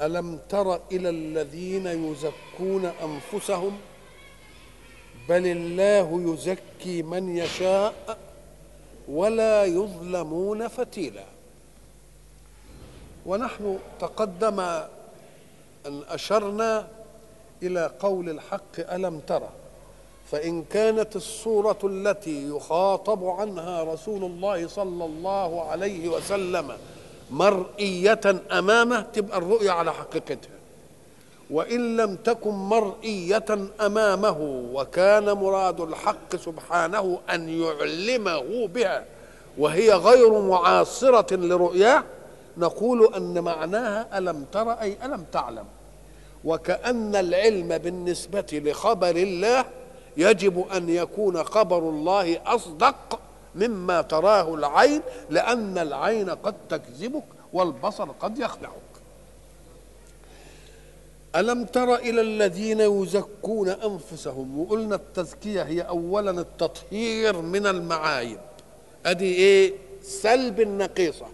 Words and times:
ألم 0.00 0.38
تر 0.48 0.80
إلى 0.92 1.08
الذين 1.08 1.86
يزكون 1.86 2.84
أنفسهم؟ 2.84 3.78
بل 5.28 5.46
الله 5.46 6.32
يزكي 6.32 7.02
من 7.02 7.36
يشاء 7.36 8.18
ولا 9.08 9.64
يظلمون 9.64 10.68
فتيلا. 10.68 11.24
ونحن 13.26 13.78
تقدم 14.00 14.60
أن 15.86 16.02
أشرنا 16.08 16.88
إلى 17.62 17.90
قول 18.00 18.30
الحق 18.30 18.92
ألم 18.92 19.20
ترى 19.20 19.48
فإن 20.30 20.64
كانت 20.64 21.16
الصورة 21.16 21.78
التي 21.84 22.48
يخاطب 22.48 23.24
عنها 23.24 23.82
رسول 23.82 24.24
الله 24.24 24.68
صلى 24.68 25.04
الله 25.04 25.64
عليه 25.64 26.08
وسلم 26.08 26.72
مرئية 27.30 28.20
أمامه 28.52 29.00
تبقى 29.00 29.38
الرؤية 29.38 29.70
على 29.70 29.92
حقيقتها. 29.92 30.50
وإن 31.50 31.96
لم 31.96 32.16
تكن 32.16 32.50
مرئية 32.50 33.44
أمامه 33.80 34.38
وكان 34.72 35.32
مراد 35.32 35.80
الحق 35.80 36.36
سبحانه 36.36 37.18
أن 37.34 37.48
يعلمه 37.48 38.66
بها 38.66 39.04
وهي 39.58 39.92
غير 39.92 40.40
معاصرة 40.40 41.36
لرؤياه 41.36 42.04
نقول 42.56 43.14
أن 43.14 43.40
معناها 43.40 44.18
ألم 44.18 44.44
ترى 44.52 44.76
أي 44.80 44.96
ألم 45.04 45.24
تعلم. 45.32 45.64
وكأن 46.44 47.16
العلم 47.16 47.78
بالنسبة 47.78 48.46
لخبر 48.52 49.16
الله 49.16 49.64
يجب 50.16 50.64
أن 50.76 50.88
يكون 50.88 51.44
خبر 51.44 51.78
الله 51.78 52.40
أصدق 52.46 53.20
مما 53.54 54.02
تراه 54.02 54.54
العين 54.54 55.02
لأن 55.30 55.78
العين 55.78 56.30
قد 56.30 56.54
تكذبك 56.68 57.24
والبصر 57.52 58.10
قد 58.10 58.38
يخدعك. 58.38 58.72
ألم 61.36 61.64
تر 61.64 61.94
إلى 61.94 62.20
الذين 62.20 62.80
يزكون 62.80 63.68
أنفسهم؟ 63.68 64.60
وقلنا 64.60 64.94
التزكية 64.94 65.62
هي 65.62 65.80
اولا 65.82 66.30
التطهير 66.30 67.40
من 67.40 67.66
المعايب. 67.66 68.38
أدي 69.06 69.34
إيه؟ 69.34 69.72
سلب 70.02 70.60
النقيصة. 70.60 71.26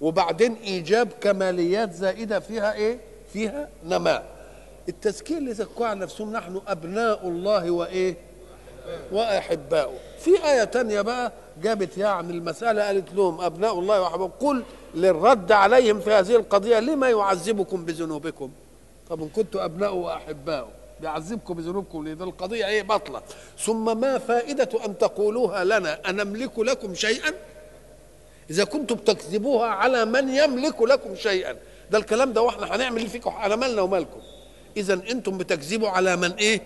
وبعدين 0.00 0.54
إيجاب 0.54 1.08
كماليات 1.20 1.92
زائدة 1.92 2.40
فيها 2.40 2.72
إيه؟ 2.74 2.98
فيها 3.32 3.68
نماء. 3.84 4.24
التزكية 4.88 5.38
اللي 5.38 5.54
زكوها 5.54 5.88
على 5.88 6.00
نفسهم 6.00 6.32
نحن 6.32 6.60
أبناء 6.68 7.28
الله 7.28 7.70
وإيه؟ 7.70 8.16
وأحباؤه. 9.12 9.98
في 10.18 10.44
آية 10.44 10.64
تانية 10.64 11.00
بقى 11.00 11.32
جابت 11.62 11.98
يعني 11.98 12.32
المسألة 12.32 12.82
قالت 12.86 13.14
لهم 13.14 13.40
أبناء 13.40 13.78
الله 13.78 14.00
واحباؤه 14.00 14.30
قل 14.40 14.62
للرد 14.94 15.52
عليهم 15.52 16.00
في 16.00 16.10
هذه 16.12 16.36
القضية 16.36 16.80
لما 16.80 17.10
يعذبكم 17.10 17.84
بذنوبكم؟ 17.84 18.50
طب 19.10 19.22
إن 19.22 19.28
كنتوا 19.28 19.64
أبناء 19.64 19.94
واحباؤه 19.94 20.68
بيعذبكم 21.00 21.54
بذنوبكم 21.54 22.04
ليه 22.04 22.14
ده 22.14 22.24
القضية 22.24 22.66
إيه؟ 22.66 22.82
بطله 22.82 23.22
ثم 23.58 24.00
ما 24.00 24.18
فائدة 24.18 24.68
أن 24.86 24.98
تقولوها 24.98 25.64
لنا؟ 25.64 26.10
أنملك 26.10 26.58
لكم 26.58 26.94
شيئا؟ 26.94 27.32
إذا 28.50 28.64
كنتم 28.64 28.94
بتكذبوها 28.94 29.66
على 29.68 30.04
من 30.04 30.28
يملك 30.28 30.82
لكم 30.82 31.14
شيئا. 31.14 31.56
ده 31.90 31.98
الكلام 31.98 32.32
ده 32.32 32.42
وإحنا 32.42 32.76
هنعمل 32.76 33.00
إيه 33.00 33.08
فيكم؟ 33.08 33.30
على 33.30 33.56
مالنا 33.56 33.82
ومالكم. 33.82 34.20
إذا 34.76 34.94
أنتم 34.94 35.38
بتكذبوا 35.38 35.88
على 35.88 36.16
من 36.16 36.32
إيه؟ 36.32 36.60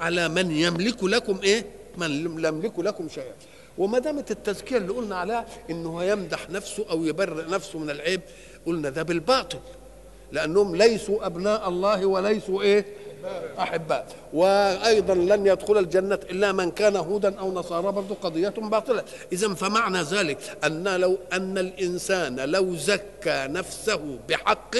على 0.00 0.28
من 0.28 0.50
يملك 0.50 1.04
لكم 1.04 1.38
إيه؟ 1.42 1.66
من 1.96 2.22
لم 2.22 2.44
يملك 2.46 2.78
لكم 2.78 3.08
شيئا. 3.08 3.32
وما 3.78 3.98
دامت 3.98 4.30
التزكيه 4.30 4.76
اللي 4.76 4.92
قلنا 4.92 5.16
عليها 5.16 5.46
إنه 5.70 6.04
يمدح 6.04 6.50
نفسه 6.50 6.84
أو 6.90 7.04
يبرئ 7.04 7.50
نفسه 7.50 7.78
من 7.78 7.90
العيب 7.90 8.20
قلنا 8.66 8.90
ده 8.90 9.02
بالباطل 9.02 9.58
لأنهم 10.32 10.76
ليسوا 10.76 11.26
أبناء 11.26 11.68
الله 11.68 12.06
وليسوا 12.06 12.62
إيه؟ 12.62 12.84
أحباء. 13.58 14.06
وأيضا 14.32 15.14
لن 15.14 15.46
يدخل 15.46 15.78
الجنة 15.78 16.18
إلا 16.30 16.52
من 16.52 16.70
كان 16.70 16.96
هودا 16.96 17.38
أو 17.38 17.52
نصارى 17.52 17.92
برضه 17.92 18.14
قضية 18.14 18.48
باطلة. 18.48 19.04
اذا 19.32 19.54
فمعنى 19.54 20.02
ذلك 20.02 20.38
أن 20.64 20.88
لو 21.00 21.18
أن 21.32 21.58
الإنسان 21.58 22.40
لو 22.40 22.76
زكى 22.76 23.46
نفسه 23.48 24.18
بحق 24.28 24.76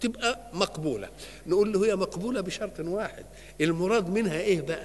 تبقى 0.00 0.38
مقبولة. 0.52 1.08
نقول 1.46 1.72
له 1.72 1.86
هي 1.86 1.96
مقبولة 1.96 2.40
بشرط 2.40 2.80
واحد 2.80 3.24
المراد 3.60 4.08
منها 4.10 4.40
إيه 4.40 4.60
بقى؟ 4.60 4.84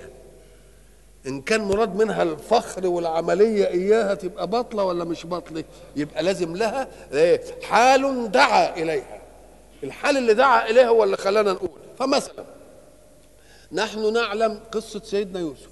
إن 1.28 1.42
كان 1.42 1.62
مراد 1.62 1.96
منها 1.96 2.24
الفخر 2.24 2.88
والعملية 2.88 3.68
إياها 3.68 4.14
تبقى 4.14 4.48
باطلة 4.48 4.84
ولا 4.84 5.04
مش 5.04 5.26
باطلة؟ 5.26 5.64
يبقى 5.96 6.24
لازم 6.24 6.56
لها 6.56 6.88
إيه؟ 7.14 7.42
حال 7.64 8.32
دعا 8.32 8.76
إليها. 8.78 9.22
الحال 9.84 10.18
اللي 10.18 10.34
دعا 10.34 10.70
إليها 10.70 10.88
هو 10.88 11.04
اللي 11.04 11.18
خلانا 11.18 11.54
نقول. 11.54 11.70
فمثلا 12.00 12.44
نحن 13.72 14.14
نعلم 14.14 14.60
قصة 14.72 15.02
سيدنا 15.04 15.40
يوسف. 15.40 15.70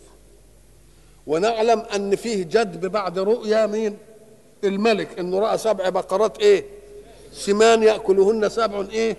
ونعلم 1.27 1.79
أن 1.95 2.15
فيه 2.15 2.43
جدب 2.43 2.85
بعد 2.91 3.19
رؤيا 3.19 3.65
مين؟ 3.65 3.97
الملك 4.63 5.19
إنه 5.19 5.39
رأى 5.39 5.57
سبع 5.57 5.89
بقرات 5.89 6.39
إيه؟ 6.39 6.65
سمان 7.31 7.83
يأكلهن 7.83 8.49
سبع 8.49 8.85
إيه؟ 8.91 9.17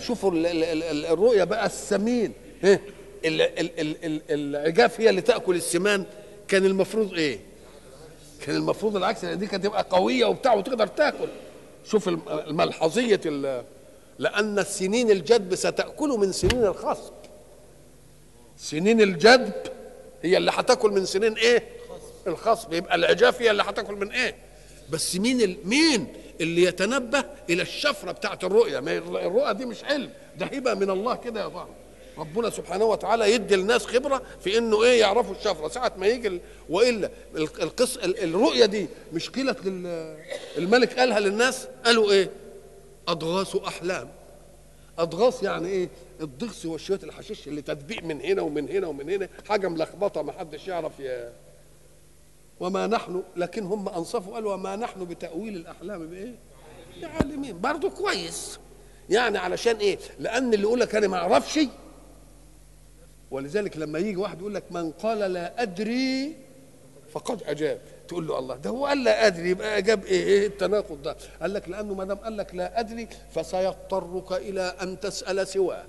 شوفوا 0.00 0.30
ال 0.30 0.46
ال 0.46 0.82
ال 0.82 1.06
الرؤيا 1.06 1.44
بقى 1.44 1.66
السمين. 1.66 2.32
ال 2.64 2.68
ال 2.68 2.74
ال 2.74 2.78
ال 2.78 2.97
العجاف 3.24 5.00
هي 5.00 5.10
اللي 5.10 5.20
تأكل 5.20 5.56
السمان 5.56 6.04
كان 6.48 6.64
المفروض 6.66 7.14
إيه؟ 7.14 7.38
كان 8.40 8.56
المفروض 8.56 8.96
العكس 8.96 9.24
دي 9.24 9.46
كانت 9.46 9.64
تبقى 9.64 9.86
قوية 9.90 10.24
وبتاع 10.24 10.54
وتقدر 10.54 10.86
تأكل. 10.86 11.28
شوف 11.84 12.08
الملحظية 12.08 13.20
لأن 14.18 14.58
السنين 14.58 15.10
الجدب 15.10 15.54
ستأكل 15.54 16.08
من 16.08 16.32
سنين 16.32 16.64
الخصب. 16.64 17.12
سنين 18.56 19.00
الجدب 19.00 19.52
هي 20.22 20.36
اللي 20.36 20.50
هتاكل 20.54 20.90
من 20.90 21.04
سنين 21.04 21.32
إيه؟ 21.32 21.62
الخصب. 22.26 22.72
يبقى 22.72 22.94
العجاف 22.94 23.42
هي 23.42 23.50
اللي 23.50 23.62
هتاكل 23.62 23.94
من 23.94 24.10
إيه؟ 24.10 24.34
بس 24.90 25.16
مين. 25.16 25.56
مين 25.64 26.06
اللي 26.40 26.62
يتنبه 26.62 27.24
إلى 27.50 27.62
الشفرة 27.62 28.12
بتاعت 28.12 28.44
الرؤية؟ 28.44 28.80
ما 28.80 28.96
الرؤية 28.98 29.52
دي 29.52 29.66
مش 29.66 29.84
علم. 29.84 30.10
ده 30.38 30.46
هبة 30.46 30.74
من 30.74 30.90
الله 30.90 31.14
كده 31.16 31.40
يا 31.40 31.48
ظهر 31.48 31.68
ربنا 32.18 32.50
سبحانه 32.50 32.84
وتعالى 32.84 33.32
يدي 33.34 33.54
الناس 33.54 33.86
خبرة 33.86 34.22
في 34.40 34.58
إنه 34.58 34.82
إيه 34.82 35.00
يعرفوا 35.00 35.34
الشفرة. 35.34 35.68
ساعة 35.68 35.92
ما 35.96 36.06
يجي 36.06 36.28
ال... 36.28 36.40
وإلا 36.68 37.10
القص 37.36 37.96
الرؤية 37.96 38.66
دي 38.66 38.86
مش 39.12 39.30
قيلت. 39.30 39.58
الملك 40.58 40.98
قالها 40.98 41.20
للناس؟ 41.20 41.68
قالوا 41.84 42.12
إيه؟ 42.12 42.30
أضغاث 43.08 43.56
أحلام. 43.56 44.08
أضغاث 44.98 45.42
يعني 45.42 45.68
إيه؟ 45.68 45.88
الضغث 46.20 46.66
وشوية 46.66 47.00
الحشيش 47.02 47.48
اللي 47.48 47.62
تدبيق 47.62 48.02
من 48.02 48.20
هنا 48.20 48.42
ومن 48.42 48.68
هنا 48.68 48.86
ومن 48.86 49.10
هنا. 49.10 49.28
حاجة 49.48 49.68
ملخبطة 49.68 50.22
ما 50.22 50.32
حدش 50.32 50.68
يعرف 50.68 50.92
ي... 51.00 51.30
وما 52.60 52.86
نحن 52.86 53.22
لكن 53.36 53.64
هم 53.64 53.88
أنصفوا 53.88 54.34
قالوا 54.34 54.54
وما 54.54 54.76
نحن 54.76 55.04
بتأويل 55.04 55.56
الأحلام. 55.56 56.06
بايه 56.06 56.34
بعالمين 57.02 57.60
برضه 57.60 57.90
كويس. 57.90 58.58
يعني 59.10 59.38
علشان 59.38 59.76
إيه؟ 59.76 59.98
لأن 60.18 60.54
اللي 60.54 60.62
يقول 60.66 60.80
لك 60.80 60.94
أنا 60.94 61.08
ما 61.08 61.16
أعرفش 61.16 61.58
ولذلك 63.30 63.76
لما 63.76 63.98
يجي 63.98 64.16
واحد 64.16 64.40
يقول 64.40 64.54
لك 64.54 64.64
من 64.70 64.90
قال 64.90 65.18
لا 65.18 65.62
أدري 65.62 66.36
فقد 67.12 67.42
أجاب. 67.46 67.80
تقول 68.08 68.26
له 68.26 68.38
الله 68.38 68.56
ده 68.56 68.70
هو 68.70 68.86
قال 68.86 69.04
لا 69.04 69.26
أدري 69.26 69.50
يبقى 69.50 69.78
اجاب 69.78 70.04
إيه 70.04 70.24
إيه 70.24 70.46
التناقض 70.46 71.02
ده. 71.02 71.16
قال 71.42 71.54
لك 71.54 71.68
لأنه 71.68 71.94
ما 71.94 72.04
دام 72.04 72.16
قال 72.18 72.36
لك 72.36 72.54
لا 72.54 72.80
أدري 72.80 73.08
فسيضطرك 73.34 74.32
إلى 74.32 74.60
أن 74.82 75.00
تسأل 75.00 75.48
سواه. 75.48 75.84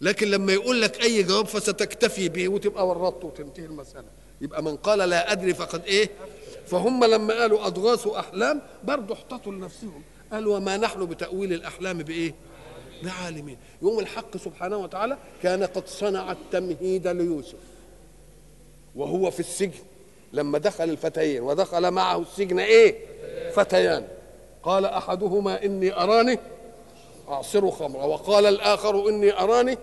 لكن 0.00 0.30
لما 0.30 0.52
يقول 0.52 0.82
لك 0.82 1.02
أي 1.02 1.22
جواب 1.22 1.46
فستكتفي 1.46 2.28
به 2.28 2.48
وتبقى 2.48 2.88
ورطت 2.88 3.24
وتنتهي 3.24 3.64
المسألة. 3.64 4.08
يبقى 4.40 4.62
من 4.62 4.76
قال 4.76 4.98
لا 4.98 5.32
أدري 5.32 5.54
فقد 5.54 5.84
إيه؟ 5.84 6.10
فهم 6.66 7.04
لما 7.04 7.34
قالوا 7.40 7.66
أضغاث 7.66 8.06
أحلام 8.06 8.62
برضه 8.84 9.14
احتطوا 9.14 9.52
لنفسهم. 9.52 10.02
قالوا 10.32 10.56
وما 10.56 10.76
نحن 10.76 11.06
بتأويل 11.06 11.52
الأحلام 11.52 11.98
بإيه؟ 11.98 12.34
بعالمين 13.02 13.56
يوم 13.82 13.98
الحق 13.98 14.36
سبحانه 14.36 14.76
وتعالى 14.76 15.18
كان 15.42 15.64
قد 15.64 15.86
صنع 15.86 16.32
التمهيد 16.32 17.08
ليوسف. 17.08 17.58
وهو 18.96 19.30
في 19.30 19.40
السجن. 19.40 19.80
لما 20.32 20.58
دخل 20.58 20.84
الفتيين 20.84 21.42
ودخل 21.42 21.90
معه 21.90 22.18
السجن 22.18 22.58
إيه؟ 22.58 22.96
فتيان. 23.50 24.08
قال 24.62 24.84
أحدهما 24.84 25.64
إني 25.64 25.92
أراني 25.92 26.38
اعصروا 27.28 27.70
خمرا. 27.70 28.04
وقال 28.04 28.46
الآخر 28.46 29.08
إني 29.08 29.32
أراني 29.32 29.78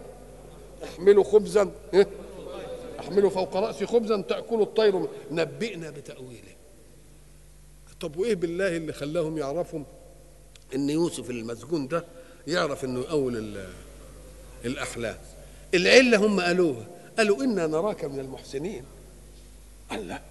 أحمل 0.83 1.25
خبزا 1.25 1.71
إيه؟ 1.93 2.07
أحمل 2.99 3.31
فوق 3.31 3.57
رأسي 3.57 3.85
خبزا 3.85 4.21
تأكل 4.21 4.61
الطير 4.61 4.95
منه. 4.95 5.07
نبئنا 5.31 5.89
بتأويله. 5.89 6.55
طب 8.01 8.17
وإيه 8.17 8.35
بالله 8.35 8.77
اللي 8.77 8.93
خلاهم 8.93 9.37
يعرفوا 9.37 9.79
إن 10.75 10.89
يوسف 10.89 11.29
المسجون 11.29 11.87
ده 11.87 12.05
يعرف 12.47 12.85
إنه 12.85 13.05
أول 13.09 13.37
ال- 13.37 13.69
الاحلام 14.65 15.17
العلة 15.73 16.17
هم 16.25 16.39
قالوها. 16.41 16.85
قالوا 17.17 17.43
إنا 17.43 17.67
نراك 17.67 18.05
من 18.05 18.19
المحسنين. 18.19 18.83
قال 19.89 20.07
لا. 20.07 20.21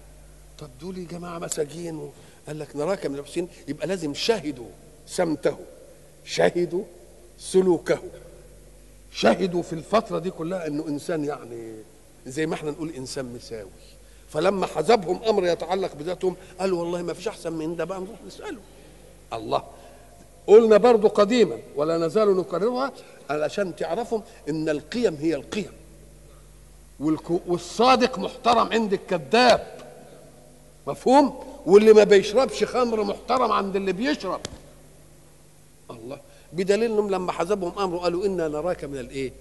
طب 0.59 0.69
دول 0.81 0.97
يا 0.97 1.03
جماعة 1.07 1.39
مساجين 1.39 2.11
قال 2.47 2.59
لك 2.59 2.75
نراك 2.75 3.05
من 3.05 3.15
المحسنين. 3.15 3.47
يبقى 3.67 3.87
لازم 3.87 4.13
شهدوا 4.13 4.69
سمته. 5.07 5.57
شهدوا 6.25 6.83
سلوكه. 7.39 7.99
شهدوا 9.11 9.61
في 9.61 9.73
الفترة 9.73 10.19
دي 10.19 10.29
كلها 10.29 10.67
إنه 10.67 10.87
إنسان 10.87 11.25
يعني 11.25 11.73
زي 12.27 12.45
ما 12.45 12.53
إحنا 12.55 12.71
نقول 12.71 12.89
إنسان 12.89 13.25
مساوي. 13.25 13.69
فلما 14.29 14.65
حزبهم 14.65 15.23
أمر 15.23 15.45
يتعلق 15.45 15.95
بذاتهم 15.95 16.35
قالوا 16.59 16.79
والله 16.79 17.01
ما 17.01 17.13
فيش 17.13 17.27
أحسن 17.27 17.53
من 17.53 17.75
ده 17.75 17.83
بقى 17.83 17.99
نروح 17.99 18.19
نسأله. 18.27 18.59
الله. 19.33 19.63
قلنا 20.47 20.77
برضو 20.77 21.07
قديما 21.07 21.57
ولا 21.75 21.97
نزال 21.97 22.37
نكررها 22.37 22.91
علشان 23.29 23.75
تعرفوا 23.75 24.19
إن 24.49 24.69
القيم 24.69 25.15
هي 25.15 25.35
القيم. 25.35 25.71
والصادق 27.47 28.19
محترم 28.19 28.73
عند 28.73 28.93
الكذاب. 28.93 29.75
مفهوم؟ 30.87 31.43
واللي 31.65 31.93
ما 31.93 32.03
بيشربش 32.03 32.63
خمر 32.63 33.03
محترم 33.03 33.51
عند 33.51 33.75
اللي 33.75 33.93
بيشرب. 33.93 34.41
الله. 35.89 36.19
بدليل 36.53 36.91
انهم 36.91 37.09
لما 37.09 37.31
حزبهم 37.31 37.79
أمره 37.79 37.97
قالوا 37.97 38.25
إنا 38.25 38.47
نراك 38.47 38.83
من 38.83 38.97
الإيه؟ 38.97 39.31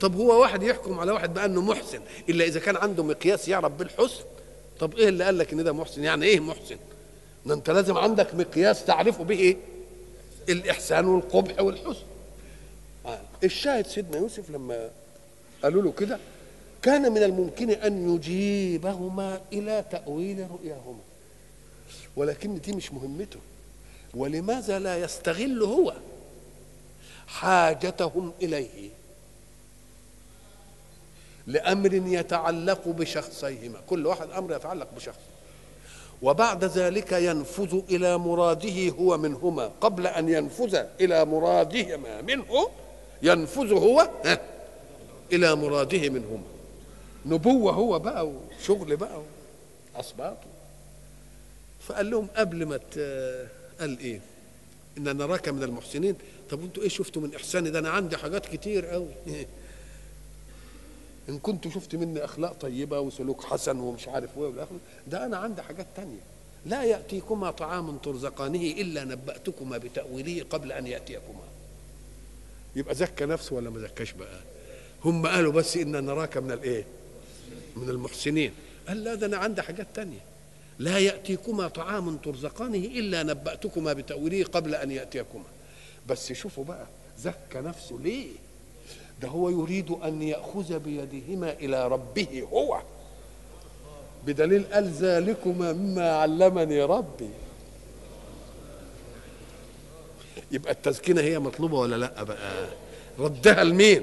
طب 0.00 0.16
هو 0.16 0.40
واحد 0.40 0.62
يحكم 0.62 1.00
على 1.00 1.12
واحد 1.12 1.34
بأنه 1.34 1.60
محسن 1.60 2.00
إلا 2.28 2.44
إذا 2.44 2.60
كان 2.60 2.76
عنده 2.76 3.02
مقياس 3.02 3.48
يعرف 3.48 3.72
بالحسن. 3.72 4.24
طب 4.80 4.94
إيه 4.94 5.08
اللي 5.08 5.24
قال 5.24 5.38
لك 5.38 5.52
إن 5.52 5.64
ده 5.64 5.72
محسن؟ 5.72 6.04
يعني 6.04 6.26
إيه 6.26 6.40
محسن؟ 6.40 6.76
ده 7.46 7.54
أنت 7.54 7.70
لازم 7.70 7.98
عندك 7.98 8.34
مقياس 8.34 8.84
تعرفه 8.84 9.24
به 9.24 9.34
إيه 9.38 9.56
الإحسان 10.48 11.06
والقبح 11.06 11.60
والحسن. 11.60 12.06
الشاهد 13.44 13.86
سيدنا 13.86 14.16
يوسف 14.16 14.50
لما 14.50 14.90
قالوا 15.62 15.82
له 15.82 15.92
كده 15.92 16.18
كان 16.82 17.12
من 17.12 17.22
الممكن 17.22 17.70
أن 17.70 18.14
يجيبهما 18.14 19.40
إلى 19.52 19.84
تأويل 19.90 20.50
رؤياهما. 20.50 21.00
ولكن 22.16 22.60
دي 22.60 22.72
مش 22.72 22.92
مهمته. 22.92 23.40
ولماذا 24.14 24.78
لا 24.78 24.98
يستغل 24.98 25.62
هو 25.62 25.94
حاجتهم 27.26 28.32
إليه؟ 28.42 28.90
لأمر 31.46 31.94
يتعلق 31.94 32.88
بشخصيهما. 32.88 33.80
كل 33.86 34.06
واحد 34.06 34.30
أمر 34.30 34.56
يتعلق 34.56 34.88
بشخص 34.96 35.18
وبعد 36.22 36.64
ذلك 36.64 37.12
ينفذ 37.12 37.80
إلى 37.90 38.18
مراده 38.18 38.88
هو 38.88 39.18
منهما. 39.18 39.70
قبل 39.80 40.06
أن 40.06 40.28
ينفذ 40.28 40.84
إلى 41.00 41.24
مرادهما 41.24 42.22
منه 42.22 42.68
ينفذ 43.22 43.72
هو 43.72 44.10
إلى 45.32 45.54
مراده 45.56 46.08
منهما. 46.10 46.42
نبوة 47.26 47.72
هو 47.72 47.98
بقى 47.98 48.28
وشغل 48.28 48.96
بقى 48.96 49.20
اسباطه 49.96 50.46
فقال 51.80 52.10
لهم 52.10 52.26
قبل 52.36 52.66
ما 52.66 52.80
قال 53.80 53.98
إيه؟ 53.98 54.20
إن 54.98 55.16
نراك 55.16 55.48
من 55.48 55.62
المحسنين. 55.62 56.14
طب 56.50 56.60
أنتوا 56.62 56.82
إيه 56.82 56.88
شفتوا 56.88 57.22
من 57.22 57.34
إحساني؟ 57.34 57.70
ده 57.70 57.78
أنا 57.78 57.90
عندي 57.90 58.16
حاجات 58.16 58.46
كتير 58.46 58.86
قوي 58.86 59.08
إن 61.28 61.38
كنت 61.38 61.68
شفت 61.68 61.94
مني 61.94 62.24
أخلاق 62.24 62.52
طيبة 62.52 63.00
وسلوك 63.00 63.44
حسن 63.44 63.78
ومش 63.80 64.08
عارف 64.08 64.30
إيه 64.38 64.42
والآخر 64.42 64.76
ده 65.06 65.26
أنا 65.26 65.36
عندي 65.36 65.62
حاجات 65.62 65.86
تانية. 65.96 66.20
لا 66.66 66.84
يأتيكما 66.84 67.50
طعام 67.50 67.96
ترزقانه 67.98 68.62
إلا 68.62 69.04
نبأتكما 69.04 69.78
بتأويله 69.78 70.44
قبل 70.50 70.72
أن 70.72 70.86
يأتيكما. 70.86 71.42
يبقى 72.76 72.94
زكى 72.94 73.24
نفسه 73.26 73.56
ولا 73.56 73.70
ما 73.70 73.78
زكاش 73.80 74.12
بقى؟ 74.12 74.40
هم 75.04 75.26
قالوا 75.26 75.52
بس 75.52 75.76
إن 75.76 76.04
نراك 76.04 76.36
من 76.36 76.52
الايه 76.52 76.84
من 77.76 77.88
المحسنين. 77.90 78.52
قال 78.88 79.04
لا 79.04 79.14
ده 79.14 79.26
أنا 79.26 79.36
عندي 79.36 79.62
حاجات 79.62 79.86
تانية. 79.94 80.20
لا 80.78 80.98
يأتيكما 80.98 81.68
طعام 81.68 82.16
ترزقانه 82.16 82.78
إلا 82.78 83.22
نبأتكما 83.22 83.92
بتأويله 83.92 84.44
قبل 84.44 84.74
أن 84.74 84.90
يأتيكما. 84.90 85.44
بس 86.08 86.32
شوفوا 86.32 86.64
بقى 86.64 86.86
زكى 87.18 87.58
نفسه 87.58 87.98
ليه؟ 88.02 88.28
ده 89.22 89.28
هو 89.28 89.48
يريد 89.48 89.90
أن 89.90 90.22
يأخذ 90.22 90.78
بيدهما 90.78 91.52
إلى 91.52 91.88
ربه 91.88 92.46
هو. 92.52 92.80
بدليل 94.26 94.64
قال 94.72 94.84
ذلكما 94.88 95.72
مما 95.72 96.10
علمني 96.10 96.82
ربي. 96.82 97.30
يبقى 100.52 100.72
التزكية 100.72 101.20
هي 101.20 101.38
مطلوبة 101.38 101.78
ولا 101.78 101.96
لأ 101.96 102.22
بقى؟ 102.22 102.68
ردها 103.18 103.64
لمين؟ 103.64 104.02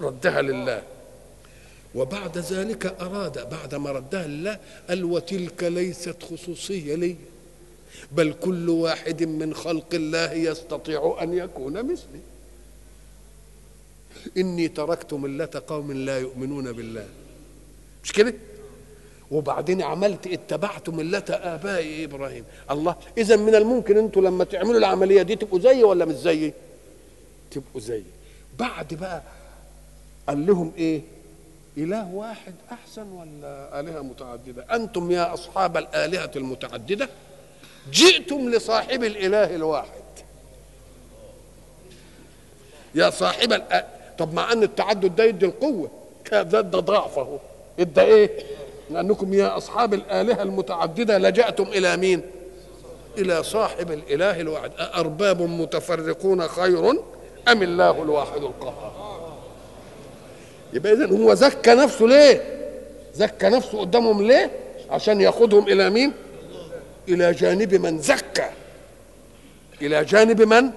ردها 0.00 0.42
لله. 0.42 0.82
وبعد 1.94 2.38
ذلك 2.38 2.86
أراد 3.00 3.50
بعد 3.50 3.74
ما 3.74 3.90
ردها 3.90 4.26
لله 4.26 4.58
قال 4.88 5.04
وتلك 5.04 5.64
ليست 5.64 6.22
خصوصية 6.22 6.94
لي 6.94 7.16
بل 8.12 8.32
كل 8.32 8.68
واحد 8.68 9.22
من 9.22 9.54
خلق 9.54 9.94
الله 9.94 10.32
يستطيع 10.32 11.18
أن 11.22 11.34
يكون 11.34 11.92
مثلي. 11.92 12.20
إني 14.36 14.68
تركت 14.68 15.14
ملة 15.14 15.62
قوم 15.66 15.92
لا 15.92 16.18
يؤمنون 16.18 16.72
بالله. 16.72 17.06
مش 18.04 18.12
كده؟ 18.12 18.34
وبعدين 19.30 19.82
عملت 19.82 20.26
اتبعت 20.26 20.88
ملة 20.88 21.24
آبائي 21.30 22.04
إبراهيم. 22.04 22.44
الله 22.70 22.96
اذا 23.18 23.36
من 23.36 23.54
الممكن 23.54 23.98
أنتوا 23.98 24.22
لما 24.22 24.44
تعملوا 24.44 24.78
العملية 24.78 25.22
دي 25.22 25.36
تبقوا 25.36 25.58
زيي 25.58 25.84
ولا 25.84 26.04
مش 26.04 26.14
زيي؟ 26.14 26.52
تبقوا 27.50 27.80
زيي. 27.80 28.04
بعد 28.58 28.94
بقى 28.94 29.22
قال 30.28 30.46
لهم 30.46 30.72
إيه؟ 30.76 31.00
إله 31.78 32.14
واحد 32.14 32.54
أحسن 32.72 33.08
ولا 33.08 33.80
آلهة 33.80 34.00
متعددة؟ 34.00 34.74
أنتم 34.74 35.10
يا 35.10 35.34
أصحاب 35.34 35.76
الآلهة 35.76 36.30
المتعددة؟ 36.36 37.08
جئتم 37.92 38.50
لصاحب 38.50 39.04
الإله 39.04 39.54
الواحد. 39.54 40.02
يا 42.94 43.10
صاحب 43.10 43.52
الأ... 43.52 44.01
طب 44.22 44.34
مع 44.34 44.52
أن 44.52 44.62
التعدد 44.62 45.16
ده 45.16 45.24
يدي 45.24 45.46
القوة. 45.46 45.90
ده 46.32 46.42
ده 46.42 46.78
ضعفه. 46.80 47.38
إدى 47.78 48.00
إيه؟ 48.00 48.30
لأنكم 48.90 49.34
يا 49.34 49.56
أصحاب 49.56 49.94
الآلهة 49.94 50.42
المتعددة 50.42 51.18
لجأتم 51.18 51.62
إلى 51.64 51.96
مين؟ 51.96 52.22
إلى 53.18 53.42
صاحب 53.42 53.92
الإله 53.92 54.40
الواحد. 54.40 54.70
أأرباب 54.78 55.42
متفرقون 55.42 56.48
خير 56.48 56.90
أم 57.48 57.62
الله 57.62 58.02
الواحد 58.02 58.42
القهار؟ 58.42 58.92
يبقى 60.72 60.92
اذا 60.92 61.06
هو 61.06 61.34
زكى 61.34 61.74
نفسه 61.74 62.06
ليه؟ 62.06 62.60
زكى 63.14 63.48
نفسه 63.48 63.80
قدامهم 63.80 64.22
ليه؟ 64.22 64.50
عشان 64.90 65.20
ياخدهم 65.20 65.68
إلى 65.68 65.90
مين؟ 65.90 66.12
إلى 67.08 67.32
جانب 67.32 67.74
من 67.74 67.98
زكى. 67.98 68.50
إلى 69.82 70.04
جانب 70.04 70.42
من؟ 70.42 70.70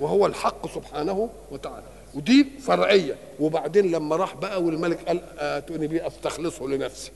وهو 0.00 0.26
الحق 0.26 0.74
سبحانه 0.74 1.28
وتعالى. 1.50 1.95
ودي 2.16 2.46
فرعية. 2.66 3.16
وبعدين 3.40 3.90
لما 3.90 4.16
راح 4.16 4.34
بقى 4.34 4.62
والملك 4.62 4.98
قال 5.08 5.20
اتوني 5.38 5.86
بيه 5.86 6.06
أستخلصه 6.06 6.68
لنفسي 6.68 7.10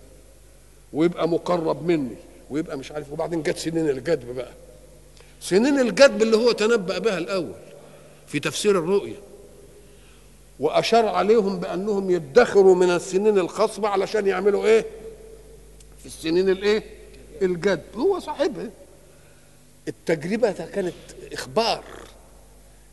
ويبقى 0.92 1.28
مقرب 1.28 1.87
مني 1.87 2.16
ويبقى 2.50 2.78
مش 2.78 2.92
عارف 2.92 3.12
وبعدين 3.12 3.42
جت 3.42 3.57
سنين 3.57 3.90
الجدب 3.90 4.35
بقى. 4.35 4.52
سنين 5.40 5.80
الجدب 5.80 6.23
اللي 6.23 6.37
هو 6.37 6.52
تنبأ 6.52 6.99
بها 6.99 7.19
الأول 7.19 7.54
في 8.26 8.40
تفسير 8.40 8.78
الرؤيا. 8.78 9.16
وأشار 10.61 11.09
عليهم 11.09 11.61
بأنهم 11.61 12.11
يدخروا 12.11 12.75
من 12.75 12.90
السنين 12.90 13.38
الخصبه 13.38 13.88
علشان 13.88 14.26
يعملوا 14.26 14.66
إيه؟ 14.66 14.87
في 16.00 16.07
السنين 16.07 16.49
الإيه؟ 16.49 16.83
الجد 17.42 17.83
هو 17.97 18.19
صاحبها. 18.19 18.71
التجربة 19.88 20.52
كانت 20.52 20.95
إخبار. 21.33 21.85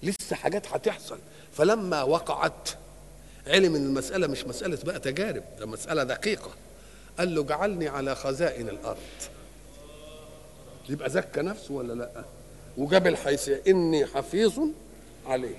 لسه 0.04 0.36
حاجات 0.36 0.68
هتحصل. 0.68 1.18
فلما 1.58 2.04
وقعت 2.04 2.70
علم 3.48 3.76
إن 3.76 3.86
المسألة 3.86 4.28
مش 4.28 4.46
مسألة 4.46 4.78
بقى 4.84 5.00
تجارب 5.00 5.44
ده 5.60 5.66
مسألة 5.66 6.04
دقيقة. 6.04 6.50
قال 7.20 7.36
له 7.36 7.42
اجعلني 7.42 7.88
على 7.88 8.16
خزائن 8.16 8.70
الأرض. 8.70 8.98
يبقى 10.90 11.10
زكى 11.10 11.42
نفسه 11.42 11.74
ولا 11.74 11.94
لأ؟ 11.94 12.10
وجاب 12.78 13.08
الحيثيه 13.08 13.62
إني 13.68 14.06
حفيظ 14.06 14.60
عليه 15.28 15.56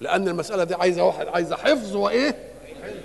لأن 0.00 0.28
المسألة 0.28 0.64
دي 0.64 0.74
عايزة 0.74 1.04
واحد 1.04 1.26
عايزة 1.28 1.56
حفظ 1.56 1.96
وإيه؟ 1.96 2.34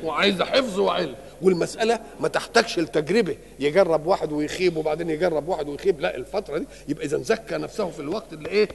وعايزة 0.03 0.45
حفظ 0.45 0.79
وعلم. 0.79 1.15
والمسألة 1.41 2.00
ما 2.19 2.27
تحتاجش 2.27 2.79
التجربه 2.79 3.38
يجرب 3.60 4.05
واحد 4.05 4.31
ويخيب 4.31 4.77
وبعدين 4.77 5.10
يجرب 5.10 5.48
واحد 5.48 5.69
ويخيب. 5.69 6.00
لا 6.00 6.15
الفترة 6.15 6.57
دي 6.57 6.65
يبقى 6.88 7.05
إذا 7.05 7.17
زكى 7.17 7.57
نفسه 7.57 7.89
في 7.89 8.00
الوقت 8.00 8.33
اللي 8.33 8.50
إيه؟ 8.50 8.69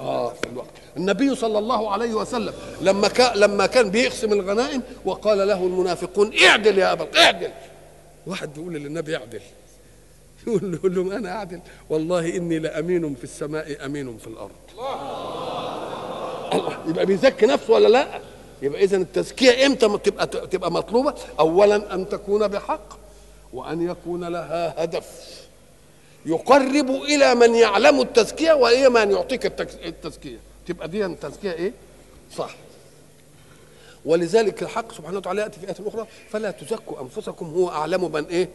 آه 0.00 0.28
في 0.32 0.48
الوقت. 0.52 0.70
النبي 0.96 1.34
صلى 1.34 1.58
الله 1.58 1.90
عليه 1.90 2.14
وسلم 2.14 2.54
لما 2.80 3.08
كان 3.08 3.36
لما 3.38 3.66
كان 3.66 3.90
بيقسم 3.90 4.32
الغنائم 4.32 4.82
وقال 5.04 5.38
له 5.48 5.66
المنافقون 5.66 6.32
اعدل 6.48 6.78
يا 6.78 6.92
أبا 6.92 7.08
اعدل. 7.20 7.50
واحد 8.26 8.54
بيقول 8.54 8.74
للنبي 8.74 9.16
اعدل. 9.16 9.40
يقول 10.46 10.60
له- 10.72 10.76
يقول 10.78 10.94
لهم 10.94 11.12
أنا 11.12 11.30
أعدل؟ 11.36 11.60
والله 11.90 12.36
إني 12.36 12.58
لأمين 12.58 13.14
في 13.14 13.24
السماء 13.24 13.84
أمين 13.86 14.18
في 14.18 14.26
الأرض. 14.26 14.50
الله. 16.52 16.78
يبقى 16.88 17.06
بيزكي 17.06 17.46
نفسه 17.46 17.72
ولا 17.72 17.88
لا؟ 17.88 18.20
يبقى 18.62 18.84
اذا 18.84 18.96
التزكية 18.96 19.66
إمتى 19.66 19.98
تبقى 19.98 20.26
تبقى 20.26 20.72
مطلوبة؟ 20.72 21.14
اولا 21.40 21.94
أن 21.94 22.08
تكون 22.08 22.48
بحق 22.48 22.98
وأن 23.52 23.90
يكون 23.90 24.24
لها 24.24 24.84
هدف. 24.84 25.06
يقرب 26.26 26.90
إلى 26.90 27.34
من 27.34 27.54
يعلم 27.54 28.00
التزكية 28.00 28.52
والى 28.52 28.88
من 28.88 29.10
يعطيك 29.10 29.46
التزكية. 29.84 30.38
تبقى 30.66 30.88
دي 30.88 31.06
التزكية 31.06 31.52
إيه؟ 31.52 31.72
صح. 32.36 32.54
ولذلك 34.04 34.62
الحق 34.62 34.92
سبحانه 34.92 35.16
وتعالى 35.18 35.40
يأتي 35.42 35.60
في 35.60 35.66
آية 35.68 35.88
أخرى 35.88 36.06
فلا 36.30 36.50
تزكوا 36.50 37.00
أنفسكم 37.02 37.46
هو 37.46 37.68
أعلم 37.68 38.12
من 38.12 38.24
إيه؟ 38.24 38.48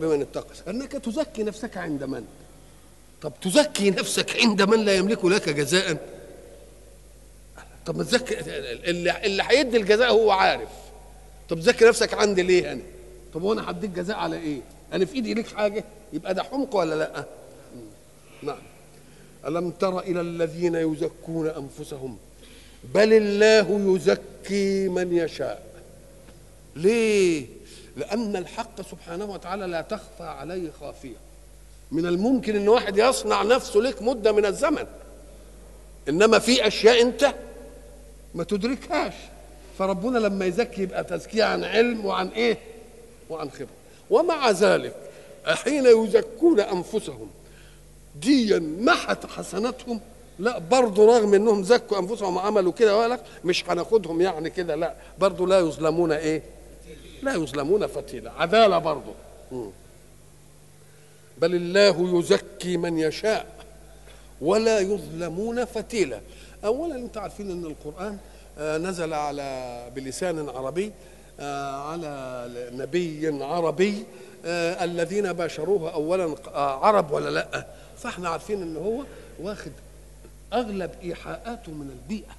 بمن 0.00 0.20
اتقى. 0.20 0.54
أنك 0.68 0.92
تزكي 0.92 1.42
نفسك 1.42 1.76
عند 1.76 2.04
من؟ 2.04 2.24
طب 3.22 3.32
تزكي 3.42 3.90
نفسك 3.90 4.40
عند 4.42 4.62
من 4.62 4.84
لا 4.84 4.94
يملك 4.94 5.24
لك 5.24 5.48
جزاء؟ 5.48 5.96
طب 7.86 7.96
ما 7.96 8.04
تزكي 8.04 8.40
اللي 8.90 9.24
اللي 9.24 9.42
هيدي 9.48 9.76
الجزاء 9.76 10.10
هو 10.12 10.30
عارف. 10.30 10.68
طب 11.48 11.60
زكي 11.60 11.84
نفسك 11.84 12.14
عندي 12.14 12.42
ليه 12.42 12.72
أنا؟ 12.72 12.82
طب 13.34 13.42
وأنا 13.42 13.70
هديك 13.70 13.90
جزاء 13.90 14.16
على 14.16 14.36
إيه؟ 14.36 14.60
أنا 14.92 15.04
في 15.04 15.14
إيدي 15.14 15.34
ليك 15.34 15.46
حاجة؟ 15.46 15.84
يبقى 16.12 16.34
ده 16.34 16.42
حمق 16.42 16.76
ولا 16.76 16.94
لأ؟ 16.94 17.24
نعم. 18.42 18.62
ألم 19.46 19.70
تر 19.70 19.98
إلى 19.98 20.20
الذين 20.20 20.74
يزكون 20.74 21.46
أنفسهم؟ 21.46 22.18
بل 22.94 23.12
الله 23.12 23.96
يزكي 23.96 24.88
من 24.88 25.16
يشاء. 25.16 25.62
ليه؟ 26.76 27.46
لأن 27.96 28.36
الحق 28.36 28.82
سبحانه 28.90 29.24
وتعالى 29.24 29.66
لا 29.66 29.80
تخفى 29.80 30.22
عليه 30.22 30.70
خافية. 30.80 31.16
من 31.92 32.06
الممكن 32.06 32.56
إن 32.56 32.68
واحد 32.68 32.98
يصنع 32.98 33.42
نفسه 33.42 33.80
لك 33.80 34.02
مدة 34.02 34.32
من 34.32 34.46
الزمن. 34.46 34.86
إنما 36.08 36.38
في 36.38 36.66
أشياء 36.66 37.02
أنت 37.02 37.34
ما 38.34 38.44
تدركهاش. 38.44 39.14
فربنا 39.78 40.18
لما 40.18 40.44
يزكي 40.44 40.82
يبقى 40.82 41.04
تزكية 41.04 41.44
عن 41.44 41.64
علم 41.64 42.04
وعن 42.06 42.28
إيه؟ 42.28 42.58
وعن 43.30 43.50
خبرة. 43.50 43.79
ومع 44.10 44.50
ذلك 44.50 44.94
حين 45.46 45.86
يزكون 45.86 46.60
أنفسهم. 46.60 47.30
ديا 48.22 48.58
محت 48.58 49.26
حسناتهم 49.26 50.00
لا 50.38 50.58
برضه 50.58 51.06
رغم 51.18 51.34
إنهم 51.34 51.62
زكوا 51.62 51.98
أنفسهم 51.98 52.36
وعملوا 52.36 52.72
كده 52.72 52.98
ولك 52.98 53.20
مش 53.44 53.70
هناخدهم 53.70 54.20
يعني 54.20 54.50
كده 54.50 54.74
لا 54.74 54.94
برضه 55.18 55.46
لا 55.46 55.58
يظلمون 55.58 56.12
إيه؟ 56.12 56.42
لا 57.22 57.34
يظلمون 57.34 57.86
فتيلا 57.86 58.32
عدالة 58.32 58.78
برضه. 58.78 59.12
بل 61.38 61.54
الله 61.54 62.18
يزكي 62.18 62.76
من 62.76 62.98
يشاء 62.98 63.46
ولا 64.40 64.80
يظلمون 64.80 65.64
فتيلا 65.64 66.20
اولا 66.64 66.94
انت 66.94 67.16
عارفين 67.18 67.50
إن 67.50 67.64
القرآن 67.64 68.18
آه، 68.58 68.78
نزل 68.78 69.12
على 69.12 69.86
بلسان 69.94 70.48
عربي 70.48 70.92
على 71.44 72.46
نبي 72.72 73.42
عربي 73.44 74.04
آه، 74.44 74.84
الذين 74.84 75.32
باشروه 75.32 75.94
اولا 75.94 76.34
آه، 76.54 76.86
عرب 76.86 77.10
ولا 77.10 77.30
لأ؟ 77.30 77.66
فإحنا 77.98 78.28
عارفين 78.28 78.62
إن 78.62 78.76
هو 78.76 79.04
واخد 79.40 79.72
أغلب 80.52 80.90
إيحاءاته 81.02 81.72
من 81.72 81.90
البيئة. 81.90 82.36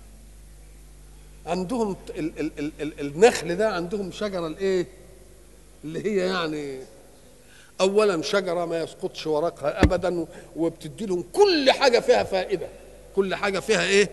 عندهم 1.45 1.95
ال 2.09 2.39
ال 2.39 2.51
ال 2.59 2.71
ال 2.81 2.99
النخل 2.99 3.55
ده 3.55 3.69
عندهم 3.69 4.11
شجرة 4.11 4.47
الإيه؟ 4.47 4.87
اللي 5.83 6.05
هي 6.05 6.17
يعني 6.17 6.79
اولا 7.81 8.21
شجرة 8.21 8.65
ما 8.65 8.79
يسقطش 8.81 9.27
ورقها 9.27 9.83
ابدا 9.83 10.25
وبتدي 10.55 11.05
لهم 11.05 11.23
كل 11.33 11.71
حاجة 11.71 11.99
فيها 11.99 12.23
فائدة. 12.23 12.67
كل 13.15 13.35
حاجة 13.35 13.59
فيها 13.59 13.83
إيه؟ 13.83 14.09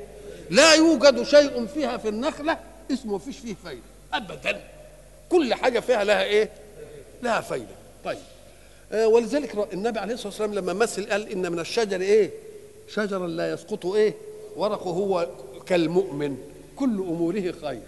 لا 0.50 0.74
يوجد 0.74 1.22
شيء 1.22 1.66
فيها 1.66 1.96
في 1.96 2.08
النخلة 2.08 2.58
اسمه 2.92 3.18
فيش 3.18 3.38
فيه 3.38 3.54
فايدة. 3.64 3.82
ابدا. 4.12 4.60
كل 5.30 5.54
حاجة 5.54 5.80
فيها 5.80 6.04
لها 6.04 6.22
إيه؟ 6.24 6.50
لها 7.22 7.40
فايدة. 7.40 7.74
طيب. 8.04 8.18
آه 8.92 9.06
ولذلك 9.08 9.68
النبي 9.72 9.98
عليه 9.98 10.14
الصلاة 10.14 10.28
والسلام 10.28 10.54
لما 10.54 10.72
مثل 10.72 11.10
قال 11.10 11.28
إن 11.32 11.52
من 11.52 11.58
الشجر 11.58 12.00
إيه؟ 12.00 12.30
شجرا 12.88 13.26
لا 13.26 13.52
يسقط 13.52 13.86
إيه؟ 13.86 14.14
ورقه 14.56 14.90
هو 14.90 15.28
كالمؤمن. 15.66 16.36
كل 16.76 16.84
أموره 16.98 17.54
خير. 17.62 17.80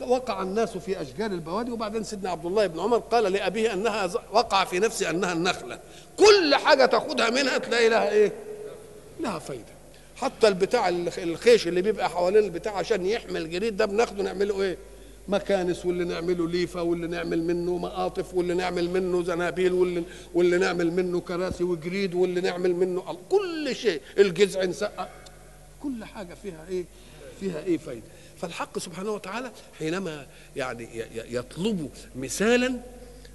وقع 0.00 0.42
الناس 0.42 0.76
في 0.76 1.02
أشجار 1.02 1.30
البوادي. 1.30 1.70
وبعدين 1.70 2.04
سيدنا 2.04 2.30
عبد 2.30 2.46
الله 2.46 2.66
بن 2.66 2.80
عمر 2.80 2.98
قال 2.98 3.32
لأبيه 3.32 3.72
أنها 3.72 4.10
وقع 4.32 4.64
في 4.64 4.78
نفسي 4.78 5.10
أنها 5.10 5.32
النخلة. 5.32 5.78
كل 6.18 6.54
حاجة 6.54 6.86
تاخدها 6.86 7.30
منها 7.30 7.58
تلاقي 7.58 7.88
لها 7.88 8.10
إيه؟ 8.10 8.32
لها 9.20 9.38
فايدة. 9.38 9.64
حتى 10.16 10.48
البتاع 10.48 10.88
الخ- 10.88 11.18
الخيش 11.18 11.68
اللي 11.68 11.82
بيبقى 11.82 12.10
حوالين 12.10 12.44
البتاع 12.44 12.72
عشان 12.76 13.06
يحمي 13.06 13.38
الجريد 13.38 13.76
ده 13.76 13.84
بناخده 13.86 14.22
نعمله 14.22 14.62
إيه؟ 14.62 14.76
مكانس 15.28 15.86
واللي 15.86 16.04
نعمله 16.04 16.48
ليفه 16.48 16.82
واللي 16.82 17.06
نعمل 17.06 17.42
منه 17.42 17.78
مقاطف 17.78 18.34
واللي 18.34 18.54
نعمل 18.54 18.90
منه 18.90 19.22
زنابيل 19.22 19.72
واللي 19.72 20.02
واللي 20.34 20.58
نعمل 20.58 20.92
منه 20.92 21.20
كراسي 21.20 21.64
وجريد 21.64 22.14
واللي 22.14 22.40
نعمل 22.40 22.74
منه 22.74 23.18
كل 23.30 23.76
شيء. 23.76 24.00
الجذع 24.18 24.64
نسقى 24.64 25.08
كل 25.82 26.04
حاجة 26.04 26.34
فيها 26.42 26.66
إيه؟ 26.68 26.84
فيها 27.40 27.64
إيه 27.64 27.78
فايدة. 27.78 28.06
فالحق 28.36 28.78
سبحانه 28.78 29.10
وتعالى 29.10 29.52
حينما 29.78 30.26
يعني 30.56 30.88
يطلب 31.14 31.90
مثالا 32.16 32.80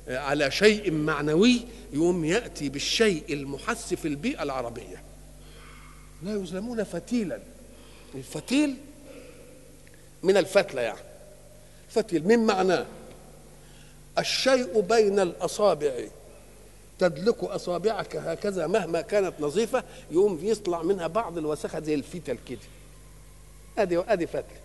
على 0.08 0.52
شيء 0.52 0.92
معنوي 0.92 1.62
يقوم 1.94 2.26
يأتي 2.26 2.70
بالشيء 2.70 3.24
المحس 3.30 3.94
في 3.94 4.08
البيئة 4.08 4.44
العربية. 4.44 5.04
لا 6.24 6.34
يظلمون 6.34 6.84
فتيلا. 6.84 7.40
الفتيل 8.16 8.76
من 10.24 10.38
الفتلة 10.38 10.82
يعني. 10.82 11.09
فتيل 11.90 12.28
من 12.28 12.46
معناه 12.46 12.86
الشيء 14.18 14.80
بين 14.80 15.20
الأصابع. 15.20 15.92
تدلك 17.00 17.44
أصابعك 17.44 18.16
هكذا 18.16 18.68
مهما 18.68 19.02
كانت 19.02 19.34
نظيفة 19.40 19.84
يقوم 20.12 20.40
يطلع 20.44 20.82
منها 20.84 21.08
بعض 21.08 21.38
الوسخه 21.38 21.80
زي 21.80 21.94
الفتل 21.94 22.38
كده. 22.50 22.60
أدي 23.78 24.00
أدي 24.00 24.28
فتله 24.28 24.60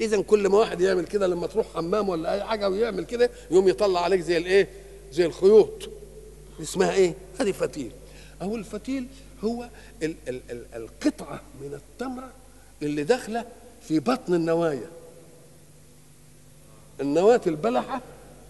اذا 0.00 0.22
كل 0.22 0.48
ما 0.48 0.58
واحد 0.58 0.80
يعمل 0.80 1.06
كده 1.06 1.26
لما 1.26 1.46
تروح 1.46 1.66
حمام 1.74 2.08
ولا 2.08 2.34
أي 2.34 2.44
حاجة 2.44 2.68
ويعمل 2.68 3.04
كده 3.04 3.30
يقوم 3.50 3.68
يطلع 3.68 4.00
عليك 4.00 4.20
زي 4.20 4.36
الإيه؟ 4.36 4.68
زي 5.12 5.26
الخيوط. 5.26 5.90
اسمها 6.62 6.92
إيه؟ 6.92 7.14
أدي 7.40 7.52
فتيل. 7.52 7.92
أو 8.42 8.56
الفتيل 8.56 9.06
هو 9.44 9.68
ال 10.02 10.14
ال 10.28 10.40
ال 10.50 10.64
القطعة 10.74 11.40
من 11.60 11.74
التمره 11.74 12.30
اللي 12.82 13.04
داخلة 13.04 13.44
في 13.88 14.00
بطن 14.00 14.34
النوايا. 14.34 14.90
النواة 17.02 17.40
البلحة 17.46 18.00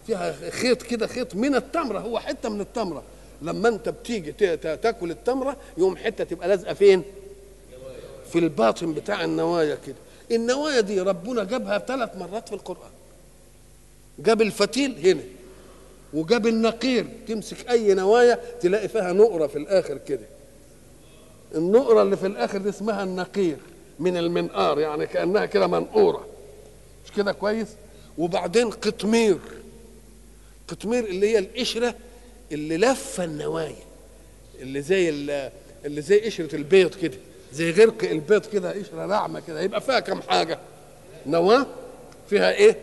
فيها 0.06 0.50
خيط 0.50 0.82
كده 0.82 1.06
خيط 1.06 1.34
من 1.34 1.54
التمرة 1.54 1.98
هو 1.98 2.18
حتة 2.18 2.48
من 2.48 2.60
التمرة. 2.60 3.02
لما 3.42 3.68
انت 3.68 3.88
بتيجي 3.88 4.32
تاكل 4.56 5.10
التمرة 5.10 5.56
يوم 5.78 5.96
حتة 5.96 6.24
تبقى 6.24 6.48
لازقة 6.48 6.74
فين؟ 6.74 7.02
في 8.32 8.38
الباطن 8.38 8.94
بتاع 8.94 9.24
النوايا 9.24 9.78
كده. 9.86 9.96
النوايا 10.30 10.80
دي 10.80 11.00
ربنا 11.00 11.44
جابها 11.44 11.78
ثلاث 11.78 12.16
مرات 12.16 12.48
في 12.48 12.54
القرآن. 12.54 12.90
جاب 14.18 14.42
الفتيل 14.42 15.06
هنا 15.08 15.22
وجاب 16.14 16.46
النقير. 16.46 17.06
تمسك 17.28 17.70
أي 17.70 17.94
نوايا 17.94 18.38
تلاقي 18.60 18.88
فيها 18.88 19.12
نقرة 19.12 19.46
في 19.46 19.58
الآخر 19.58 19.98
كده. 19.98 20.26
النقرة 21.54 22.02
اللي 22.02 22.16
في 22.16 22.26
الآخر 22.26 22.58
دي 22.58 22.68
اسمها 22.68 23.02
النقير 23.02 23.56
من 23.98 24.16
المنقار 24.16 24.80
يعني 24.80 25.06
كأنها 25.06 25.46
كده 25.46 25.66
منقورة. 25.66 26.26
مش 27.04 27.12
كده 27.12 27.32
كويس؟ 27.32 27.68
وبعدين 28.18 28.70
قطمير 28.70 29.38
قطمير 30.68 31.04
اللي 31.04 31.28
هي 31.28 31.38
القشره 31.38 31.94
اللي 32.52 32.76
لفه 32.76 33.24
النوايا 33.24 33.76
اللي 34.60 34.82
زي 34.82 35.08
ال- 35.08 35.52
اللي 35.84 36.02
زي 36.02 36.20
قشره 36.20 36.56
البيض 36.56 36.94
كده 36.94 37.16
زي 37.52 37.70
غرق 37.70 38.04
البيض 38.04 38.46
كده 38.46 38.70
قشره 38.72 39.06
ناعمه 39.06 39.40
كده 39.40 39.60
يبقى 39.60 39.80
فيها 39.80 40.00
كم 40.00 40.22
حاجة 40.22 40.58
نواه 41.26 41.66
فيها 42.30 42.52
إيه 42.52 42.76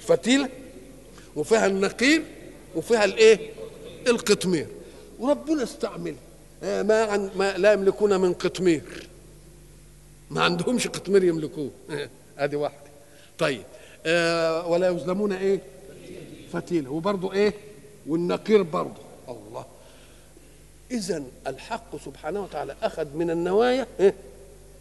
فتيله 0.00 0.48
وفيها 1.36 1.66
النقير 1.66 2.22
وفيها 2.76 3.04
الايه 3.04 3.50
القطمير 4.08 4.66
وربنا 5.18 5.62
استعمل 5.62 6.14
آه، 6.62 6.82
ما, 6.82 7.02
عن 7.04 7.30
ما 7.36 7.58
لا 7.58 7.72
يملكون 7.72 8.20
من 8.20 8.32
قطمير 8.32 9.08
ما 10.30 10.42
عندهمش 10.42 10.86
قطمير 10.88 11.24
يملكوه 11.24 11.70
ادي 12.38 12.56
واحدة 12.56 12.90
طيب 13.38 13.62
آه 14.06 14.66
ولا 14.66 14.88
يظلمون 14.88 15.32
إيه؟ 15.32 15.60
فتيلة. 16.52 16.90
وبرضه 16.90 17.32
إيه؟ 17.32 17.54
والنقير 18.06 18.62
برضه 18.62 19.00
الله. 19.28 19.66
إذا 20.90 21.22
الحق 21.46 22.04
سبحانه 22.04 22.42
وتعالى 22.42 22.76
أخذ 22.82 23.06
من 23.14 23.30
النوايا 23.30 23.86
إيه؟ 24.00 24.14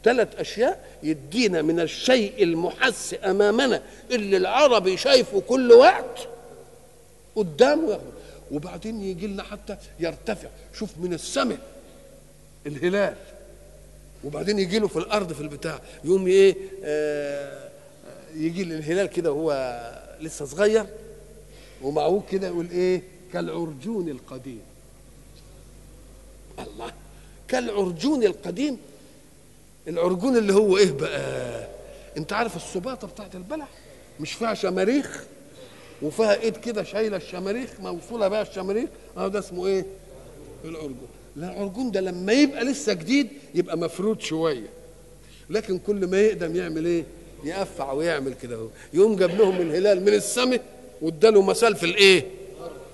ثلاث 0.04 0.36
أشياء 0.36 1.00
يدينا 1.04 1.62
من 1.62 1.80
الشيء 1.80 2.44
المحس 2.44 3.16
أمامنا 3.24 3.82
اللي 4.12 4.38
العربي 4.38 4.98
شايفه 4.98 5.42
كل 5.42 5.72
وقت 5.72 6.28
قدامه 7.36 7.90
ياخده 7.92 8.04
وبعدين 8.52 9.02
يجي 9.02 9.28
لنا 9.28 9.44
حتى 9.44 9.78
يرتفع. 10.00 10.50
شوف 10.74 10.90
من 10.98 11.14
السماء 11.14 11.60
الهلال. 12.68 13.16
وبعدين 14.24 14.60
يجي 14.60 14.80
له 14.80 14.88
في 14.88 15.00
الأرض 15.00 15.34
في 15.34 15.42
البتاع. 15.42 15.80
يقوم 16.04 16.28
إيه؟ 16.28 16.56
آه 16.84 17.69
يجي 18.36 18.62
الهلال 18.64 19.06
كده 19.08 19.32
وهو 19.32 19.52
لسه 20.22 20.46
صغير 20.46 20.86
ومعوج 21.82 22.22
كده 22.32 22.48
يقول 22.48 22.68
إيه؟ 22.72 23.02
كالعرجون 23.34 24.10
القديم. 24.10 24.62
الله 26.60 26.92
كالعرجون 27.48 28.24
القديم. 28.24 28.78
العرجون 29.88 30.38
اللي 30.38 30.54
هو 30.54 30.78
إيه 30.78 30.92
بقى؟ 30.92 31.68
أنت 32.18 32.34
عارف 32.34 32.56
السباطة 32.56 33.08
بتاعت 33.08 33.36
البلح؟ 33.36 33.68
مش 34.20 34.34
فيها 34.34 34.54
شماريخ؟ 34.54 35.24
وفيها 36.02 36.42
إيد 36.42 36.58
كده 36.58 36.84
شايلة 36.84 37.18
الشماريخ 37.18 37.80
موصولة 37.80 38.28
بقى 38.28 38.42
الشماريخ؟ 38.42 38.90
آه 39.18 39.28
ده 39.28 39.40
اسمه 39.40 39.68
إيه؟ 39.68 39.86
العرجون. 40.66 41.08
لا 41.36 41.54
العرجون 41.54 41.92
ده 41.92 42.02
لما 42.02 42.34
يبقى 42.34 42.64
لسه 42.64 42.94
جديد 42.94 43.28
يبقى 43.56 43.78
مفرود 43.78 44.22
شوية. 44.22 44.68
لكن 45.50 45.80
كل 45.80 46.08
ما 46.08 46.22
يقدم 46.22 46.56
يعمل 46.56 46.86
إيه؟ 46.86 47.04
يقفع 47.44 47.92
ويعمل 47.92 48.34
كده 48.34 48.68
يقوم 48.94 49.16
جاب 49.16 49.38
لهم 49.38 49.62
الهلال 49.62 50.02
من 50.02 50.14
السماء 50.14 50.62
واداله 51.02 51.42
مثال 51.42 51.76
في 51.76 51.86
الايه؟ 51.86 52.26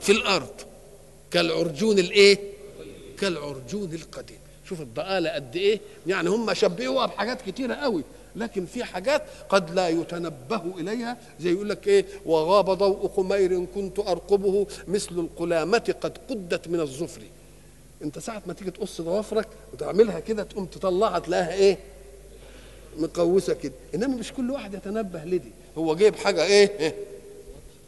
في 0.01 0.11
الأرض. 0.11 0.53
كالعرجون 1.31 1.99
الايه؟ 1.99 2.39
كالعرجون 3.19 3.93
القديم. 3.93 4.37
شوف 4.69 4.81
الضآلة 4.81 5.29
قد 5.29 5.55
إيه. 5.55 5.79
يعني 6.07 6.29
هم 6.29 6.53
شبهوها 6.53 7.05
بحاجات 7.05 7.41
كتيرة 7.41 7.73
قوي 7.73 8.03
لكن 8.35 8.65
في 8.65 8.83
حاجات 8.83 9.21
قد 9.49 9.75
لا 9.75 9.89
يتنبه 9.89 10.61
إليها. 10.77 11.17
زي 11.39 11.51
يقول 11.51 11.69
لك 11.69 11.87
إيه؟ 11.87 12.05
وغاب 12.25 12.69
ضوء 12.69 13.07
قمير 13.07 13.65
كنت 13.75 13.99
أرقبه 13.99 14.67
مثل 14.87 15.11
القلامة 15.11 15.95
قد 16.01 16.17
قدت 16.29 16.67
من 16.67 16.79
الظفر. 16.79 17.21
انت 18.03 18.19
ساعة 18.19 18.41
ما 18.47 18.53
تيجي 18.53 18.71
تقص 18.71 19.01
ضوافرك 19.01 19.47
وتعملها 19.73 20.19
كده 20.19 20.43
تقوم 20.43 20.65
تطلعها 20.65 21.19
تلاقيها 21.19 21.53
إيه؟ 21.53 21.77
مقوسة 22.99 23.53
كده. 23.53 23.73
إنما 23.95 24.15
مش 24.15 24.33
كل 24.33 24.51
واحد 24.51 24.73
يتنبه 24.73 25.23
لدي. 25.25 25.51
هو 25.77 25.95
جايب 25.95 26.15
حاجة 26.15 26.43
إيه, 26.43 26.71
إيه؟ 26.79 26.95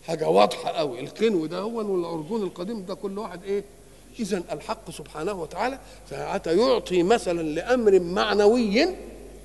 حاجة 0.08 0.30
واضحة 0.30 0.70
قوي 0.70 1.00
القنو 1.00 1.46
ده 1.46 1.60
هو 1.60 1.78
والعرجون 1.94 2.44
القديم 2.44 2.86
ده 2.86 2.94
كل 2.94 3.18
واحد 3.20 3.44
إيه؟ 3.44 3.64
اذا 4.20 4.44
الحق 4.52 4.92
سبحانه 4.92 5.42
وتعالى 5.42 5.80
ساعة 6.10 6.42
يعطي 6.48 7.04
مثلا 7.04 7.42
لأمر 7.42 8.00
معنوي 8.00 8.88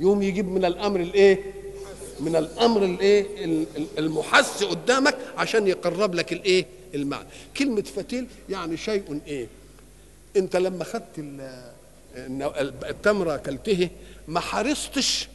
يوم 0.00 0.22
يجيب 0.22 0.48
من 0.48 0.64
الأمر 0.64 1.00
الإيه؟ 1.00 1.38
من 2.20 2.36
الأمر 2.36 2.84
الإيه؟ 2.84 3.26
المحس 3.98 4.64
قدامك 4.64 5.16
عشان 5.36 5.66
يقرب 5.66 6.14
لك 6.14 6.32
الإيه؟ 6.32 6.66
المعنى. 6.94 7.28
كلمة 7.56 7.82
فتيل 7.82 8.26
يعني 8.50 8.76
شيء 8.76 9.20
إيه؟ 9.26 9.46
أنت 10.36 10.56
لما 10.56 10.84
خدت 10.84 11.24
التمرة 12.88 13.34
أكلته 13.34 13.88
ما 14.28 14.40
حرصتش 14.40 15.28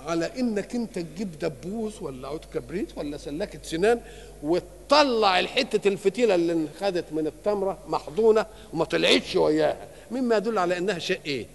على 0.00 0.30
إنك 0.38 0.74
أنت 0.74 0.98
تجيب 0.98 1.38
دبوس 1.38 2.02
ولا 2.02 2.28
عود 2.28 2.44
كبريت 2.54 2.98
ولا 2.98 3.16
سلاكه 3.16 3.58
سنان 3.62 4.00
وتطلع 4.42 5.40
الحتة 5.40 5.88
الفتيلة 5.88 6.34
اللي 6.34 6.66
خدت 6.80 7.12
من 7.12 7.26
التمرة 7.26 7.78
محضونة 7.88 8.46
وما 8.72 8.84
طلعتش 8.84 9.36
وياها 9.36 9.88
مما 10.10 10.36
يدل 10.36 10.58
على 10.58 10.78
إنها 10.78 10.98
شيء 10.98 11.20
إيه؟ 11.26 11.46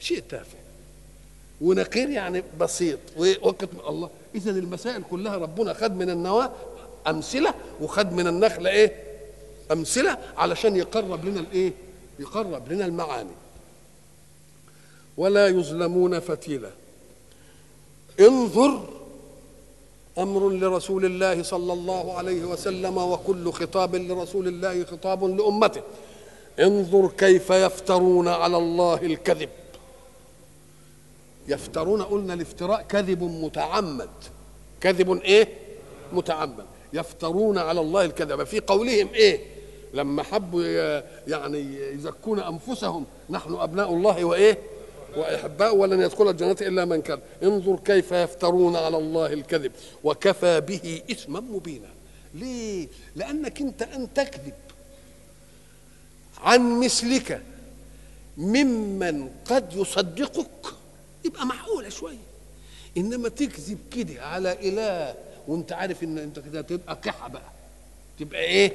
شيء 0.00 0.22
تافه 0.28 0.58
ونقير 1.60 2.10
يعني 2.10 2.42
بسيط 2.60 2.98
ووقت 3.16 3.68
الله 3.88 4.10
إذا 4.34 4.50
المسائل 4.50 5.02
كلها 5.10 5.36
ربنا 5.36 5.72
خد 5.74 5.96
من 5.96 6.10
النواه 6.10 6.52
أمثلة 7.06 7.54
وخد 7.80 8.12
من 8.12 8.26
النخلة 8.26 8.70
إيه؟ 8.70 8.92
أمثلة 9.72 10.18
علشان 10.36 10.76
يقرب 10.76 11.24
لنا 11.24 11.40
الإيه؟ 11.40 11.72
يقرب 12.18 12.72
لنا 12.72 12.84
المعاني 12.86 13.30
ولا 15.16 15.48
يظلمون 15.48 16.20
فتيلا 16.20 16.70
انظر 18.20 18.80
أمر 20.18 20.50
لرسول 20.50 21.04
الله 21.04 21.42
صلى 21.42 21.72
الله 21.72 22.18
عليه 22.18 22.44
وسلم 22.44 22.98
وكل 22.98 23.52
خطاب 23.52 23.96
لرسول 23.96 24.48
الله 24.48 24.84
خطاب 24.84 25.24
لأمته. 25.24 25.82
انظر 26.60 27.08
كيف 27.18 27.50
يفترون 27.50 28.28
على 28.28 28.56
الله 28.56 28.94
الكذب. 29.02 29.48
يفترون 31.48 32.02
قلنا 32.02 32.34
الافتراء 32.34 32.82
كذب 32.82 33.22
متعمد. 33.22 34.10
كذب 34.80 35.22
إيه؟ 35.22 35.48
متعمد. 36.12 36.64
يفترون 36.92 37.58
على 37.58 37.80
الله 37.80 38.04
الكذب. 38.04 38.44
في 38.44 38.60
قولهم 38.60 39.08
إيه؟ 39.14 39.40
لما 39.94 40.22
حبوا 40.22 40.62
يعني 41.26 41.78
يزكون 41.94 42.40
أنفسهم 42.40 43.04
نحن 43.30 43.54
أبناء 43.54 43.94
الله 43.94 44.24
وإيه؟ 44.24 44.58
وأحباء 45.16 45.76
ولن 45.76 46.00
يدخل 46.00 46.30
الجنة 46.30 46.56
إلا 46.60 46.84
من 46.84 47.02
كان. 47.02 47.20
انظر 47.42 47.76
كيف 47.76 48.12
يفترون 48.12 48.76
على 48.76 48.96
الله 48.96 49.32
الكذب. 49.32 49.72
وكفى 50.04 50.60
به 50.60 51.02
إثما 51.10 51.40
مبينا. 51.40 51.88
ليه؟ 52.34 52.88
لأنك 53.16 53.60
أنت 53.60 53.82
أن 53.82 54.14
تكذب 54.14 54.54
عن 56.38 56.80
مثلك. 56.80 57.42
ممن 58.36 59.30
قد 59.44 59.72
يصدقك. 59.72 60.74
يبقى 61.24 61.46
معقولة 61.46 61.88
شوية. 61.88 62.16
إنما 62.96 63.28
تكذب 63.28 63.78
كده 63.92 64.22
على 64.22 64.52
إله. 64.52 65.14
وأنت 65.48 65.72
عارف 65.72 66.02
إن 66.02 66.18
أنت 66.18 66.38
كده 66.38 66.60
تبقى 66.60 66.96
كحة 66.96 67.28
بقى. 67.28 67.52
تبقى 68.18 68.40
إيه؟ 68.40 68.72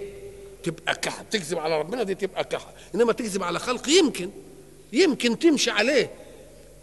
تبقى 0.63 0.95
كحة. 0.95 1.25
تكذب 1.32 1.60
على 1.60 1.80
ربنا 1.80 2.04
دي 2.04 2.15
تبقى 2.15 2.43
كحة. 2.43 2.73
إنما 2.95 3.13
تكذب 3.13 3.43
على 3.43 3.60
خلق 3.60 3.89
يمكن. 3.89 4.30
يمكن 4.93 5.39
تمشي 5.39 5.71
عليه. 5.71 6.12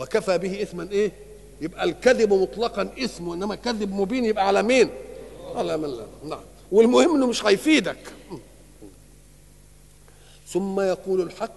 وكفى 0.00 0.38
به 0.38 0.62
إثما 0.62 0.88
إيه؟ 0.92 1.12
يبقى 1.60 1.84
الكذب 1.84 2.32
مطلقا 2.32 2.90
اسم 2.98 3.30
إنما 3.30 3.54
كذب 3.54 3.92
مبين 3.92 4.24
يبقى 4.24 4.46
على 4.46 4.62
مين؟ 4.62 4.90
على 5.54 5.76
من 5.76 5.88
لا. 5.88 6.06
نعم. 6.24 6.40
والمهم 6.72 7.14
إنه 7.16 7.26
مش 7.26 7.44
هيفيدك. 7.46 7.96
ثم 10.48 10.80
يقول 10.80 11.20
الحق 11.20 11.56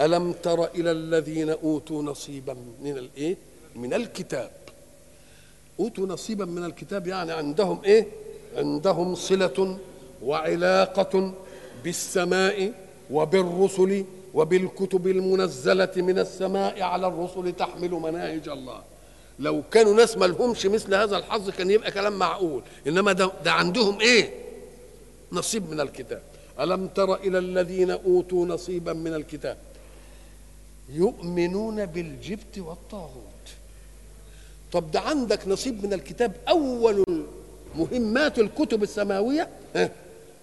ألم 0.00 0.32
تر 0.32 0.64
إلى 0.64 0.90
الذين 0.90 1.50
أوتوا 1.50 2.02
نصيبا 2.02 2.56
من 2.82 2.98
الايه 2.98 3.36
من 3.76 3.94
الكتاب. 3.94 4.50
أوتوا 5.80 6.06
نصيبا 6.06 6.44
من 6.44 6.64
الكتاب 6.64 7.06
يعني 7.06 7.32
عندهم 7.32 7.80
إيه؟ 7.84 8.06
عندهم 8.56 9.14
صلة 9.14 9.78
وعلاقة 10.22 11.32
بالسماء 11.84 12.72
وبالرسل 13.10 14.04
وبالكتب 14.34 15.06
المنزلة 15.06 15.92
من 15.96 16.18
السماء 16.18 16.82
على 16.82 17.06
الرسل 17.06 17.52
تحمل 17.52 17.90
مناهج 17.90 18.48
الله. 18.48 18.82
لو 19.38 19.62
كانوا 19.70 19.94
ناس 19.94 20.16
ما 20.16 20.24
لهمش 20.24 20.66
مثل 20.66 20.94
هذا 20.94 21.16
الحظ 21.16 21.50
كان 21.50 21.70
يبقى 21.70 21.90
كلام 21.90 22.18
معقول. 22.18 22.62
إنما 22.86 23.12
ده, 23.12 23.32
ده 23.44 23.52
عندهم 23.52 24.00
إيه؟ 24.00 24.30
نصيب 25.32 25.70
من 25.70 25.80
الكتاب. 25.80 26.22
ألم 26.60 26.86
تر 26.88 27.14
إلى 27.14 27.38
الذين 27.38 27.90
أوتوا 27.90 28.46
نصيبا 28.46 28.92
من 28.92 29.14
الكتاب؟ 29.14 29.56
يؤمنون 30.88 31.86
بالجبت 31.86 32.58
والطاغوت. 32.58 33.32
طب 34.72 34.90
ده 34.90 35.00
عندك 35.00 35.48
نصيب 35.48 35.86
من 35.86 35.92
الكتاب 35.92 36.32
أول 36.48 37.04
مهمات 37.76 38.38
الكتب 38.38 38.82
السماوية؟ 38.82 39.48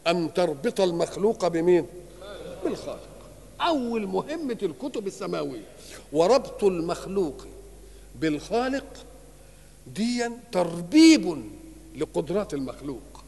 ان 0.07 0.33
تربط 0.33 0.81
المخلوق 0.81 1.47
بمين؟ 1.47 1.85
بالخالق. 2.63 3.08
أول 3.61 4.07
مهمة 4.07 4.57
الكتب 4.63 5.07
السماوية. 5.07 5.65
وربط 6.13 6.63
المخلوق 6.63 7.47
بالخالق 8.15 9.05
ديا 9.87 10.39
تربيب 10.51 11.51
لقدرات 11.95 12.53
المخلوق. 12.53 13.23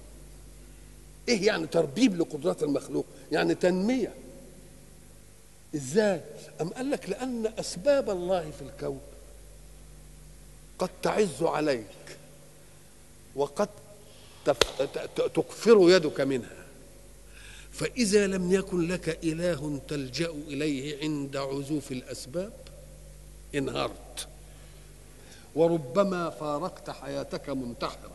إيه 1.29 1.45
يعني 1.45 1.67
تربيب 1.67 2.21
لقدرات 2.21 2.63
المخلوق؟ 2.63 3.05
يعني 3.31 3.55
تنمية. 3.55 4.13
إزاي؟ 5.75 6.21
أم 6.61 6.69
قال 6.69 6.91
لك 6.91 7.09
لأن 7.09 7.53
أسباب 7.59 8.09
الله 8.09 8.51
في 8.51 8.61
الكون 8.61 8.99
قد 10.79 10.89
تعز 11.01 11.43
عليك 11.43 12.17
وقد 13.35 13.69
تكفر 15.15 15.77
يدك 15.89 16.21
منها. 16.21 16.60
فإذا 17.71 18.27
لم 18.27 18.51
يكن 18.51 18.87
لك 18.87 19.19
إله 19.23 19.79
تلجأ 19.87 20.29
إليه 20.47 21.01
عند 21.03 21.37
عزوف 21.37 21.91
الأسباب 21.91 22.53
انهارت 23.55 24.27
وربما 25.55 26.29
فارقت 26.29 26.89
حياتك 26.89 27.49
منتحرا. 27.49 28.11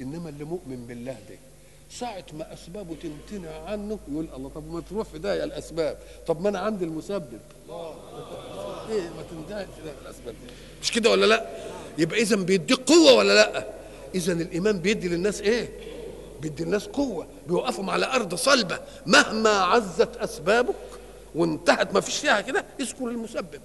إنما 0.00 0.28
اللي 0.28 0.44
مؤمن 0.44 0.86
بالله 0.86 1.12
ده 1.28 1.36
ساعة 1.90 2.24
ما 2.32 2.52
أسبابه 2.52 2.96
تمتنع 3.02 3.58
عنه 3.64 3.98
يقول 4.08 4.28
الله 4.36 4.48
طب 4.48 4.72
ما 4.72 4.80
تروح 4.80 5.08
في 5.08 5.18
داهية 5.18 5.44
الأسباب. 5.44 5.98
طب 6.26 6.40
ما 6.40 6.48
أنا 6.48 6.58
عندي 6.58 6.84
المسبب. 6.84 7.40
إيه 8.90 9.08
ما 9.08 9.22
تندهش 9.30 9.66
الأسباب. 10.02 10.34
مش 10.82 10.92
كده 10.92 11.10
ولا 11.10 11.26
لأ؟ 11.26 11.48
يبقى 11.98 12.20
اذا 12.20 12.36
بيديك 12.36 12.80
قوة 12.80 13.14
ولا 13.14 13.32
لأ؟ 13.32 13.66
اذا 14.14 14.32
الإيمان 14.32 14.78
بيدي 14.78 15.08
للناس 15.08 15.40
إيه؟ 15.40 15.68
بيدي 16.44 16.62
الناس 16.62 16.86
قوة 16.86 17.26
بيوقفهم 17.46 17.90
على 17.90 18.06
أرض 18.06 18.34
صلبة. 18.34 18.78
مهما 19.06 19.50
عزت 19.50 20.16
أسبابك 20.16 20.74
وانتهت 21.34 21.94
ما 21.94 22.00
فيش 22.00 22.16
فيها 22.18 22.40
كده 22.40 22.64
اذكر 22.80 23.04
المسبب. 23.08 23.60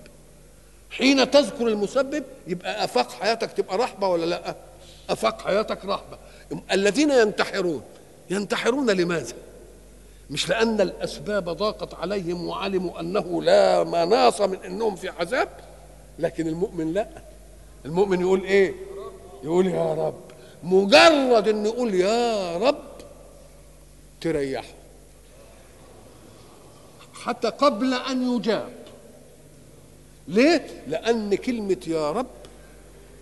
حين 0.91 1.31
تذكر 1.31 1.67
المسبب 1.67 2.23
يبقى 2.47 2.83
أفاق 2.83 3.11
حياتك 3.11 3.51
تبقى 3.51 3.77
رحبه 3.77 4.07
ولا 4.07 4.25
لأ؟ 4.25 4.55
أفاق 5.09 5.41
حياتك 5.41 5.85
رحبه 5.85 6.17
الذين 6.71 7.11
ينتحرون 7.11 7.81
ينتحرون 8.29 8.89
لماذا؟ 8.91 9.33
مش 10.29 10.49
لأن 10.49 10.81
الأسباب 10.81 11.49
ضاقت 11.49 11.93
عليهم 11.93 12.47
وعلموا 12.47 12.99
أنه 12.99 13.41
لا 13.41 13.83
مناص 13.83 14.41
من 14.41 14.57
إنهم 14.65 14.95
في 14.95 15.09
عذاب 15.09 15.49
لكن 16.19 16.47
المؤمن 16.47 16.93
لأ. 16.93 17.09
المؤمن 17.85 18.21
يقول 18.21 18.43
إيه؟ 18.43 18.73
يقول 19.43 19.67
يا 19.67 19.93
رب. 19.93 20.28
مجرد 20.63 21.47
إن 21.47 21.65
يقول 21.65 21.93
يا 21.93 22.57
رب 22.57 22.89
تريحه. 24.21 24.67
حتى 27.13 27.47
قبل 27.47 27.93
أن 27.93 28.35
يجاب. 28.35 28.69
ليه؟ 30.27 30.67
لأن 30.87 31.35
كلمة 31.35 31.77
يا 31.87 32.11
رب 32.11 32.27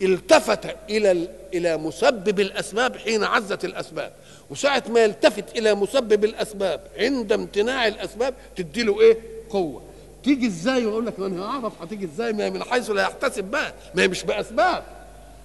التفت 0.02 0.76
إلى 0.90 1.28
إلى 1.54 1.78
مسبب 1.78 2.40
الأسباب 2.40 2.98
حين 2.98 3.24
عزت 3.24 3.66
الأسباب. 3.66 4.14
وساعة 4.50 4.84
ما 4.90 5.00
يلتفت 5.00 5.58
إلى 5.58 5.76
مسبب 5.76 6.24
الأسباب 6.26 6.82
عند 6.98 7.32
امتناع 7.32 7.88
الأسباب 7.88 8.34
تدي 8.56 8.84
له 8.84 9.02
إيه؟ 9.02 9.18
قوة. 9.50 9.82
تيجي 10.24 10.48
إزاي؟ 10.48 10.86
ويقول 10.86 11.06
لك 11.06 11.20
أنا 11.20 11.46
هعرف 11.46 11.82
هتيجي 11.82 12.06
إزاي؟ 12.06 12.34
ما 12.34 12.50
من 12.50 12.64
حيث 12.64 12.90
لا 12.90 13.02
يحتسب 13.02 13.44
بقى 13.44 13.74
ما 13.96 14.04
هي 14.04 14.08
مش 14.08 14.24
بأسباب. 14.24 14.84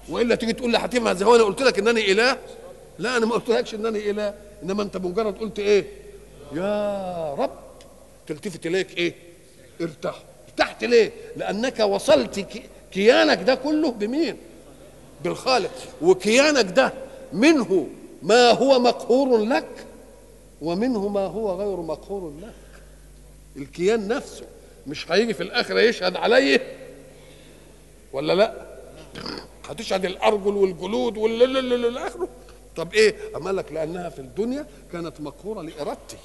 وإلا 0.08 0.34
تيجي 0.34 0.52
تقول 0.52 0.70
لي 0.72 0.78
هتفهم 0.78 1.12
زي 1.12 1.24
هو 1.24 1.36
أنا 1.36 1.44
قلت 1.44 1.62
لك 1.62 1.78
انني 1.78 2.12
إله. 2.12 2.38
لا 2.98 3.16
أنا 3.16 3.26
ما 3.26 3.34
قلتلكش 3.34 3.74
انني 3.74 4.10
إله. 4.10 4.34
إنما 4.62 4.82
أنت 4.82 4.96
مجرد 4.96 5.38
قلت 5.38 5.58
إيه؟ 5.58 5.84
يا 6.52 7.34
رب. 7.34 7.50
تلتفت 8.26 8.66
إليك 8.66 8.98
إيه؟ 8.98 9.14
ارتاح. 9.80 10.22
ارتحت 10.48 10.84
ليه؟ 10.84 11.12
لأنك 11.36 11.80
وصلت 11.80 12.46
كيانك 12.92 13.42
ده 13.42 13.54
كله 13.54 13.90
بمين؟ 13.90 14.36
بالخالق. 15.24 15.72
وكيانك 16.02 16.64
ده 16.64 16.92
منه 17.32 17.86
ما 18.22 18.50
هو 18.50 18.78
مقهور 18.78 19.44
لك 19.44 19.68
ومنه 20.62 21.08
ما 21.08 21.20
هو 21.26 21.54
غير 21.60 21.76
مقهور 21.76 22.32
لك. 22.42 22.54
الكيان 23.56 24.08
نفسه 24.08 24.44
مش 24.86 25.12
هيجي 25.12 25.34
في 25.34 25.42
الاخره 25.42 25.80
يشهد 25.80 26.16
عليه 26.16 26.76
ولا 28.12 28.32
لأ؟ 28.32 28.66
هتشهد 29.72 30.04
الأرجل 30.04 30.56
والجلود 30.56 31.16
والى 31.16 32.06
آخره. 32.06 32.28
طب 32.76 32.94
إيه؟ 32.94 33.14
اما 33.36 33.50
لك 33.50 33.72
لأنها 33.72 34.08
في 34.08 34.18
الدنيا 34.18 34.66
كانت 34.92 35.20
مقهورة 35.20 35.62
لإرادتي. 35.62 36.16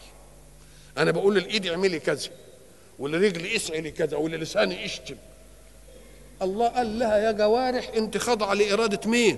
أنا 0.98 1.12
بقول 1.12 1.36
للإيد 1.36 1.68
اعملي 1.68 2.00
كذا 2.00 2.30
ولرجلي 3.00 3.56
اسعي 3.56 3.82
لي 3.82 3.92
كذا 3.92 4.18
وللساني 4.18 4.86
اشتم. 4.86 5.16
الله 6.42 6.68
قال 6.68 7.00
لها 7.00 7.18
يا 7.18 7.32
جوارح 7.32 7.92
أنت 7.96 8.18
خاضعه 8.18 8.54
لإرادة 8.54 9.10
مين؟ 9.10 9.38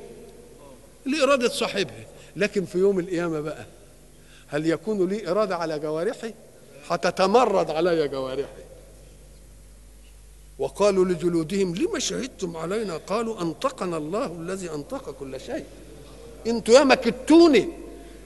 لإرادة 1.06 1.50
صاحبها. 1.50 2.06
لكن 2.36 2.66
في 2.66 2.78
يوم 2.78 3.00
القيامة 3.00 3.40
بقى 3.40 3.66
هل 4.48 4.68
يكون 4.68 5.10
لي 5.10 5.32
إرادة 5.32 5.56
على 5.56 5.80
جوارحي؟ 5.80 6.34
هتتمرد 6.90 7.72
علي 7.72 8.08
جوارحي. 8.08 8.69
وقالوا 10.60 11.06
لجلودهم 11.06 11.76
لما 11.76 12.00
شهدتم 12.00 12.58
علينا؟ 12.58 12.98
قالوا 12.98 13.42
أنطقنا 13.42 13.98
الله 13.98 14.26
الذي 14.26 14.70
أنطق 14.70 15.12
كل 15.12 15.40
شيء. 15.40 15.66
أنتوا 16.48 16.74
يا 16.74 16.84
مكتوني 16.84 17.70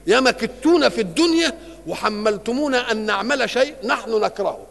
يا 0.06 0.20
مكتونا 0.20 0.88
في 0.88 1.00
الدنيا 1.00 1.58
وحملتمونا 1.86 2.92
أن 2.92 3.06
نعمل 3.06 3.50
شيء 3.50 3.74
نحن 3.84 4.20
نكرهه. 4.20 4.66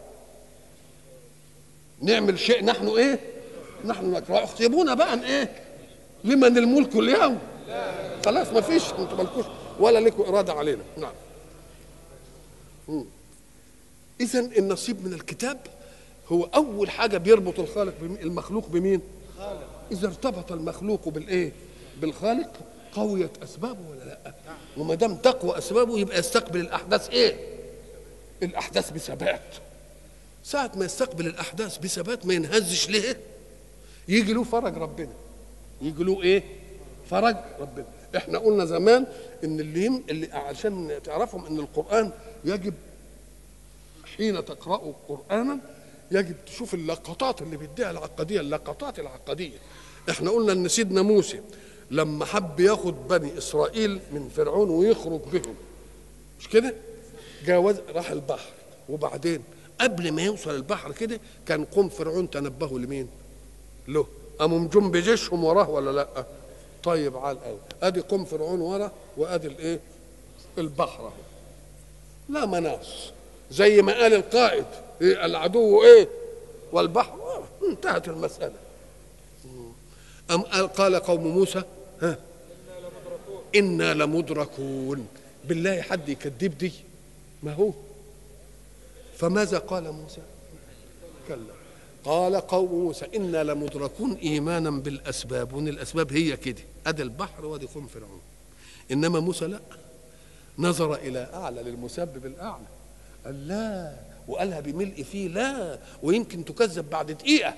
نعمل 2.02 2.38
شيء 2.38 2.64
نحن 2.64 2.88
إيه؟ 2.88 3.20
نحن 3.84 4.12
نكرهه. 4.12 4.44
احسبونا 4.44 4.94
بقى 4.94 5.24
إيه؟ 5.24 5.50
لمن 6.24 6.58
الملك 6.58 6.96
اليوم. 6.96 7.38
خلاص 8.26 8.48
ما 8.52 8.60
فيش. 8.60 8.82
أنتوا 8.90 9.16
مالكوش 9.16 9.44
ولا 9.80 9.98
لكم 9.98 10.22
إرادة 10.22 10.52
علينا. 10.52 10.82
نعم. 10.96 11.12
اذا 14.20 14.40
النصيب 14.40 15.06
من 15.06 15.12
الكتاب 15.12 15.60
هو 16.28 16.44
أول 16.44 16.90
حاجة 16.90 17.18
بيربط 17.18 17.60
الخالق 17.60 17.94
المخلوق 18.02 18.68
بمين؟ 18.68 19.00
إذا 19.92 20.06
ارتبط 20.06 20.52
المخلوق 20.52 21.08
بالإيه؟ 21.08 21.52
بالخالق 22.00 22.50
قويت 22.92 23.42
أسبابه 23.42 23.90
ولا 23.90 24.04
لأ؟ 24.04 24.34
وما 24.76 24.94
دام 24.94 25.16
تقوى 25.16 25.58
أسبابه 25.58 25.98
يبقى 25.98 26.18
يستقبل 26.18 26.60
الأحداث 26.60 27.10
إيه؟ 27.10 27.36
الأحداث 28.42 28.90
بثبات. 28.90 29.40
ساعة 30.44 30.70
ما 30.76 30.84
يستقبل 30.84 31.26
الأحداث 31.26 31.78
بثبات 31.78 32.26
ما 32.26 32.34
ينهزش 32.34 32.90
ليه؟ 32.90 33.16
يجي 34.08 34.32
له 34.32 34.44
فرج 34.44 34.76
ربنا. 34.78 35.12
يجي 35.82 36.04
له 36.04 36.22
إيه؟ 36.22 36.42
فرج 37.10 37.36
ربنا. 37.60 37.86
إحنا 38.16 38.38
قلنا 38.38 38.64
زمان 38.64 39.06
إن 39.44 39.60
اللي. 39.60 40.02
اللي 40.10 40.32
عشان 40.32 41.00
تعرفهم 41.04 41.46
إن 41.46 41.58
القرآن 41.58 42.10
يجب 42.44 42.74
حين 44.16 44.44
تقرأوا 44.44 44.92
قرآنا 45.08 45.58
يجب 46.10 46.34
تشوف 46.46 46.74
اللقطات 46.74 47.42
اللي 47.42 47.56
بيديها 47.56 47.90
العقدية 47.90 48.40
اللقطات 48.40 48.98
العقدية. 48.98 49.58
إحنا 50.10 50.30
قلنا 50.30 50.52
إن 50.52 50.68
سيدنا 50.68 51.02
موسى 51.02 51.40
لما 51.90 52.24
حب 52.24 52.60
ياخد 52.60 53.08
بني 53.08 53.38
إسرائيل 53.38 54.00
من 54.12 54.28
فرعون 54.36 54.70
ويخرج 54.70 55.20
بهم. 55.32 55.54
مش 56.40 56.48
كده؟ 56.48 56.74
جاوز 57.46 57.76
راح 57.94 58.10
البحر. 58.10 58.50
وبعدين 58.88 59.42
قبل 59.80 60.12
ما 60.12 60.22
يوصل 60.22 60.50
البحر 60.54 60.92
كده 60.92 61.20
كان 61.46 61.64
قوم 61.64 61.88
فرعون 61.88 62.30
تنبهوا 62.30 62.78
لمين؟ 62.78 63.08
له. 63.88 64.06
قاموا 64.38 64.58
مجم 64.58 64.90
بجيشهم 64.90 65.44
وراه 65.44 65.70
ولا 65.70 65.90
لأ؟ 65.90 66.26
طيب 66.82 67.16
قوي 67.16 67.58
أدي 67.82 68.00
قوم 68.00 68.24
فرعون 68.24 68.60
ورا 68.60 68.92
وأدي 69.16 69.46
الإيه؟ 69.46 69.80
البحر. 70.58 71.12
لا 72.28 72.46
مناص. 72.46 73.12
زي 73.50 73.82
ما 73.82 73.92
قال 73.92 74.14
القائد 74.14 74.64
العدو 75.02 75.82
إيه؟ 75.82 76.08
والبحر. 76.72 77.12
آه 77.14 77.44
انتهت 77.70 78.08
المسألة. 78.08 78.54
أم 80.30 80.42
قال 80.66 80.96
قوم 80.96 81.26
موسى 81.26 81.62
ها؟ 82.02 82.18
إنا 83.54 83.94
لمدركون. 83.94 85.08
بالله 85.44 85.82
حد 85.82 86.08
يكذب 86.08 86.58
دي؟ 86.58 86.72
ما 87.42 87.54
هو؟ 87.54 87.70
فماذا 89.16 89.58
قال 89.58 89.92
موسى؟ 89.92 90.20
كلا. 91.28 91.54
قال 92.04 92.36
قوم 92.36 92.84
موسى 92.84 93.06
إنا 93.16 93.44
لمدركون 93.44 94.14
إيمانا 94.14 94.70
بالأسباب 94.70 95.52
وإن 95.52 95.68
الأسباب 95.68 96.12
هي 96.12 96.36
كده. 96.36 96.62
أدي 96.86 97.02
البحر 97.02 97.46
وأدي 97.46 97.66
قوم 97.66 97.86
فرعون. 97.86 98.20
إنما 98.90 99.20
موسى 99.20 99.46
لا. 99.46 99.60
نظر 100.58 100.94
إلى 100.94 101.28
أعلى 101.34 101.62
للمسبب 101.62 102.26
الأعلى. 102.26 102.66
قال 103.24 103.48
لا. 103.48 104.13
وقالها 104.28 104.60
بملء 104.60 105.02
فيه 105.02 105.28
لا 105.28 105.78
ويمكن 106.02 106.44
تكذب 106.44 106.90
بعد 106.90 107.10
دقيقة. 107.12 107.54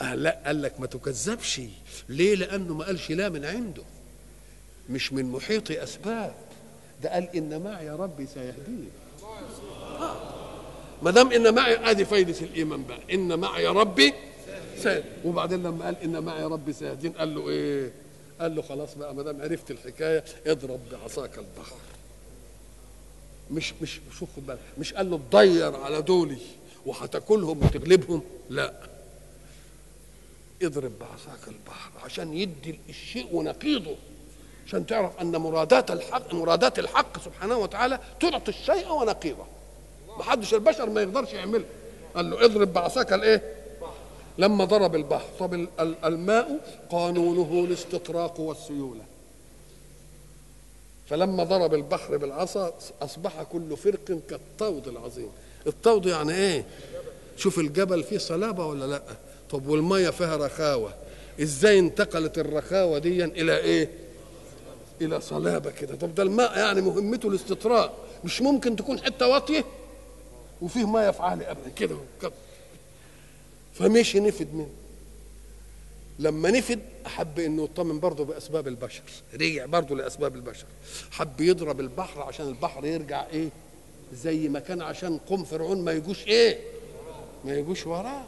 قال 0.00 0.22
لا 0.22 0.38
قال 0.46 0.62
لك 0.62 0.80
ما 0.80 0.86
تكذبش. 0.86 1.60
ليه؟ 2.08 2.34
لأنه 2.34 2.74
ما 2.74 2.84
قالش 2.84 3.10
لا 3.10 3.28
من 3.28 3.44
عنده 3.44 3.82
مش 4.90 5.12
من 5.12 5.24
محيط 5.24 5.70
أسباب. 5.70 6.34
ده 7.02 7.12
قال 7.12 7.36
إن 7.36 7.62
معي 7.62 7.90
ربي 7.90 8.26
سيهديني. 8.26 8.88
ما 11.02 11.10
دام 11.10 11.32
إن 11.32 11.54
معي 11.54 11.90
أدي 11.90 12.04
فايدة 12.04 12.40
الإيمان 12.40 12.84
بقى. 12.84 12.98
إن 13.14 13.38
معي 13.38 13.66
ربي 13.66 14.14
سيهدين 14.82 15.04
وبعدين 15.24 15.62
لما 15.62 15.84
قال 15.84 15.96
إن 16.04 16.22
معي 16.22 16.44
ربي 16.44 16.72
سيهدين 16.72 17.12
قال 17.12 17.34
له 17.34 17.48
إيه؟ 17.48 17.92
قال 18.40 18.54
له 18.56 18.62
خلاص 18.62 18.94
بقى 18.94 19.14
ما 19.14 19.22
دام 19.22 19.42
عرفت 19.42 19.70
الحكاية 19.70 20.24
اضرب 20.46 20.80
بعصاك 20.92 21.38
البحر. 21.38 21.76
مش 23.50 23.74
مش 23.82 24.00
مش 24.10 24.18
خد 24.36 24.46
بالك 24.46 24.58
مش 24.78 24.94
قال 24.94 25.10
له 25.10 25.20
تضير 25.30 25.76
على 25.76 26.02
دولي 26.02 26.38
وهتاكلهم 26.86 27.64
وتغلبهم 27.64 28.22
لا. 28.50 28.72
اضرب 30.62 30.92
بعصاك 30.98 31.48
البحر 31.48 31.90
عشان 32.04 32.32
يدي 32.36 32.80
الشيء 32.88 33.28
ونقيضه 33.32 33.94
عشان 34.66 34.86
تعرف 34.86 35.20
أن 35.20 35.36
مرادات 35.36 35.90
الحق 35.90 36.34
مرادات 36.34 36.78
الحق 36.78 37.18
سبحانه 37.24 37.56
وتعالى 37.58 37.98
تعطي 38.20 38.48
الشيء 38.48 38.92
ونقيضه. 38.92 39.44
ما 40.18 40.24
حدش 40.24 40.54
البشر 40.54 40.90
ما 40.90 41.02
يقدرش 41.02 41.32
يعملها 41.32 41.66
قال 42.14 42.30
له 42.30 42.44
اضرب 42.44 42.72
بعصاك 42.72 43.12
الإيه؟ 43.12 43.54
لما 44.38 44.64
ضرب 44.64 44.94
البحر. 44.94 45.26
طب 45.38 45.54
الماء 46.04 46.60
قانونه 46.90 47.64
الاستطراق 47.64 48.40
والسيولة. 48.40 49.02
فلما 51.06 51.44
ضرب 51.44 51.74
البحر 51.74 52.16
بالعصا 52.16 52.74
أصبح 53.02 53.42
كل 53.42 53.76
فرق 53.76 54.20
كالطود 54.30 54.88
العظيم. 54.88 55.28
الطود 55.66 56.06
يعني 56.06 56.34
إيه؟ 56.34 56.64
شوف 57.36 57.58
الجبل 57.58 58.02
فيه 58.04 58.18
صلابة 58.18 58.66
ولا 58.66 58.84
لأ؟ 58.84 59.02
طب 59.50 59.66
والمية 59.68 60.10
فيها 60.10 60.36
رخاوة. 60.36 60.94
إزاي 61.42 61.78
انتقلت 61.78 62.38
الرخاوة 62.38 62.98
دي 62.98 63.24
إلى 63.24 63.56
إيه؟ 63.58 63.90
إلى 65.00 65.20
صلابة 65.20 65.70
كده. 65.70 65.94
طب 65.94 66.14
ده 66.14 66.22
الماء 66.22 66.58
يعني 66.58 66.80
مهمته 66.80 67.28
الاستطراء 67.28 67.94
مش 68.24 68.42
ممكن 68.42 68.76
تكون 68.76 68.98
حتة 69.00 69.28
واطية؟ 69.28 69.64
وفيه 70.62 70.86
مية 70.86 71.10
في 71.10 71.22
عالي 71.22 71.56
كده 71.76 71.96
كده. 72.22 72.32
فمشي 73.74 74.20
نفد 74.20 74.54
منه. 74.54 74.70
لما 76.18 76.50
نفد 76.50 76.80
حب 77.08 77.38
إنه 77.38 77.64
يطمن 77.64 78.00
برضه 78.00 78.24
بأسباب 78.24 78.68
البشر 78.68 79.02
رجع 79.34 79.66
برضه 79.66 79.96
لأسباب 79.96 80.36
البشر. 80.36 80.66
حب 81.10 81.40
يضرب 81.40 81.80
البحر 81.80 82.22
عشان 82.22 82.48
البحر 82.48 82.84
يرجع 82.84 83.26
إيه؟ 83.32 83.48
زي 84.12 84.48
ما 84.48 84.58
كان 84.58 84.82
عشان 84.82 85.18
قوم 85.18 85.44
فرعون 85.44 85.84
ما 85.84 85.92
يجوش 85.92 86.26
إيه؟ 86.26 86.58
ما 87.44 87.54
يجوش 87.54 87.86
وراه. 87.86 88.24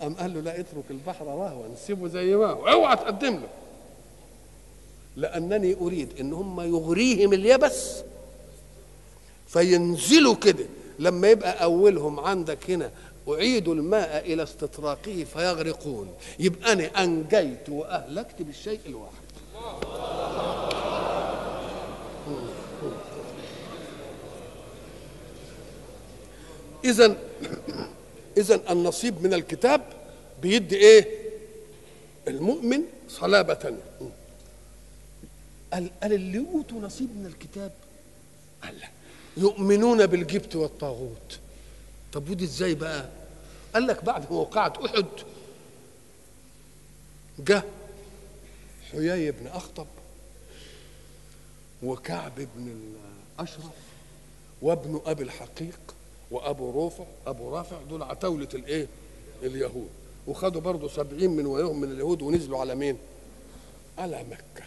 قام 0.00 0.14
قال 0.14 0.34
له 0.34 0.40
لا 0.40 0.60
اترك 0.60 0.84
البحر 0.90 1.26
رهوا 1.26 1.74
سيبه 1.86 2.08
زي 2.08 2.36
ما 2.36 2.46
هو. 2.46 2.68
أوعى 2.68 2.96
تقدم 2.96 3.34
له. 3.34 3.48
لأنني 5.16 5.74
أريد 5.80 6.08
إن 6.20 6.32
هم 6.32 6.60
يغريهم 6.60 7.32
اليبس. 7.32 8.02
فينزلوا 9.48 10.34
كده. 10.34 10.66
لما 10.98 11.28
يبقى 11.28 11.62
أولهم 11.62 12.20
عندك 12.20 12.70
هنا 12.70 12.90
اعيدوا 13.34 13.74
الماء 13.74 14.32
إلى 14.32 14.42
استطراقه 14.42 15.24
فيغرقون. 15.32 16.14
يبقى 16.38 16.72
أنا 16.72 16.84
أنجيت 16.84 17.68
وأهلكت 17.68 18.42
بالشيء 18.42 18.80
الواحد. 18.86 19.14
اذا 26.84 27.16
اذا 28.36 28.72
النصيب 28.72 29.22
من 29.22 29.34
الكتاب 29.34 29.82
بيدي 30.42 30.76
إيه؟ 30.76 31.08
المؤمن 32.28 32.82
صلابة. 33.08 33.76
قال 35.72 35.90
قال 36.02 36.12
اللي 36.12 36.38
اوتوا 36.38 36.80
نصيب 36.80 37.08
من 37.16 37.26
الكتاب؟ 37.26 37.72
قال 38.62 38.78
لا. 38.78 38.88
يؤمنون 39.36 40.06
بالجبت 40.06 40.56
والطاغوت. 40.56 41.38
طب 42.12 42.30
ودي 42.30 42.44
إزاي 42.44 42.74
بقى؟ 42.74 43.08
قال 43.74 43.86
لك 43.86 44.04
بعد 44.04 44.32
موقعة 44.32 44.72
أحد 44.86 45.06
جه 47.38 47.62
حيي 48.90 49.30
بن 49.30 49.46
أخطب 49.46 49.86
وكعب 51.82 52.32
بن 52.36 52.94
الأشرف 53.38 53.64
وابن 54.62 55.00
أبي 55.06 55.22
الحقيق 55.22 55.80
وأبو 56.30 56.84
رافع 56.84 57.04
أبو 57.26 57.56
رافع 57.56 57.76
دول 57.90 58.02
عتاولة 58.02 58.48
الإيه؟ 58.54 58.86
اليهود 59.42 59.88
وخدوا 60.26 60.60
برضه 60.60 60.88
سبعين 60.88 61.30
من 61.30 61.46
ويهم 61.46 61.80
من 61.80 61.90
اليهود 61.92 62.22
ونزلوا 62.22 62.58
على 62.60 62.74
مين؟ 62.74 62.98
على 63.98 64.24
مكة 64.30 64.66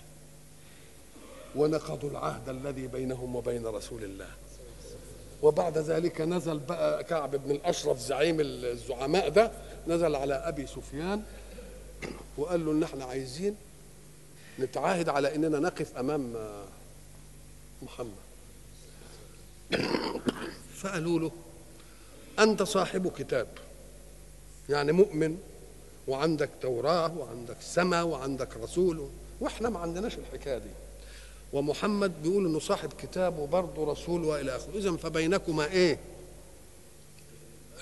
ونقضوا 1.56 2.10
العهد 2.10 2.50
الذي 2.50 2.88
بينهم 2.88 3.36
وبين 3.36 3.66
رسول 3.66 4.04
الله 4.04 4.30
وبعد 5.44 5.78
ذلك 5.78 6.22
نزل 6.22 6.60
بقى 6.60 7.04
كعب 7.04 7.36
بن 7.36 7.52
الأشرف 7.52 8.00
زعيم 8.00 8.38
الزعماء 8.40 9.30
ده 9.30 9.52
نزل 9.88 10.16
على 10.16 10.34
أبي 10.34 10.68
سفيان 10.68 11.24
وقال 12.38 12.66
له 12.66 12.72
ان 12.72 12.84
إحنا 12.84 13.06
عايزين 13.06 13.56
نتعاهد 14.60 15.10
على 15.10 15.36
إننا 15.36 15.60
نقف 15.60 15.98
أمام 15.98 16.34
محمد. 17.82 18.24
فقالوا 20.82 21.20
له 21.20 21.32
أنت 22.40 22.64
صاحب 22.64 23.12
كتاب 23.18 23.48
يعني 24.70 24.92
مؤمن 24.92 25.38
وعندك 26.08 26.50
توراة 26.62 27.18
وعندك 27.18 27.58
سماء 27.62 28.06
وعندك 28.06 28.58
رسول 28.58 29.10
وإحنا 29.40 29.70
ما 29.70 29.80
عندناش 29.80 30.18
الحكاية 30.18 30.58
دي. 30.58 30.83
ومحمد 31.54 32.24
بيقول 32.24 32.46
إنه 32.46 32.60
صاحب 32.60 32.94
كتاب 32.94 33.40
وبرضه 33.40 33.92
رسول 33.92 34.24
وإلى 34.24 34.56
آخره. 34.56 34.78
اذا 34.78 34.92
فبينكما 34.92 35.66
إيه؟ 35.66 36.00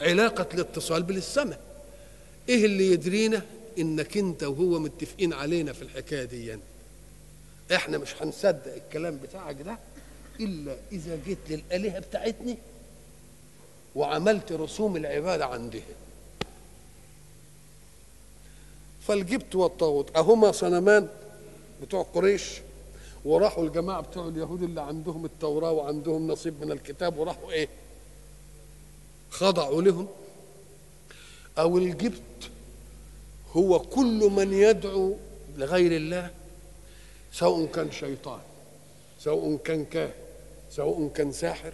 علاقة 0.02 0.48
الاتصال 0.54 1.04
بالسماء 1.04 1.60
إيه 2.50 2.66
اللي 2.66 2.92
يدرينا؟ 2.92 3.42
إنك 3.80 4.18
أنت 4.18 4.44
وهو 4.44 4.80
متفقين 4.80 5.34
علينا 5.34 5.74
في 5.74 5.82
الحكاية 5.82 6.24
دي. 6.24 6.46
يعني. 6.48 6.62
إحنا 7.76 7.98
مش 7.98 8.22
هنصدق 8.22 8.74
الكلام 8.76 9.18
بتاعك 9.18 9.62
ده 9.62 9.78
إلا 10.40 10.76
إذا 10.92 11.20
جيت 11.26 11.38
للآلهة 11.50 12.00
بتاعتنا 12.00 12.56
وعملت 13.96 14.52
رسوم 14.52 14.96
العبادة 14.96 15.46
عندها. 15.46 15.82
فالجبت 19.08 19.56
والطاغوت. 19.56 20.18
أهما 20.18 20.52
صنمان 20.52 21.08
بتوع 21.82 22.04
قريش. 22.04 22.44
وراحوا 23.26 23.64
الجماعة 23.64 24.02
بتوع 24.02 24.28
اليهود 24.28 24.64
اللي 24.64 24.82
عندهم 24.82 25.26
التوراة 25.26 25.72
وعندهم 25.72 26.28
نصيب 26.28 26.66
من 26.66 26.72
الكتاب 26.72 27.18
وراحوا 27.18 27.52
إيه؟ 27.52 27.68
خضعوا 29.30 29.82
لهم. 29.82 30.08
أو 31.58 31.78
الجبت 31.78 32.22
هو 33.52 33.80
كل 33.80 34.30
من 34.30 34.54
يدعو 34.54 35.16
لغير 35.58 35.92
الله 35.92 36.32
سواء 37.34 37.66
كان 37.66 37.92
شيطان 37.92 38.40
سواء 39.20 39.56
كان 39.58 39.86
كاهن 39.86 40.12
سواء 40.70 41.08
كان 41.16 41.32
ساحر. 41.32 41.74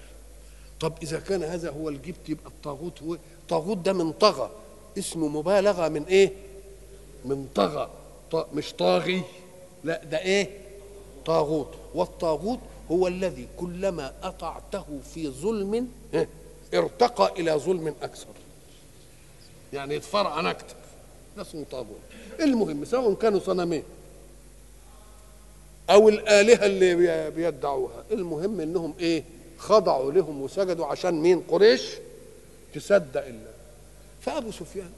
طب 0.80 0.94
إذا 1.04 1.20
كان 1.20 1.44
هذا 1.44 1.70
هو 1.72 1.90
الجبت 1.90 2.30
يبقى 2.30 2.48
الطاغوت 2.48 3.04
هو 3.04 3.14
الطاغوت 3.14 3.78
ده 3.78 3.94
من 3.94 4.12
طغى 4.12 4.52
اسمه 4.98 5.28
مبالغة 5.28 5.88
من 5.90 6.04
إيه؟ 6.04 6.32
من 7.26 7.48
طغى. 7.56 7.90
مش 8.54 8.74
طاغي. 8.74 9.22
لا 9.84 10.04
ده 10.04 10.20
إيه؟ 10.20 10.67
طاغوت 11.28 11.74
والطاغوت 11.94 12.60
هو 12.92 13.08
الذي 13.08 13.48
كلما 13.58 14.13
أطعته 14.24 14.86
في 15.13 15.30
ظلم 15.30 15.88
ارتقى 16.74 17.34
إلى 17.42 17.52
ظلم 17.52 17.96
أكثر. 18.02 18.28
يعني 19.74 19.96
يتفرعن 19.96 20.46
أكثر 20.46 20.76
ده 21.38 21.42
اسمه 21.42 21.66
طاغوت. 21.72 22.00
المهم 22.40 22.86
سواء 22.86 23.13
كانوا 23.13 23.40
صنمين 23.40 23.84
أو 25.90 26.10
الآلهة 26.10 26.66
اللي 26.66 27.30
بيدعوها 27.32 28.04
المهم 28.12 28.60
إنهم 28.60 28.94
إيه 29.00 29.24
خضعوا 29.58 30.12
لهم 30.12 30.42
وسجدوا 30.42 30.86
عشان 30.86 31.13
مين؟ 31.22 31.40
قريش؟ 31.40 31.92
تصدق 32.76 33.26
الله. 33.26 33.52
فأبو 34.22 34.52
سفيان 34.52 34.92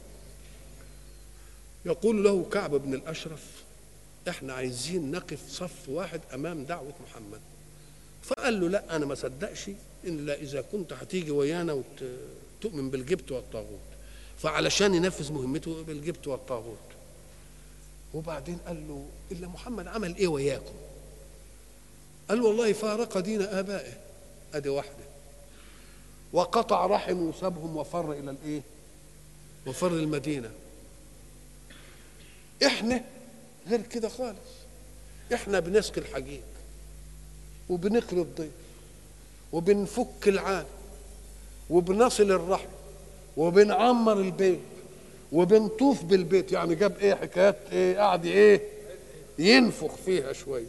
يقول 1.85 2.23
له 2.23 2.45
كعب 2.51 2.75
بن 2.75 2.93
الأشرف 2.93 3.63
إحنا 4.27 4.53
عايزين 4.53 5.11
نقف 5.11 5.49
صف 5.49 5.89
واحد 5.89 6.21
أمام 6.33 6.63
دعوة 6.63 6.93
محمد. 7.09 7.39
فقال 8.23 8.61
له 8.61 8.69
لا 8.69 8.95
أنا 8.95 9.05
ما 9.05 9.15
صدقش 9.15 9.69
الا 10.03 10.33
إذا 10.33 10.61
كنت 10.61 10.93
هتيجي 10.93 11.31
ويانا 11.31 11.73
وتؤمن 11.73 12.89
بالجبت 12.89 13.31
والطاغوت. 13.31 13.79
فعلشان 14.37 14.93
ينفذ 14.93 15.33
مهمته 15.33 15.83
بالجبت 15.83 16.27
والطاغوت. 16.27 16.77
وبعدين 18.13 18.57
قال 18.67 18.87
له 18.87 19.05
إلا 19.31 19.47
محمد 19.47 19.87
عمل 19.87 20.15
إيه 20.15 20.27
وياكم؟ 20.27 20.75
قال 22.29 22.41
والله 22.41 22.73
فارق 22.73 23.17
دين 23.17 23.41
آبائه. 23.41 23.93
أدي 24.53 24.69
واحدة. 24.69 25.09
وقطع 26.33 26.85
رحم 26.85 27.17
وسابهم 27.17 27.77
وفر 27.77 28.11
إلى 28.11 28.31
الإيه؟ 28.31 28.61
وفر 29.67 29.87
المدينة. 29.87 30.51
إحنا 32.65 33.03
غير 33.67 33.81
كده 33.81 34.09
خالص. 34.09 34.49
إحنا 35.33 35.59
بنسقي 35.59 36.01
الحقيق 36.01 36.41
وبنقري 37.69 38.21
الضيف 38.21 38.51
وبنفك 39.51 40.27
العام 40.27 40.65
وبنصل 41.69 42.31
الرحم 42.31 42.69
وبنعمر 43.37 44.19
البيت 44.19 44.59
وبنطوف 45.31 46.03
بالبيت. 46.03 46.51
يعني 46.51 46.75
جاب 46.75 46.97
إيه 46.97 47.15
حكايات 47.15 47.57
إيه 47.71 47.97
قعد 47.97 48.25
إيه 48.25 48.61
ينفخ 49.39 49.95
فيها 50.05 50.33
شوية. 50.33 50.65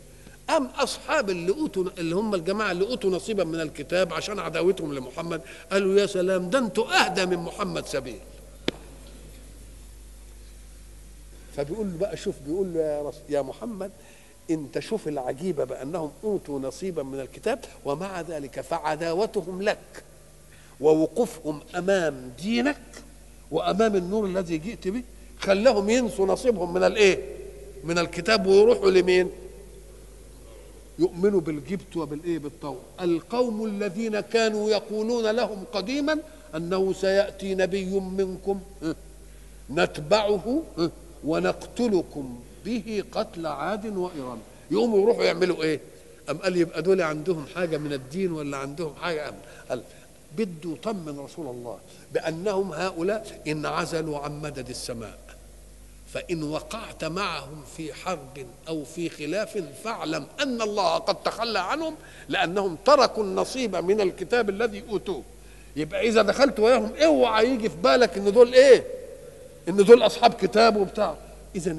أم 0.57 0.67
أصحاب 0.67 1.31
اللي 1.31 1.53
أوتوا 1.53 1.85
اللي 1.99 2.15
هم 2.17 2.35
الجماعة 2.35 2.73
اللي 2.73 2.87
أوتوا 2.87 3.11
نصيبا 3.11 3.45
من 3.45 3.61
الكتاب 3.61 4.13
عشان 4.13 4.39
عداوتهم 4.39 4.95
لمحمد 4.95 5.41
قالوا 5.73 6.01
يا 6.01 6.07
سلام 6.07 6.51
ده 6.51 6.59
أنتوا 6.59 7.05
أهدى 7.05 7.27
من 7.27 7.37
محمد 7.37 7.87
سبيل. 7.87 8.19
فبيقول 11.65 11.87
له 11.93 11.99
بقى 11.99 12.17
شوف 12.17 12.35
بيقول 12.47 12.75
له 12.75 12.81
يا, 12.81 13.13
يا 13.29 13.43
محمد 13.43 13.91
انت 14.51 14.79
شوف 14.79 15.09
العجيبة 15.09 15.65
بأنهم 15.65 16.11
أوتوا 16.25 16.59
نصيبا 16.61 17.03
من 17.03 17.21
الكتاب 17.21 17.59
ومع 17.85 18.21
ذلك 18.21 18.61
فعداوتهم 18.61 19.63
لك 19.63 20.05
ووقوفهم 20.81 21.61
أمام 21.77 22.31
دينك 22.43 22.81
وأمام 23.51 23.97
النور 23.97 24.27
الذي 24.27 24.59
جئت 24.59 24.89
به 24.89 25.03
خلاهم 25.39 25.91
ينسوا 25.91 26.27
نصيبهم 26.27 26.75
من 26.75 26.85
الإيه؟ 26.85 27.19
من 27.85 27.99
الكتاب 27.99 28.47
ويروحوا 28.47 28.91
لمين؟ 28.91 29.31
يؤمنوا 30.99 31.41
بالجبت 31.41 31.97
وبالإيه؟ 31.97 32.39
بالطور 32.39 32.79
القوم 33.01 33.65
الذين 33.67 34.21
كانوا 34.21 34.71
يقولون 34.71 35.31
لهم 35.31 35.65
قديما 35.73 36.19
أنه 36.57 36.93
سيأتي 36.93 37.55
نبي 37.55 37.85
منكم 38.01 38.61
نتبعه 39.71 40.63
ونقتلكم 41.25 42.41
به 42.65 43.05
قتل 43.13 43.47
عاد 43.47 43.97
وإرم. 43.97 44.39
يقوموا 44.71 45.01
يروحوا 45.03 45.25
يعملوا 45.25 45.63
إيه؟ 45.63 45.81
أم 46.31 46.39
قال 46.39 46.57
يبقى 46.57 46.83
دول 46.83 47.03
عندهم 47.03 47.47
حاجة 47.55 47.79
من 47.79 47.93
الدين 47.93 48.33
ولا 48.33 48.57
عندهم 48.57 48.95
حاجة؟ 48.95 49.29
أم 49.29 49.35
قال 49.69 49.83
بده 50.39 50.71
يطمن 50.71 51.19
رسول 51.19 51.47
الله 51.47 51.79
بأنهم 52.15 52.73
هؤلاء 52.73 53.41
انعزلوا 53.47 54.19
عن 54.19 54.41
مدد 54.41 54.69
السماء. 54.69 55.19
فإن 56.15 56.43
وقعت 56.43 57.05
معهم 57.05 57.63
في 57.77 57.95
حرب 57.95 58.47
أو 58.69 58.85
في 58.85 59.09
خلاف 59.09 59.65
فاعلم 59.85 60.27
أن 60.43 60.63
الله 60.63 60.99
قد 60.99 61.23
تخلى 61.23 61.59
عنهم 61.59 61.95
لأنهم 62.29 62.77
تركوا 62.85 63.23
النصيب 63.23 63.77
من 63.77 64.01
الكتاب 64.01 64.51
الذي 64.51 64.83
أوتوه. 64.91 65.23
يبقى 65.77 66.09
إذا 66.09 66.23
دخلت 66.23 66.61
وياهم 66.61 66.93
اوعى 67.05 67.49
يجي 67.49 67.69
في 67.69 67.77
بالك 67.77 68.19
إن 68.19 68.33
دول 68.33 68.53
إيه؟ 68.55 68.85
إن 69.69 69.77
دول 69.77 70.03
أصحاب 70.03 70.35
كتاب 70.35 70.77
وبتاع. 70.77 71.15
إذا 71.57 71.77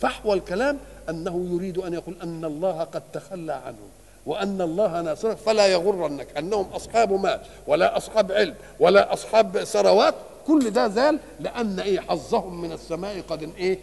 فحوى 0.00 0.34
الكلام 0.34 0.78
أنه 1.10 1.48
يريد 1.52 1.78
أن 1.78 1.94
يقول 1.94 2.14
أن 2.22 2.44
الله 2.44 2.80
قد 2.80 3.02
تخلى 3.12 3.52
عنهم 3.52 3.88
وأن 4.26 4.60
الله 4.60 5.00
ناصرك 5.02 5.36
فلا 5.36 5.66
يغرنك 5.66 6.36
أنهم 6.38 6.66
أصحاب 6.66 7.12
مال 7.12 7.40
ولا 7.66 7.96
أصحاب 7.96 8.32
علم 8.32 8.54
ولا 8.80 9.12
أصحاب 9.12 9.64
ثروات. 9.64 10.14
كل 10.46 10.70
ده 10.70 10.88
زال 10.88 11.18
لأن 11.40 11.80
إيه 11.80 12.00
حظهم 12.00 12.60
من 12.60 12.72
السماء 12.72 13.20
قد 13.20 13.50
إيه 13.58 13.78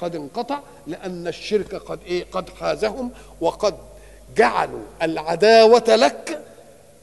قد 0.00 0.16
انقطع 0.16 0.60
لأن 0.86 1.26
الشرك 1.26 1.74
قد 1.74 1.98
إيه 2.06 2.24
قد 2.32 2.48
حازهم 2.50 3.10
وقد 3.40 3.74
جعلوا 4.36 4.82
العداوة 5.02 5.84
لك 5.88 6.42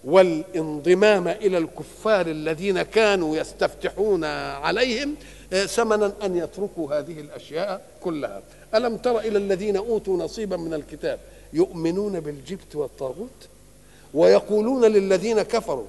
والانضمام 0.04 1.28
إلى 1.28 1.58
الكفار 1.58 2.28
الذين 2.28 2.82
كانوا 2.82 3.38
يستفتحون 3.38 4.24
عليهم. 4.24 5.16
ثمنا 5.54 6.14
أن 6.24 6.36
يتركوا 6.38 7.00
هذه 7.00 7.20
الأشياء 7.20 7.82
كلها. 8.04 8.42
ألم 8.76 8.98
تر 8.98 9.20
إلى 9.20 9.38
الذين 9.38 9.78
أوتوا 9.78 10.18
نصيبا 10.18 10.58
من 10.58 10.74
الكتاب؟ 10.74 11.20
يؤمنون 11.54 12.20
بالجبت 12.20 12.76
والطاغوت 12.76 13.48
ويقولون 14.14 14.86
للذين 14.86 15.42
كفروا 15.42 15.86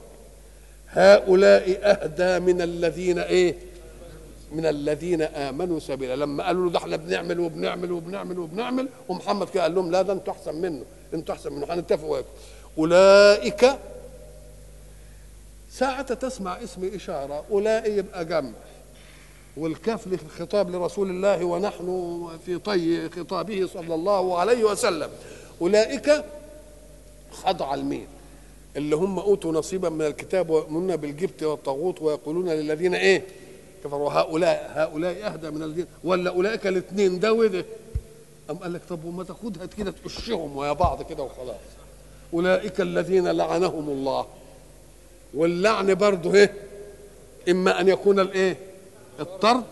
هؤلاء 0.88 1.79
أهدى 1.83 2.38
من 2.53 2.62
الذين 2.62 3.18
إيه؟ 3.18 3.55
من 4.53 4.66
الذين 4.66 5.22
آمنوا 5.22 5.79
سبيلا. 5.81 6.16
لما 6.16 6.46
قالوا 6.46 6.64
له 6.66 6.70
ده 6.70 6.79
إحنا 6.79 6.96
بنعمل 6.96 7.40
وبنعمل 7.40 7.92
وبنعمل 7.92 8.38
وبنعمل 8.38 8.88
ومحمد 9.09 9.48
كده 9.48 9.62
قال 9.62 9.74
لهم 9.74 9.90
لا 9.90 10.03
ده 10.03 10.12
أنتوا 10.12 10.33
أحسن 10.33 10.55
منه 10.55 10.83
أنتوا 11.14 11.35
أحسن 11.35 11.53
منه 11.53 11.66
هنتفق 11.70 12.05
وياكم. 12.09 12.29
أولئك 12.79 13.66
ساعة 15.70 16.14
تسمع 16.14 16.62
اسم 16.64 16.90
إشارة 16.94 17.44
أولئك 17.50 17.87
يبقى 17.98 18.24
جمع 18.24 18.50
والكاف 19.57 20.07
للخطاب 20.07 20.71
لرسول 20.71 21.11
الله 21.11 21.45
ونحن 21.45 22.29
في 22.47 22.59
طي 22.59 23.11
خطابه 23.11 23.67
صلى 23.67 23.95
الله 23.95 24.38
عليه 24.38 24.64
وسلم. 24.64 25.11
أولئك 25.61 26.25
خضع 27.31 27.75
المين 27.75 28.07
اللي 28.77 28.97
هم 28.97 29.19
أوتوا 29.19 29.53
نصيبا 29.53 29.88
من 29.88 30.07
الكتاب 30.07 30.51
ويؤمنون 30.51 30.97
بالجبت 30.97 31.43
والطاغوت 31.43 32.03
ويقولون 32.03 32.49
للذين 32.49 32.95
إيه؟ 32.95 33.23
كفروا. 33.85 34.12
هؤلاء 34.12 34.73
هؤلاء 34.75 35.27
أهدى 35.33 35.51
من 35.51 35.62
الذين 35.62 35.87
ولا 36.05 36.31
أولئك 36.31 36.67
الاثنين 36.67 37.21
ده 37.21 37.33
وده. 37.33 37.64
أم 38.51 38.57
قال 38.57 38.73
لك 38.73 38.81
طب 38.88 39.05
وما 39.05 39.25
تاخدها 39.25 39.67
كده 39.67 39.90
تقشهم 39.90 40.57
ويا 40.57 40.73
بعض 40.73 41.03
كده 41.03 41.23
وخلاص. 41.23 41.57
أولئك 42.35 42.81
الذين 42.81 43.29
لعنهم 43.29 43.88
الله. 43.90 44.27
واللعن 45.35 45.95
برضه 45.95 46.35
إيه؟ 46.35 46.55
إما 47.49 47.81
أن 47.81 47.88
يكون 47.88 48.21
الإيه؟ 48.21 48.57
الطرد 49.20 49.64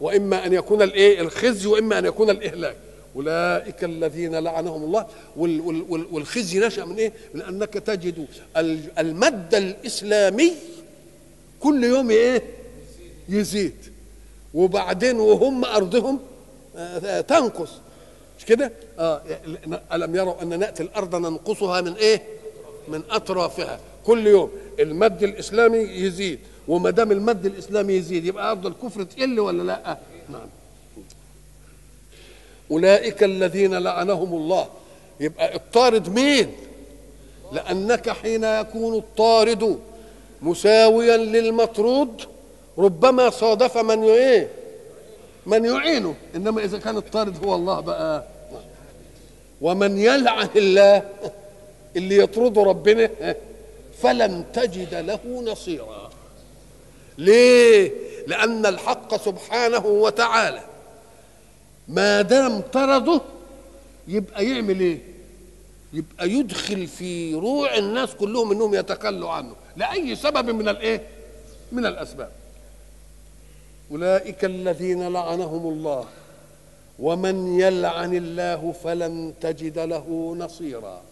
وإما 0.00 0.46
أن 0.46 0.52
يكون 0.52 0.82
الإيه؟ 0.82 1.20
الخزي 1.20 1.68
وإما 1.68 1.98
أن 1.98 2.04
يكون 2.04 2.30
الإهلاك. 2.30 2.76
أولئك 3.16 3.84
الذين 3.84 4.34
لعنهم 4.34 4.84
الله. 4.84 5.06
والخزي 6.12 6.58
نشأ 6.58 6.84
من 6.84 6.96
إيه؟ 6.96 7.12
من 7.34 7.42
أنك 7.42 7.72
تجد 7.72 8.26
المد 8.98 9.54
الإسلامي 9.54 10.52
كل 11.60 11.84
يوم 11.84 12.10
إيه؟ 12.10 12.42
يزيد. 13.28 13.76
وبعدين 14.54 15.20
وهم 15.20 15.64
أرضهم 15.64 16.20
تنقص. 17.28 17.70
مش 18.38 18.44
كده؟ 18.44 18.72
آه 18.98 19.22
ألم 19.92 20.16
يروا 20.16 20.42
أن 20.42 20.58
نأتي 20.58 20.82
الأرض 20.82 21.16
ننقصها 21.16 21.80
من 21.80 21.92
إيه؟ 21.92 22.22
من 22.88 23.02
أطرافها. 23.10 23.80
كل 24.04 24.26
يوم 24.26 24.50
المد 24.80 25.22
الإسلامي 25.22 25.78
يزيد. 25.78 26.38
وما 26.70 26.90
دام 26.90 27.12
المد 27.12 27.46
الإسلامي 27.46 27.92
يزيد 27.94 28.24
يبقى 28.24 28.50
أرض 28.50 28.66
الكفر 28.66 29.02
تقل 29.02 29.40
ولا 29.40 29.62
لأ؟ 29.62 29.98
نعم. 30.28 30.48
أولئك 32.70 33.22
الذين 33.22 33.74
لعنهم 33.74 34.34
الله 34.34 34.68
يبقى 35.20 35.54
الطارد 35.56 36.08
مين؟ 36.08 36.52
لأنك 37.52 38.10
حين 38.10 38.44
يكون 38.44 38.98
الطارد 38.98 39.78
مساويا 40.42 41.16
للمطرود 41.16 42.22
ربما 42.78 43.30
صادف 43.30 43.78
من 43.78 44.04
إيه؟ 44.04 44.48
من 45.46 45.64
يعينه 45.64 46.14
إنما 46.36 46.64
إذا 46.64 46.78
كان 46.78 46.96
الطارد 46.96 47.44
هو 47.44 47.54
الله 47.54 47.80
بقى 47.80 48.24
ومن 49.60 49.98
يلعن 49.98 50.48
الله 50.56 51.02
اللي 51.96 52.16
يطرده 52.18 52.62
ربنا 52.62 53.10
فلن 54.02 54.44
تجد 54.54 54.94
له 54.94 55.42
نصيرا 55.52 55.99
ليه؟ 57.20 57.92
لأن 58.26 58.66
الحق 58.66 59.16
سبحانه 59.16 59.86
وتعالى 59.86 60.62
ما 61.88 62.22
دام 62.22 62.60
طرده 62.60 63.20
يبقى 64.08 64.46
يعمل 64.46 64.80
إيه؟ 64.80 64.98
يبقى 65.92 66.30
يدخل 66.30 66.86
في 66.86 67.34
روع 67.34 67.76
الناس 67.76 68.14
كلهم 68.14 68.52
إنهم 68.52 68.74
يتخلوا 68.74 69.30
عنه. 69.30 69.54
لأي 69.76 70.16
سبب 70.16 70.50
من 70.50 70.68
الإيه؟ 70.68 71.06
من 71.72 71.86
الأسباب. 71.86 72.30
أولئك 73.90 74.44
الذين 74.44 75.12
لعنهم 75.12 75.72
الله 75.72 76.04
ومن 76.98 77.60
يلعن 77.60 78.14
الله 78.14 78.72
فلن 78.84 79.34
تجد 79.40 79.78
له 79.78 80.36
نصيرا. 80.38 81.02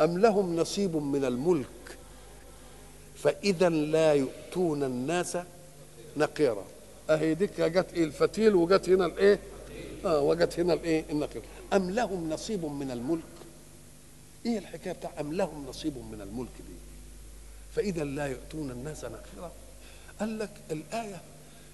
أم 0.00 0.18
لهم 0.18 0.56
نصيب 0.56 0.96
من 0.96 1.24
الملك؟ 1.24 1.79
فإذا 3.22 3.68
لا 3.68 4.12
يؤتون 4.14 4.82
الناس 4.84 5.38
نقيرا 6.16 6.64
أهي 7.10 7.34
ديك 7.34 7.60
جت 7.60 7.86
إيه 7.94 8.04
الفتيل 8.04 8.54
وجت 8.54 8.88
هنا 8.88 9.06
الإيه؟ 9.06 9.38
آه 10.04 10.20
وجت 10.20 10.60
هنا 10.60 10.72
الإيه؟ 10.74 11.04
النقير 11.10 11.42
أم 11.72 11.90
لهم 11.90 12.30
نصيب 12.30 12.64
من 12.64 12.90
الملك؟ 12.90 13.22
إيه 14.46 14.58
الحكاية 14.58 14.92
بتاع 14.92 15.10
أم 15.20 15.32
لهم 15.32 15.66
نصيب 15.68 15.92
من 16.12 16.20
الملك 16.20 16.48
دي؟ 16.58 16.74
فإذا 17.76 18.04
لا 18.04 18.26
يؤتون 18.26 18.70
الناس 18.70 19.04
نقيرا 19.04 19.52
قال 20.20 20.38
لك 20.38 20.50
الآية 20.70 21.20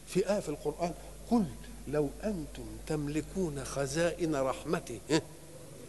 في 0.07 0.31
آية 0.33 0.41
في 0.41 0.49
القرآن 0.49 0.93
قل 1.31 1.45
لو 1.89 2.09
أنتم 2.25 2.65
تملكون 2.87 3.65
خزائن 3.65 4.37
رحمتي 4.37 5.01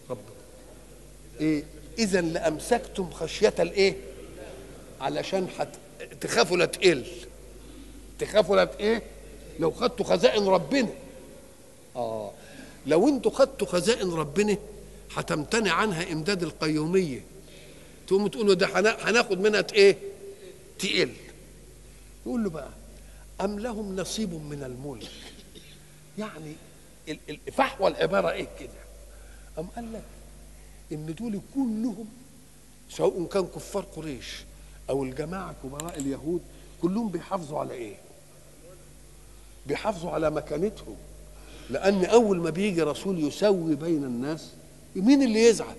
رب 0.09 0.17
إيه 1.39 1.63
إذا 1.99 2.21
لأمسكتم 2.21 3.11
خشية 3.11 3.53
الإيه؟ 3.59 3.95
علشان 5.01 5.47
حت... 5.47 5.69
تخافوا 6.21 6.57
لا 6.57 6.65
تقل. 6.65 7.05
تخافوا 8.19 8.55
لا 8.55 8.79
إيه 8.79 9.03
لو 9.59 9.71
خدتوا 9.71 10.05
خزائن 10.05 10.47
ربنا. 10.47 10.89
آه. 11.95 12.31
لو 12.85 13.07
أنتوا 13.07 13.31
خدتوا 13.31 13.67
خزائن 13.67 14.11
ربنا 14.13 14.57
هتمتنع 15.15 15.71
عنها 15.73 16.11
إمداد 16.11 16.43
القيومية. 16.43 17.21
تقوموا 18.07 18.29
تقولوا 18.29 18.53
ده 18.53 18.67
هناخد 19.09 19.39
منها 19.39 19.65
إيه؟ 19.73 19.97
تقل. 20.79 21.13
يقول 22.25 22.43
له 22.43 22.49
بقى 22.49 22.69
أم 23.41 23.59
لهم 23.59 23.95
نصيب 23.95 24.33
من 24.33 24.63
الملك؟ 24.63 25.11
يعني 26.17 26.55
فحوى 27.53 27.87
العبارة 27.87 28.31
إيه 28.31 28.47
كده؟ 28.59 28.69
أم 29.59 29.67
قال 29.75 29.93
لك 29.93 30.03
إن 30.91 31.15
دول 31.15 31.41
كلهم 31.55 32.05
سواء 32.89 33.25
كان 33.25 33.47
كفار 33.47 33.83
قريش 33.83 34.25
أو 34.89 35.03
الجماعة 35.03 35.55
كبراء 35.63 35.97
اليهود 35.99 36.41
كلهم 36.81 37.09
بيحافظوا 37.09 37.59
على 37.59 37.73
إيه؟ 37.73 37.95
بيحافظوا 39.67 40.11
على 40.11 40.29
مكانتهم. 40.29 40.95
لأن 41.69 42.05
أول 42.05 42.37
ما 42.39 42.49
بيجي 42.49 42.81
رسول 42.81 43.23
يسوي 43.23 43.75
بين 43.75 44.03
الناس 44.03 44.49
مين 44.95 45.23
اللي 45.23 45.43
يزعل؟ 45.43 45.75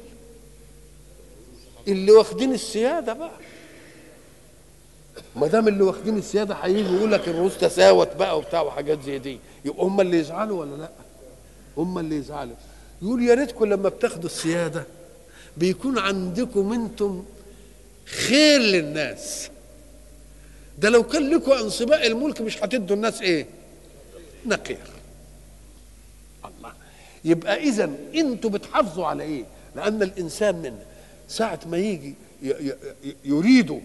اللي 1.89 2.13
واخدين 2.13 2.53
السيادة 2.53 3.13
بقى. 3.13 3.39
ما 5.37 5.47
دام 5.47 5.69
اللي 5.69 5.83
واخدين 5.83 6.17
السيادة 6.19 6.55
هيجي 6.55 6.95
يقول 6.97 7.13
لك 7.13 7.29
الروس 7.29 7.59
تساوت 7.59 8.17
بقى 8.17 8.39
وبتاع 8.39 8.61
وحاجات 8.63 9.03
زي 9.03 9.19
دي. 9.19 9.39
يبقى 9.65 9.85
هم 9.85 10.01
اللي 10.01 10.19
يزعلوا 10.19 10.61
ولا 10.61 10.77
لأ؟ 10.77 10.91
هم 11.77 11.99
اللي 11.99 12.17
يزعلوا. 12.17 12.57
يقول 13.03 13.23
يا 13.23 13.35
ريتكم 13.35 13.65
لما 13.65 13.89
بتاخدوا 13.89 14.31
السيادة 14.31 14.87
بيكون 15.57 15.99
عندكم 15.99 16.73
أنتم 16.73 17.25
خير 18.11 18.61
للناس. 18.61 19.49
ده 20.79 20.89
لو 20.89 21.03
كان 21.03 21.31
لكم 21.31 21.53
عن 21.53 21.71
سباق 21.71 22.05
الملك 22.05 22.41
مش 22.41 22.63
هتدوا 22.63 22.97
الناس 22.97 23.23
إيه؟ 23.23 23.47
نقير. 24.47 24.79
الله. 26.45 26.73
يبقى 27.25 27.63
اذا 27.63 27.91
أنتوا 28.15 28.51
بتحافظوا 28.51 29.07
على 29.07 29.23
إيه؟ 29.23 29.45
لأن 29.77 30.03
الإنسان 30.03 30.55
منا 30.55 30.83
ساعة 31.29 31.61
ما 31.67 31.77
يجي 31.77 32.15
يريد 33.25 33.81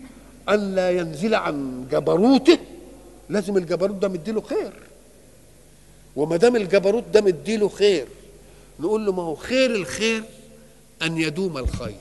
أن 0.49 0.75
لا 0.75 0.91
ينزل 0.91 1.35
عن 1.35 1.87
جبروته 1.91 2.57
لازم 3.29 3.57
الجبروت 3.57 3.95
ده 3.95 4.07
مديله 4.07 4.41
خير. 4.41 4.73
وما 6.15 6.37
دام 6.37 6.55
الجبروت 6.55 7.03
ده 7.13 7.21
مديله 7.21 7.69
خير 7.69 8.07
نقول 8.79 9.05
له 9.05 9.11
ما 9.11 9.23
هو 9.23 9.35
خير 9.35 9.75
الخير 9.75 10.23
أن 11.01 11.17
يدوم 11.17 11.57
الخير. 11.57 11.95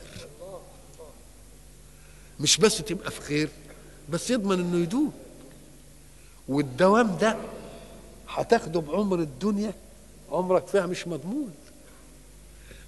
مش 2.42 2.56
بس 2.58 2.78
تبقى 2.78 3.10
في 3.10 3.20
خير 3.20 3.48
بس 4.08 4.30
يضمن 4.30 4.60
إنه 4.60 4.82
يدوم 4.82 5.12
والدوام 6.48 7.16
ده 7.20 7.36
هتاخده 8.28 8.80
بعمر 8.80 9.18
الدنيا 9.18 9.72
عمرك 10.30 10.66
فيها 10.66 10.86
مش 10.86 11.08
مضمون. 11.08 11.50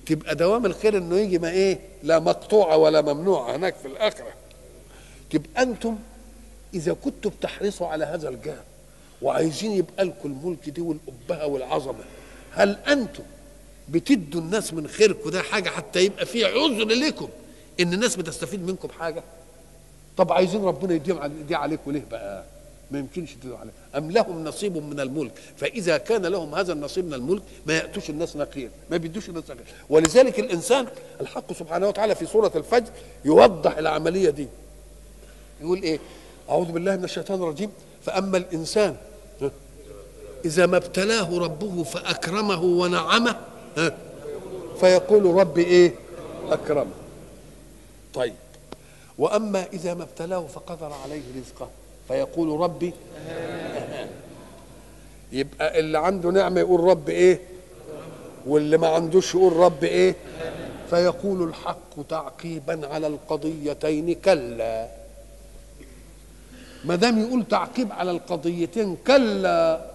تبقى 0.07 0.35
دوام 0.35 0.67
الخير 0.67 0.97
إنه 0.99 1.17
يجي 1.19 1.39
ما 1.39 1.51
إيه 1.51 1.79
لا 2.03 2.19
مقطوعة 2.19 2.77
ولا 2.77 3.01
ممنوعة 3.03 3.57
هناك 3.57 3.75
في 3.75 3.89
الآخرة. 3.89 4.33
تبقى 5.31 5.63
أنتم 5.63 5.97
إذا 6.75 6.93
كنتوا 6.93 7.31
بتحرصوا 7.31 7.87
على 7.87 8.05
هذا 8.05 8.29
الجانب 8.29 8.65
وعايزين 9.23 9.73
يبقى 9.73 10.05
لكم 10.05 10.29
الملك 10.31 10.71
دي 10.71 10.81
والابهه 10.81 11.47
والعظمة 11.47 12.05
هل 12.53 12.77
أنتم 12.89 13.23
بتدوا 13.89 14.41
الناس 14.41 14.75
من 14.75 14.89
خيركم 14.89 15.31
ده 15.31 15.43
حاجة 15.43 15.69
حتى 15.69 16.01
يبقى 16.05 16.27
في 16.27 16.45
عذر 16.45 16.85
لكم 16.85 17.29
إن 17.81 17.93
الناس 17.93 18.17
بتستفيد 18.17 18.67
منكم 18.67 18.89
بحاجه 18.89 19.23
طب 20.17 20.33
عايزين 20.33 20.65
ربنا 20.65 20.95
يديهم 20.95 21.45
دي 21.49 21.55
عليكم 21.55 21.91
ليه 21.91 22.05
بقى؟ 22.11 22.45
ما 22.91 22.99
يمكنش 22.99 23.33
تدوا 23.33 23.57
عليه 23.59 23.71
أم 23.97 24.11
لهم 24.11 24.45
نصيب 24.45 24.77
من 24.77 25.01
الملك. 25.01 25.33
فإذا 25.57 25.97
كان 25.99 26.27
لهم 26.27 26.55
هذا 26.55 26.73
النصيب 26.73 27.05
من 27.05 27.15
الملك 27.15 27.43
ما 27.67 27.75
يأتوش 27.77 28.11
الناس 28.11 28.37
نقير 28.37 28.71
ما 28.91 28.97
بيدوش 28.97 29.29
الناس 29.29 29.45
نقير. 29.45 29.65
ولذلك 29.91 30.39
الإنسان 30.39 30.87
الحق 31.21 31.53
سبحانه 31.53 31.89
وتعالى 31.89 32.15
في 32.15 32.27
سورة 32.27 32.53
الفجر 32.57 32.91
يوضح 33.25 33.77
العملية 33.79 34.31
دي. 34.31 34.49
يقول 35.61 35.83
إيه؟ 35.83 35.99
أعوذ 36.51 36.73
بالله 36.73 36.97
من 36.97 37.05
الشيطان 37.05 37.43
الرجيم. 37.43 37.71
فأما 38.07 38.37
الإنسان 38.39 38.97
ها، 39.43 39.51
إذا 40.45 40.67
ما 40.67 40.77
ابتلاه 40.77 41.39
ربه 41.39 41.83
فأكرمه 41.83 42.63
ونعمه 42.63 43.37
فيقول 44.81 45.25
ربي 45.25 45.65
إيه؟ 45.65 45.95
أكرمه. 46.51 46.91
طيب. 48.15 48.35
وأما 49.19 49.67
إذا 49.73 49.95
ما 49.95 50.03
ابتلاه 50.03 50.47
فقدر 50.47 50.93
عليه 51.05 51.23
رزقه. 51.37 51.69
فيقول 52.09 52.61
ربي. 52.61 52.93
يبقى 55.33 55.81
اللي 55.81 55.99
عنده 55.99 56.31
نعمة 56.31 56.61
يقول 56.61 56.81
رب 56.81 57.09
إيه؟ 57.09 57.41
واللي 58.47 58.77
ما 58.77 58.89
عندوش 58.89 59.35
يقول 59.35 59.53
رب 59.53 59.85
إيه؟ 59.85 60.15
فيقول 60.91 61.49
الحق 61.49 62.07
تعقيبا 62.09 62.87
على 62.87 63.07
القضيتين 63.07 64.15
كلا. 64.15 64.89
ما 66.85 66.95
دام 66.95 67.19
يقول 67.21 67.45
تعقيب 67.51 67.93
على 67.93 68.11
القضيتين 68.11 68.97
كلا. 69.07 69.91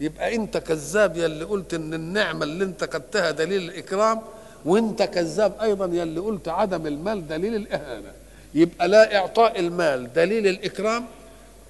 يبقى 0.00 0.34
أنت 0.34 0.56
كذاب 0.58 1.16
يا 1.16 1.26
اللي 1.26 1.44
قلت 1.44 1.74
إن 1.74 1.94
النعمة 1.94 2.44
اللي 2.44 2.64
أنت 2.64 2.84
خدتها 2.84 3.30
دليل 3.30 3.62
الإكرام 3.70 4.20
وأنت 4.64 5.02
كذاب 5.02 5.52
أيضا 5.60 5.86
يا 5.86 6.02
اللي 6.02 6.20
قلت 6.20 6.48
عدم 6.48 6.86
المال 6.86 7.28
دليل 7.28 7.54
الإهانة. 7.54 8.12
يبقى 8.54 8.88
لا 8.88 9.16
إعطاء 9.16 9.60
المال 9.60 10.12
دليل 10.12 10.46
الإكرام 10.46 11.06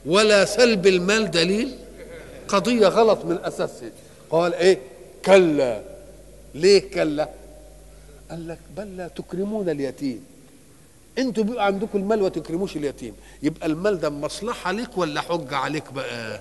ولا 0.07 0.45
سلب 0.45 0.87
المال 0.87 1.31
دليل 1.31 1.77
قضية 2.49 2.87
غلط 2.89 3.25
من 3.25 3.39
أساسها. 3.45 3.91
قال 4.31 4.55
إيه؟ 4.55 4.79
كلا. 5.25 5.83
ليه 6.55 6.91
كلا؟ 6.91 7.29
قال 8.31 8.49
لك 8.49 8.59
بل 8.77 8.97
لا 8.97 9.09
تكرمون 9.09 9.69
اليتيم. 9.69 10.25
أنتوا 11.19 11.45
بيبقى 11.45 11.67
عندكم 11.67 11.99
المال 11.99 12.23
وتكرموش 12.23 12.77
اليتيم. 12.77 13.15
يبقى 13.43 13.67
المال 13.67 14.01
ده 14.01 14.11
مصلحة 14.11 14.73
ليك 14.73 14.99
ولا 14.99 15.21
حجة 15.21 15.57
عليك 15.57 15.93
بقى؟ 15.93 16.41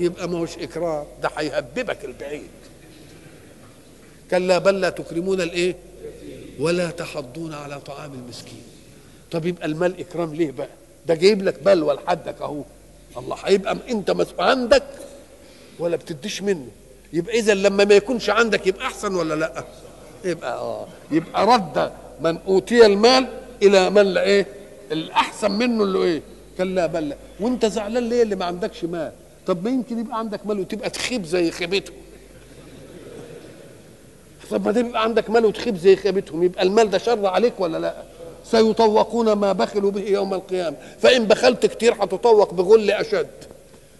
يبقى 0.00 0.28
ما 0.28 0.38
هوش 0.38 0.58
إكرام. 0.58 1.04
ده 1.22 1.30
هيهببك 1.36 2.04
البعيد. 2.04 2.50
كلا 4.30 4.58
بل 4.58 4.80
لا 4.80 4.90
تكرمون 4.90 5.40
الإيه؟ 5.40 5.76
ولا 6.58 6.90
تحضون 6.90 7.54
على 7.54 7.80
طعام 7.80 8.12
المسكين. 8.14 8.62
طب 9.30 9.46
يبقى 9.46 9.66
المال 9.66 10.00
إكرام 10.00 10.34
ليه 10.34 10.50
بقى؟ 10.50 10.68
ده 11.06 11.14
جايب 11.14 11.42
لك 11.42 11.62
بلوى 11.62 11.94
لحدك 11.94 12.42
أهو. 12.42 12.62
الله 13.16 13.36
هيبقى 13.44 13.76
أنت 13.90 14.10
مسؤول 14.10 14.40
عندك 14.46 14.82
ولا 15.78 15.96
بتديش 15.96 16.42
منه؟ 16.42 16.66
يبقى 17.12 17.38
اذا 17.38 17.54
لما 17.54 17.84
ما 17.84 17.94
يكونش 17.94 18.30
عندك 18.30 18.66
يبقى 18.66 18.86
أحسن 18.86 19.14
ولا 19.14 19.34
لأ؟ 19.34 19.64
يبقى 20.24 20.52
آه. 20.58 20.86
يبقى 21.10 21.46
رد 21.46 21.92
من 22.20 22.38
أوتي 22.48 22.86
المال 22.86 23.26
إلى 23.62 23.90
من 23.90 24.02
لا 24.02 24.22
إيه؟ 24.22 24.46
الأحسن 24.92 25.50
منه 25.50 25.84
اللي 25.84 26.04
إيه؟ 26.04 26.22
كلا 26.58 26.86
بل 26.86 27.08
لا. 27.08 27.16
وأنت 27.40 27.66
زعلان 27.66 28.08
ليه 28.08 28.22
اللي 28.22 28.36
ما 28.36 28.44
عندكش 28.44 28.84
مال؟ 28.84 29.12
طب 29.46 29.64
ما 29.64 29.70
يمكن 29.70 29.98
يبقى 29.98 30.18
عندك 30.18 30.46
مال 30.46 30.60
وتبقى 30.60 30.90
تخيب 30.90 31.24
زي 31.24 31.50
خيبتهم. 31.50 31.96
طب 34.50 34.66
ما 34.66 34.72
تبقى 34.72 35.02
عندك 35.02 35.30
مال 35.30 35.44
وتخيب 35.44 35.76
زي 35.76 35.96
خيبتهم. 35.96 36.42
يبقى 36.42 36.62
المال 36.62 36.90
ده 36.90 36.98
شر 36.98 37.26
عليك 37.26 37.60
ولا 37.60 37.78
لأ؟ 37.78 38.02
سيطوقون 38.50 39.32
ما 39.32 39.52
بخلوا 39.52 39.90
به 39.90 40.00
يوم 40.00 40.34
القيامة. 40.34 40.76
فإن 41.02 41.24
بخلت 41.24 41.66
كتير 41.66 41.94
هتطوق 41.94 42.54
بغل 42.54 42.90
أشد. 42.90 43.26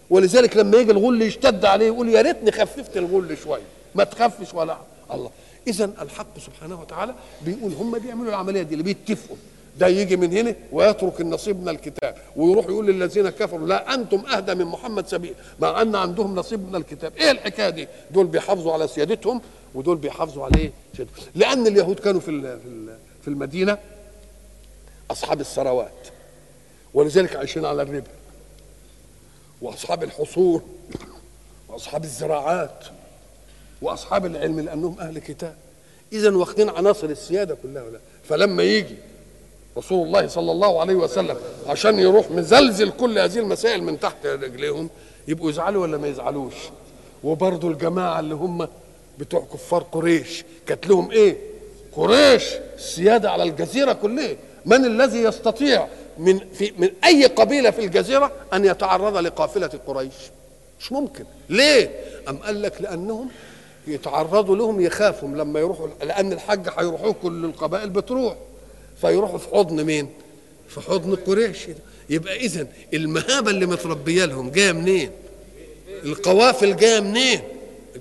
ولذلك 0.09 0.57
لما 0.57 0.77
يجي 0.77 0.91
الغل 0.91 1.21
يشتد 1.21 1.65
عليه 1.65 1.85
يقول 1.85 2.09
يا 2.09 2.21
ريتني 2.21 2.51
خففت 2.51 2.97
الغل 2.97 3.37
شوية. 3.43 3.61
ما 3.95 4.03
تخفش 4.03 4.53
ولا 4.53 4.77
الله. 5.13 5.29
اذا 5.67 5.91
الحق 6.01 6.39
سبحانه 6.45 6.81
وتعالى 6.81 7.13
بيقول 7.41 7.73
هم 7.73 7.99
بيعملوا 7.99 8.29
العملية 8.29 8.61
دي 8.61 8.73
اللي 8.73 8.83
بيتفقوا. 8.83 9.37
ده 9.79 9.87
يجي 9.87 10.17
من 10.17 10.31
هنا 10.31 10.55
ويترك 10.71 11.21
النصيب 11.21 11.61
من 11.61 11.69
الكتاب. 11.69 12.15
ويروح 12.35 12.65
يقول 12.65 12.87
للذين 12.87 13.29
كفروا 13.29 13.67
لا 13.67 13.93
أنتم 13.93 14.19
أهدى 14.19 14.55
من 14.55 14.65
محمد 14.65 15.07
سبيل. 15.07 15.33
مع 15.59 15.81
أن 15.81 15.95
عندهم 15.95 16.35
نصيب 16.35 16.69
من 16.69 16.75
الكتاب. 16.75 17.13
إيه 17.17 17.31
الحكاية 17.31 17.69
دي؟ 17.69 17.87
دول 18.11 18.25
بيحافظوا 18.27 18.73
على 18.73 18.87
سيادتهم 18.87 19.41
ودول 19.75 19.97
بيحافظوا 19.97 20.45
على 20.45 20.57
إيه 20.57 20.71
سيادتهم. 20.97 21.25
لأن 21.35 21.67
اليهود 21.67 21.99
كانوا 21.99 22.19
في 22.21 22.57
في 23.21 23.27
المدينة 23.27 23.77
أصحاب 25.11 25.41
الثروات. 25.41 26.07
ولذلك 26.93 27.35
عايشين 27.35 27.65
على 27.65 27.81
الربا. 27.81 28.11
وأصحاب 29.61 30.03
الحصول 30.03 30.61
وأصحاب 31.69 32.03
الزراعات 32.03 32.85
وأصحاب 33.81 34.25
العلم 34.25 34.59
لأنهم 34.59 34.99
أهل 34.99 35.19
كتاب. 35.19 35.55
اذا 36.13 36.35
واخدين 36.35 36.69
عناصر 36.69 37.07
السيادة 37.07 37.57
كلها 37.63 37.83
ولا. 37.83 37.99
فلما 38.23 38.63
يجي 38.63 38.95
رسول 39.77 40.07
الله 40.07 40.27
صلى 40.27 40.51
الله 40.51 40.81
عليه 40.81 40.95
وسلم 40.95 41.37
عشان 41.67 41.99
يروح 41.99 42.31
مزلزل 42.31 42.91
كل 42.91 43.19
هذه 43.19 43.39
المسائل 43.39 43.83
من 43.83 43.99
تحت 43.99 44.25
رجليهم 44.25 44.89
يبقوا 45.27 45.49
يزعلوا 45.49 45.81
ولا 45.81 45.97
ما 45.97 46.07
يزعلوش؟ 46.07 46.53
وبرضه 47.23 47.67
الجماعة 47.67 48.19
اللي 48.19 48.35
هم 48.35 48.67
بتوع 49.19 49.47
كفار 49.53 49.83
قريش 49.83 50.43
كانت 50.67 50.87
لهم 50.87 51.11
إيه؟ 51.11 51.37
قريش 51.95 52.43
السيادة 52.75 53.31
على 53.31 53.43
الجزيرة 53.43 53.93
كلها. 53.93 54.35
من 54.65 54.85
الذي 54.85 55.17
يستطيع 55.23 55.87
من 56.17 56.39
في 56.53 56.73
من 56.77 56.89
أي 57.03 57.25
قبيلة 57.25 57.71
في 57.71 57.85
الجزيرة 57.85 58.31
أن 58.53 58.65
يتعرض 58.65 59.17
لقافلة 59.17 59.69
قريش؟ 59.87 60.13
مش 60.79 60.91
ممكن. 60.91 61.23
ليه؟ 61.49 61.89
أم 62.29 62.37
قال 62.37 62.61
لك 62.61 62.81
لأنهم 62.81 63.27
يتعرضوا 63.87 64.55
لهم 64.55 64.81
يخافوا 64.81 65.29
لما 65.29 65.59
يروحوا 65.59 65.87
لأن 66.03 66.33
الحج 66.33 66.67
هيروحوا 66.77 67.13
كل 67.23 67.45
القبائل 67.45 67.89
بتروح. 67.89 68.35
فيروحوا 69.01 69.37
في 69.37 69.47
حضن 69.55 69.83
مين؟ 69.83 70.09
في 70.69 70.81
حضن 70.81 71.15
قريش. 71.15 71.67
يبقى 72.09 72.35
اذا 72.35 72.67
المهابة 72.93 73.51
اللي 73.51 73.65
متربية 73.65 74.25
لهم 74.25 74.49
جاية 74.51 74.71
منين؟ 74.71 75.11
القوافل 76.05 76.75
جاية 76.75 76.99
منين؟ 76.99 77.41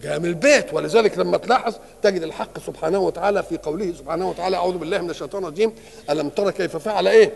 جاية 0.02 0.18
من 0.18 0.24
البيت. 0.24 0.74
ولذلك 0.74 1.18
لما 1.18 1.36
تلاحظ 1.36 1.74
تجد 2.02 2.22
الحق 2.22 2.58
سبحانه 2.66 2.98
وتعالى 2.98 3.42
في 3.42 3.58
قوله 3.58 3.92
سبحانه 3.98 4.30
وتعالى 4.30 4.56
أعوذ 4.56 4.78
بالله 4.78 4.98
من 4.98 5.10
الشيطان 5.10 5.44
الرجيم. 5.44 5.72
ألم 6.10 6.28
تر 6.28 6.50
كيف 6.50 6.76
فعل 6.76 7.08
إيه؟ 7.08 7.32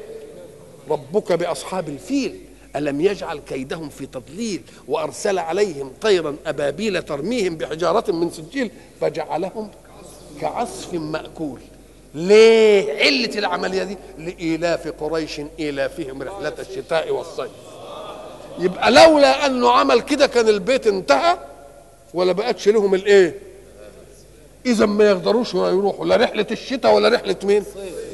ربك 0.90 1.32
بأصحاب 1.32 1.88
الفيل. 1.88 2.40
ألم 2.76 3.00
يجعل 3.00 3.38
كيدهم 3.38 3.88
في 3.88 4.06
تضليل 4.06 4.62
وأرسل 4.88 5.38
عليهم 5.38 5.92
طيرا 6.00 6.36
أبابيل 6.46 7.02
ترميهم 7.02 7.56
بحجارة 7.56 8.12
من 8.12 8.30
سجيل 8.30 8.70
فجعلهم 9.00 9.70
كعصف 10.40 10.94
مأكول. 10.94 11.60
ليه؟ 12.14 12.92
علة 13.04 13.38
العملية 13.38 13.82
دي. 13.82 13.96
لإيلاف 14.18 14.88
قريش 14.88 15.40
إيلافهم 15.58 16.22
رحلة 16.22 16.54
الشتاء 16.58 17.10
والصيف. 17.10 17.50
يبقى 18.58 18.90
لولا 18.90 19.46
أنه 19.46 19.70
عمل 19.70 20.00
كده 20.00 20.26
كان 20.26 20.48
البيت 20.48 20.86
انتهى. 20.86 21.38
ولا 22.14 22.32
بقتش 22.32 22.68
لهم 22.68 22.94
الإيه؟ 22.94 23.34
إذا 24.66 24.86
ما 24.86 25.04
يقدروش 25.10 25.54
يروحوا 25.54 26.06
لا 26.06 26.16
رحلة 26.16 26.46
الشتاء 26.50 26.94
ولا 26.94 27.08
رحلة 27.08 27.36
مين؟ 27.44 27.64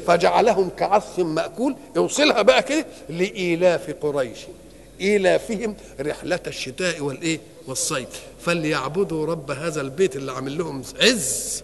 فجعلهم 0.07 0.69
كعصف 0.69 1.19
مأكول 1.19 1.75
يوصلها 1.95 2.41
بقى 2.41 2.63
كده 2.63 2.85
لإيلاف 3.09 3.95
قريش. 4.01 4.37
إيلافهم 5.01 5.75
رحلة 5.99 6.39
الشتاء 6.47 7.01
والإيه؟ 7.01 7.39
والصيف. 7.67 8.07
فليعبدوا 8.41 9.25
رب 9.25 9.51
هذا 9.51 9.81
البيت 9.81 10.15
اللي 10.15 10.31
عامل 10.31 10.57
لهم 10.57 10.83
عز 11.01 11.63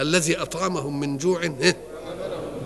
الذي 0.00 0.36
أطعمهم 0.42 1.00
من 1.00 1.18
جوع؟ 1.18 1.40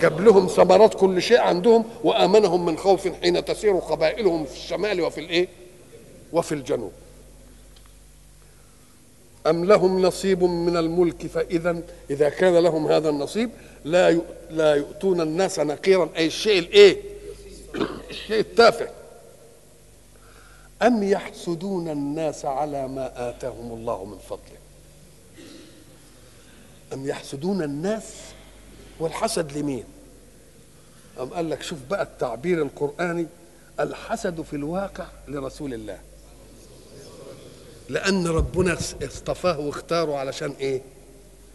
جاب 0.01 0.21
لهم 0.21 0.47
ثمرات 0.47 0.95
كل 0.95 1.23
شيء 1.23 1.39
عندهم 1.39 1.85
وآمنهم 2.05 2.65
من 2.65 2.77
خوف 2.77 3.09
حين 3.23 3.45
تسير 3.45 3.77
قبائلهم 3.77 4.45
في 4.45 4.53
الشمال 4.57 5.01
وفي 5.01 5.21
الإيه؟ 5.21 5.49
وفي 6.33 6.53
الجنوب. 6.53 6.93
أم 9.51 9.65
لهم 9.65 10.03
نصيب 10.03 10.45
من 10.45 10.77
الملك 10.77 11.27
فإذا 11.27 11.83
إذا 12.11 12.29
كان 12.29 12.57
لهم 12.57 12.87
هذا 12.87 13.09
النصيب 13.09 13.51
لا 13.85 14.21
لا 14.51 14.75
يؤتون 14.75 15.21
الناس 15.21 15.59
نقيرا. 15.59 16.09
أي 16.17 16.27
الشيء 16.27 16.59
الإيه؟ 16.59 17.03
الشيء 18.11 18.41
التافه. 18.41 18.89
أم 20.83 21.03
يحسدون 21.03 21.89
الناس 21.89 22.45
على 22.45 22.89
ما 22.89 23.31
آتاهم 23.31 23.73
الله 23.73 24.05
من 24.05 24.19
فضله؟ 24.19 24.59
أم 26.93 27.07
يحسدون 27.07 27.63
الناس 27.63 28.15
والحسد 29.01 29.59
لمين؟ 29.59 29.85
أم 31.21 31.29
قال 31.29 31.51
لك 31.51 31.63
شوف 31.63 31.79
بقى 31.91 32.03
التعبير 32.03 32.63
القرآني 32.63 33.27
الحسد 33.81 34.43
في 34.43 34.57
الواقع 34.57 35.07
لرسول 35.29 35.75
الله. 35.75 35.99
لأن 37.89 38.27
ربنا 38.27 38.77
اصطفاه 39.03 39.61
واختاره 39.61 40.17
علشان 40.17 40.53
إيه؟ 40.61 40.83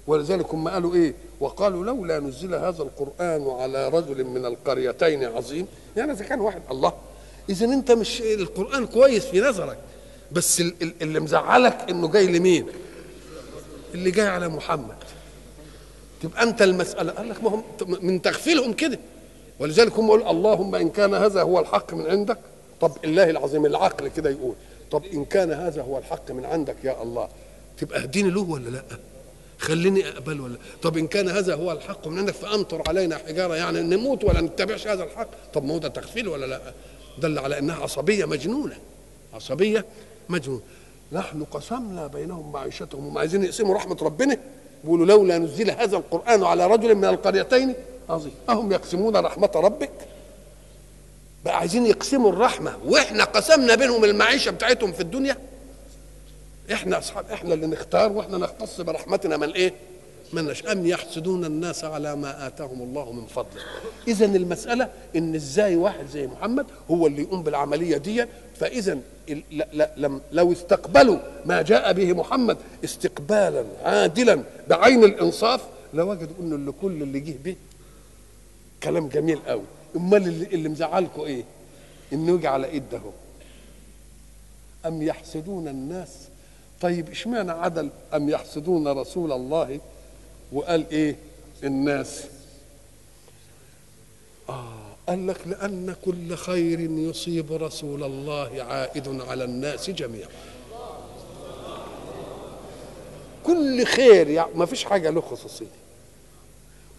ولذلك 0.08 0.54
هم 0.54 0.68
قالوا 0.68 0.96
إيه؟ 0.96 1.14
وقالوا 1.40 1.86
لولا 1.86 2.20
نزل 2.20 2.56
هذا 2.56 2.84
القرآن 2.84 3.50
على 3.50 3.90
رجل 3.90 4.24
من 4.24 4.46
القريتين 4.46 5.24
عظيم. 5.24 5.68
يعني 5.98 6.12
إذا 6.12 6.26
كان 6.26 6.40
واحد 6.40 6.62
الله. 6.72 6.94
إذا 7.50 7.66
أنت 7.66 7.92
مش 7.92 8.22
القرآن 8.22 8.88
كويس 8.88 9.26
في 9.26 9.42
نظرك 9.42 9.78
بس 10.32 10.62
اللي 11.02 11.20
مزعلك 11.20 11.78
إنه 11.90 12.08
جاي 12.08 12.28
لمين؟ 12.28 12.68
اللي 13.94 14.12
جاي 14.12 14.28
على 14.28 14.48
محمد. 14.48 14.96
تبقى 16.22 16.44
أنت 16.44 16.62
المسألة. 16.62 17.12
قال 17.12 17.30
لك 17.30 17.44
ما 17.44 17.50
هم 17.50 17.64
من 18.02 18.22
تغفيلهم 18.22 18.74
كده. 18.74 19.00
ولذلك 19.60 19.94
هم 19.94 20.06
يقول 20.06 20.24
اللهم 20.28 20.76
إن 20.76 20.90
كان 20.90 21.14
هذا 21.14 21.42
هو 21.42 21.60
الحق 21.60 21.94
من 21.94 22.06
عندك. 22.08 22.38
طب 22.82 22.92
الله 23.04 23.30
العظيم 23.30 23.66
العقل 23.66 24.08
كده 24.08 24.30
يقول. 24.30 24.56
طب 24.94 25.06
إن 25.14 25.26
كان 25.26 25.52
هذا 25.52 25.82
هو 25.82 25.98
الحق 25.98 26.32
من 26.32 26.46
عندك 26.46 26.76
يا 26.84 27.04
الله 27.04 27.30
تبقى 27.78 28.02
أهديني 28.02 28.30
له 28.30 28.42
ولا 28.42 28.70
لأ؟ 28.70 28.84
خليني 29.58 30.10
أقبل 30.10 30.42
ولا 30.42 30.56
طب 30.82 30.98
إن 30.98 31.08
كان 31.08 31.30
هذا 31.30 31.56
هو 31.56 31.72
الحق 31.72 32.08
من 32.08 32.20
عندك 32.20 32.34
فأمطر 32.34 32.84
علينا 32.88 33.18
حجارة 33.18 33.56
يعني 33.56 33.82
نموت 33.82 34.24
ولا 34.24 34.42
نتبعش 34.42 34.88
هذا 34.88 35.04
الحق؟ 35.04 35.28
طب 35.54 35.64
ما 35.64 35.74
هو 35.74 35.78
ده 35.78 35.88
تغفيل 35.88 36.28
ولا 36.28 36.46
لأ؟ 36.46 36.62
دل 37.18 37.40
على 37.40 37.60
إنها 37.60 37.76
عصبية 37.76 38.26
مجنونة 38.26 38.76
عصبية 39.34 39.86
مجنونة. 40.30 40.62
نحن 41.12 41.44
قسمنا 41.44 42.08
بينهم 42.08 42.52
معيشتهم 42.52 43.08
هم 43.08 43.18
عايزين 43.18 43.44
يقسموا 43.44 43.76
رحمة 43.76 43.98
ربنا 44.02 44.38
بيقولوا 44.84 45.06
لولا 45.06 45.38
نزل 45.38 45.72
هذا 45.72 45.98
القرآن 45.98 46.44
على 46.44 46.68
رجل 46.68 46.96
من 46.96 47.06
القريتين 47.06 47.74
عظيم. 48.10 48.34
أهم 48.50 48.72
يقسمون 48.72 49.18
رحمة 49.18 49.52
ربك؟ 49.56 49.92
بقى 51.46 51.58
عايزين 51.58 51.86
يقسموا 51.86 52.30
الرحمة 52.32 52.78
وإحنا 52.86 53.24
قسمنا 53.24 53.76
بينهم 53.76 54.04
المعيشة 54.06 54.52
بتاعتهم 54.52 54.92
في 54.92 55.00
الدنيا. 55.00 55.38
إحنا 56.74 56.98
أصحاب 56.98 57.26
إحنا 57.34 57.54
اللي 57.54 57.68
نختار 57.68 58.12
وإحنا 58.12 58.38
نختص 58.38 58.82
برحمتنا 58.82 59.38
من 59.38 59.50
إيه؟ 59.52 59.74
من 60.34 60.56
أم 60.72 60.86
يحسدون 60.86 61.46
الناس 61.46 61.84
على 61.84 62.16
ما 62.16 62.48
آتاهم 62.48 62.82
الله 62.82 63.12
من 63.12 63.26
فضله 63.26 63.62
اذا 64.08 64.26
المسألة 64.26 64.90
إن 65.16 65.36
إزاي 65.36 65.76
واحد 65.76 66.06
زي 66.14 66.28
محمد 66.28 66.66
هو 66.92 67.08
اللي 67.08 67.22
يقوم 67.22 67.44
بالعملية 67.44 67.98
دي؟ 67.98 68.26
فاذا 68.60 68.98
لو 70.32 70.52
استقبلوا 70.52 71.18
ما 71.46 71.62
جاء 71.62 71.94
به 71.94 72.14
محمد 72.14 72.58
استقبالا 72.84 73.66
عادلا 73.84 74.44
بعين 74.68 75.04
الإنصاف 75.04 75.62
لوجدوا 75.94 76.36
إنه 76.40 76.56
اللي 76.56 76.72
كل 76.82 77.02
اللي 77.04 77.20
جه 77.20 77.36
به 77.44 77.56
كلام 78.84 79.08
جميل 79.08 79.40
قوي 79.48 79.64
أمال 79.96 80.28
اللي, 80.28 80.46
اللي 80.46 80.70
مزعلكم 80.70 81.22
إيه؟ 81.22 81.44
إنه 82.14 82.36
يجي 82.36 82.48
على 82.48 82.68
ايد 82.68 82.84
ده 82.92 83.02
أم 84.86 85.02
يحسدون 85.02 85.68
الناس؟ 85.68 86.10
طيب 86.82 87.10
إشمعنى 87.10 87.52
عدل 87.52 87.90
أم 88.14 88.30
يحسدون 88.30 88.88
رسول 88.88 89.32
الله 89.32 89.80
وقال 90.52 90.86
إيه؟ 90.92 91.16
الناس. 91.64 92.24
آه 94.50 94.74
قال 95.10 95.28
لك 95.28 95.48
لأن 95.48 95.96
كل 96.06 96.36
خير 96.36 96.80
يصيب 96.80 97.54
رسول 97.54 98.04
الله 98.04 98.64
عائد 98.64 99.22
على 99.22 99.44
الناس 99.44 99.90
جميعا. 99.90 100.30
كل 103.44 103.86
خير 103.86 104.28
يعني 104.30 104.54
ما 104.56 104.66
فيش 104.66 104.84
حاجة 104.84 105.10
له 105.10 105.22
خصوصية. 105.22 105.66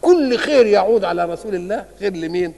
كل 0.02 0.38
خير 0.38 0.66
يعود 0.66 1.04
على 1.04 1.24
رسول 1.24 1.54
الله 1.54 1.86
خير 2.00 2.12
لمين؟ 2.16 2.54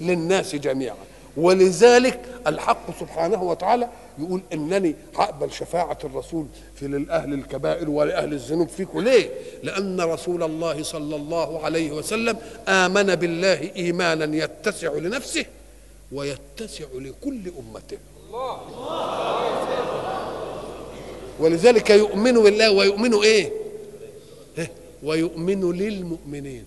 للناس 0.00 0.54
جميعا 0.54 0.96
ولذلك 1.36 2.20
الحق 2.46 3.00
سبحانه 3.00 3.42
وتعالى 3.42 3.88
يقول 4.18 4.40
إنني 4.52 4.94
هقبل 5.16 5.52
شفاعة 5.52 5.98
الرسول 6.04 6.46
في 6.74 6.88
لاهل 6.88 7.34
الكبائر 7.34 7.90
ولأهل 7.90 8.32
الذنوب 8.32 8.68
فيكم 8.68 9.00
ليه؟ 9.00 9.30
لأن 9.62 10.00
رسول 10.00 10.42
الله 10.42 10.82
صلى 10.82 11.16
الله 11.16 11.64
عليه 11.64 11.92
وسلم 11.92 12.36
آمن 12.68 13.14
بالله 13.14 13.70
ايمانا 13.76 14.44
يتسع 14.44 14.92
لنفسه 14.92 15.44
ويتسع 16.12 16.84
لكل 16.94 17.40
أمته. 17.58 17.98
ولذلك 21.40 21.90
يؤمن 21.90 22.32
بالله 22.32 22.70
ويؤمن 22.70 23.14
إيه؟ 23.14 23.52
ويؤمن 25.02 25.72
للمؤمنين. 25.72 26.64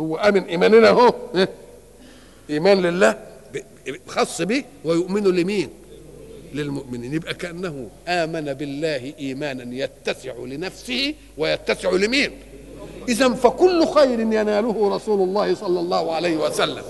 هو 0.00 0.16
آمن 0.16 0.44
إيماننا 0.44 0.88
أهو. 0.88 1.14
إيمان 2.50 2.82
لله 2.82 3.18
خاص 4.06 4.42
به 4.42 4.64
ويؤمن 4.84 5.24
لمين؟ 5.24 5.70
للمؤمنين. 6.52 7.14
يبقى 7.14 7.34
كأنه 7.34 7.88
آمن 8.08 8.54
بالله 8.54 9.12
إيمانا 9.18 9.74
يتسع 9.74 10.32
لنفسه 10.38 11.14
ويتسع 11.38 11.90
لمين؟ 11.90 12.30
اذا 13.08 13.34
فكل 13.34 13.86
خير 13.86 14.20
يناله 14.20 14.96
رسول 14.96 15.28
الله 15.28 15.54
صلى 15.54 15.80
الله 15.80 16.14
عليه 16.14 16.36
وسلم. 16.36 16.82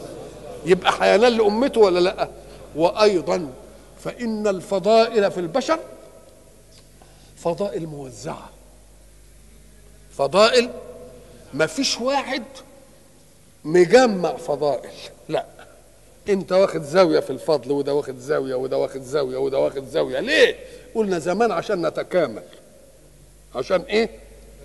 يبقى 0.66 0.92
هينال 1.00 1.36
لامته 1.36 1.80
ولا 1.80 2.00
لأ؟ 2.00 2.28
وأيضا 2.76 3.50
فإن 4.04 4.46
الفضائل 4.46 5.30
في 5.30 5.40
البشر 5.40 5.78
فضائل 7.36 7.86
موزعة. 7.86 8.50
فضائل 10.18 10.70
ما 11.54 11.66
فيش 11.66 12.00
واحد 12.00 12.42
مجمع 13.66 14.36
فضائل. 14.36 14.90
لا. 15.28 15.44
انت 16.28 16.52
واخد 16.52 16.82
زاوية 16.82 17.20
في 17.20 17.30
الفضل 17.30 17.72
وده 17.72 17.94
واخد 17.94 18.18
زاوية 18.18 18.54
وده 18.54 18.76
واخد 18.78 19.02
زاوية 19.02 19.36
وده 19.36 19.58
واخد 19.58 19.84
زاوية. 19.88 20.20
ليه؟ 20.20 20.56
قلنا 20.94 21.18
زمان 21.18 21.52
عشان 21.52 21.86
نتكامل. 21.86 22.42
عشان 23.54 23.80
إيه؟ 23.80 24.10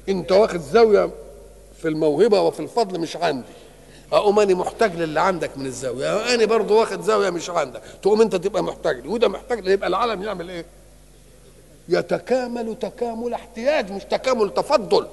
انت 0.09 0.31
واخد 0.31 0.59
زاوية 0.59 1.09
في 1.81 1.87
الموهبة 1.87 2.41
وفي 2.41 2.59
الفضل 2.59 2.99
مش 2.99 3.17
عندي. 3.17 3.47
اقوم 4.13 4.39
أنا 4.39 4.53
محتاج 4.53 4.95
للي 4.95 5.19
عندك 5.21 5.57
من 5.57 5.65
الزاوية. 5.65 6.33
أنا 6.33 6.45
برضو 6.45 6.79
واخد 6.79 7.01
زاوية 7.01 7.29
مش 7.29 7.49
عندك. 7.49 7.81
تقوم 8.01 8.21
انت 8.21 8.35
تبقى 8.35 8.63
محتاج 8.63 8.99
لي. 8.99 9.07
وده 9.07 9.27
محتاج 9.27 9.59
لي. 9.59 9.71
يبقى 9.71 9.87
العالم 9.87 10.23
يعمل 10.23 10.49
إيه؟ 10.49 10.65
يتكامل 11.89 12.79
تكامل 12.79 13.33
احتياج 13.33 13.91
مش 13.91 14.03
تكامل 14.03 14.53
تفضل. 14.53 15.07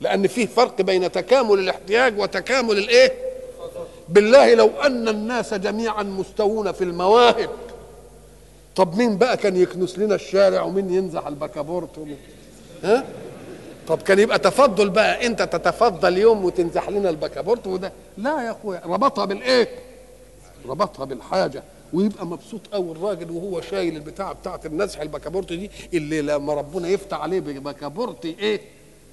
لأن 0.00 0.26
فيه 0.26 0.46
فرق 0.46 0.82
بين 0.82 1.12
تكامل 1.12 1.58
الاحتياج 1.58 2.18
وتكامل 2.18 2.78
الإيه؟ 2.78 3.12
بالله 4.08 4.54
لو 4.54 4.70
أن 4.84 5.08
الناس 5.08 5.54
جميعا 5.54 6.02
مستوون 6.02 6.72
في 6.72 6.84
المواهب. 6.84 7.50
طب 8.76 8.96
مين 8.96 9.18
بقى 9.18 9.36
كان 9.36 9.56
يكنس 9.56 9.98
لنا 9.98 10.14
الشارع 10.14 10.62
ومين 10.62 10.94
ينزح 10.94 11.26
البكابورت 11.26 11.98
ومين 11.98 12.16
ها؟ 12.84 13.04
طب 13.88 14.02
كان 14.02 14.18
يبقى 14.18 14.38
تفضل 14.38 14.90
بقى 14.90 15.26
أنت 15.26 15.42
تتفضل 15.42 16.18
يوم 16.18 16.44
وتنزح 16.44 16.88
لنا 16.88 17.10
البكابورت 17.10 17.66
وده 17.66 17.92
لا 18.18 18.42
يا 18.44 18.50
أخويا 18.50 18.82
ربطها 18.86 19.24
بالإيه؟ 19.24 19.68
ربطها 20.68 21.04
بالحاجة. 21.04 21.62
ويبقى 21.92 22.26
مبسوط 22.26 22.60
قوي 22.72 22.92
الراجل 22.92 23.30
وهو 23.30 23.60
شايل 23.60 23.96
البتاعة 23.96 24.32
بتاعة 24.32 24.60
النزح 24.66 25.00
البكابورت 25.00 25.52
دي 25.52 25.70
اللي 25.94 26.22
لما 26.22 26.54
ربنا 26.54 26.88
يفتح 26.88 27.20
عليه 27.20 27.40
بكابورت 27.40 28.24
إيه؟ 28.24 28.60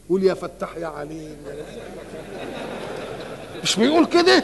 قول 0.09 0.23
يا 0.23 0.33
فتاح 0.33 0.77
يا 0.77 0.87
عليم 0.87 1.37
مش 3.63 3.75
بيقول 3.75 4.05
كده؟ 4.05 4.43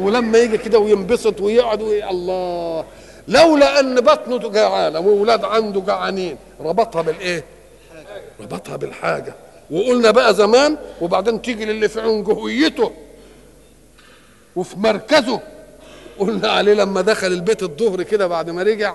ولما 0.00 0.38
يجي 0.38 0.58
كده 0.58 0.78
وينبسط 0.78 1.40
ويقعد 1.40 1.82
وي... 1.82 2.10
الله. 2.10 2.84
لولا 3.28 3.80
أن 3.80 4.00
بطنه 4.00 4.48
جعانة 4.48 4.98
واولاد 5.00 5.44
عنده 5.44 5.80
جعانين. 5.80 6.36
ربطها 6.60 7.02
بالإيه؟ 7.02 7.44
ربطها 8.40 8.76
بالحاجة. 8.76 9.34
وقلنا 9.70 10.10
بقى 10.10 10.34
زمان 10.34 10.76
وبعدين 11.00 11.42
تيجي 11.42 11.64
للي 11.64 11.88
في 11.88 12.00
عنجهيته 12.00 12.92
وفي 14.56 14.78
مركزه 14.78 15.40
قلنا 16.18 16.48
عليه 16.50 16.74
لما 16.74 17.00
دخل 17.00 17.26
البيت 17.26 17.62
الظهر 17.62 18.02
كده 18.02 18.26
بعد 18.26 18.50
ما 18.50 18.62
رجع 18.62 18.94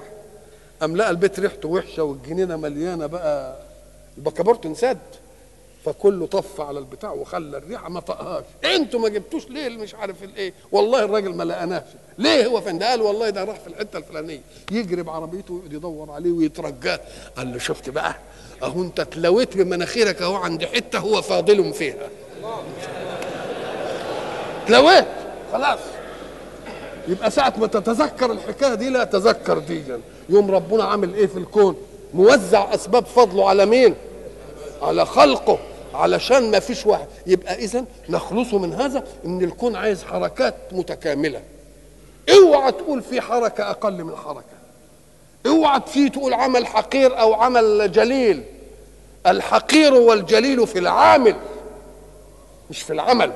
قام 0.82 0.96
لقى 0.98 1.10
البيت 1.10 1.40
ريحته 1.40 1.70
وحشة 1.70 2.04
والجنينة 2.04 2.56
مليانة 2.58 3.06
بقى. 3.06 3.56
البكابورت 4.18 4.66
انسد. 4.66 4.98
فكله 5.86 6.26
طف 6.28 6.62
على 6.62 6.80
البتاع 6.80 7.12
وخلى 7.12 7.58
الريحة 7.58 7.90
ما 7.90 8.00
طقهاش. 8.00 8.44
أنتوا 8.66 9.00
ما 9.00 9.10
جبتوش 9.10 9.48
ليه 9.48 9.70
مش 9.70 9.96
عارف 9.96 10.24
الايه؟ 10.24 10.54
والله 10.72 11.04
الراجل 11.06 11.36
ما 11.36 11.44
لقناش. 11.44 11.84
ليه 12.18 12.46
هو 12.46 12.62
فين 12.62 12.78
ده 12.80 12.90
قال 12.90 13.02
والله 13.02 13.30
ده 13.30 13.44
راح 13.44 13.60
في 13.60 13.68
الحتة 13.68 13.98
الفلانية. 13.98 14.42
يجري 14.72 15.04
بعربيته 15.04 15.54
ويقعد 15.54 15.74
يدور 15.74 16.12
عليه 16.12 16.32
ويترجاه. 16.32 17.00
قال 17.38 17.52
له 17.54 17.58
شفت 17.60 17.90
بقى؟ 17.90 18.16
اهو 18.64 18.82
انت 18.82 19.00
اتلويت 19.00 19.58
بمناخيرك 19.58 20.22
اهو 20.22 20.36
عند 20.36 20.66
حتة 20.66 21.00
هو 21.00 21.22
فاضل 21.22 21.74
فيها. 21.74 22.10
اتلويت؟ 24.64 25.06
خلاص. 25.54 25.80
يبقى 27.08 27.32
ساعة 27.32 27.54
ما 27.58 27.68
تتذكر 27.68 28.32
الحكاية 28.32 28.74
دي 28.74 28.90
لا 28.90 29.04
تذكر 29.04 29.60
دي 29.60 29.84
يوم 30.30 30.52
ربنا 30.52 30.84
عامل 30.84 31.14
إيه 31.14 31.28
في 31.28 31.38
الكون؟ 31.38 31.76
موزع 32.14 32.74
أسباب 32.74 33.06
فضله 33.06 33.50
على 33.50 33.66
مين؟ 33.66 33.96
على 34.82 35.06
خلقه. 35.06 35.60
علشان 35.94 36.52
ما 36.52 36.60
فيش 36.60 36.86
واحد. 36.86 37.08
يبقى 37.28 37.56
اذا 37.56 37.86
نخلص 38.10 38.54
من 38.54 38.74
هذا 38.74 39.04
إن 39.26 39.44
الكون 39.44 39.76
عايز 39.76 40.04
حركات 40.04 40.56
متكاملة. 40.72 41.42
اوعى 42.30 42.72
تقول 42.72 43.02
في 43.02 43.22
حركة 43.22 43.70
أقل 43.70 44.04
من 44.04 44.16
حركة. 44.16 44.44
اوعى 45.48 45.82
في 45.88 46.10
تقول 46.10 46.34
عمل 46.34 46.68
حقير 46.68 47.20
أو 47.20 47.34
عمل 47.34 47.92
جليل. 47.92 48.44
الحقير 49.28 49.94
والجليل 49.94 50.68
في 50.68 50.80
العامل 50.80 51.36
مش 52.70 52.82
في 52.82 52.94
العمل. 52.94 53.32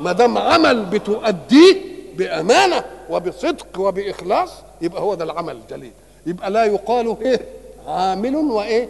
ما 0.00 0.12
دام 0.12 0.38
عمل 0.38 0.84
بتؤديه 0.84 1.76
بأمانة 2.16 2.84
وبصدق 3.10 3.66
وبإخلاص 3.78 4.50
يبقى 4.80 5.02
هو 5.02 5.14
ده 5.14 5.24
العمل 5.24 5.56
الجليل. 5.56 5.92
يبقى 6.26 6.50
لا 6.50 6.64
يقال 6.64 7.16
إيه 7.22 7.40
عامل 7.86 8.36
وإيه 8.36 8.88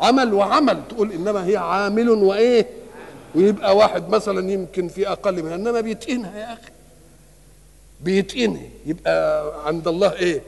عمل 0.00 0.34
وعمل 0.34 0.82
تقول 0.88 1.12
إنما 1.12 1.46
هي 1.46 1.56
عامل 1.56 2.08
وإيه؟ 2.10 2.66
ويبقى 3.34 3.76
واحد 3.76 4.08
مثلا 4.08 4.52
يمكن 4.52 4.88
في 4.88 5.08
أقل 5.08 5.42
منها 5.42 5.54
إنما 5.54 5.80
بيتقنها 5.80 6.38
يا 6.38 6.52
أخي. 6.52 6.70
بيتقنها 8.00 8.62
يبقى 8.86 9.44
عند 9.66 9.88
الله 9.88 10.12
إيه؟ 10.12 10.42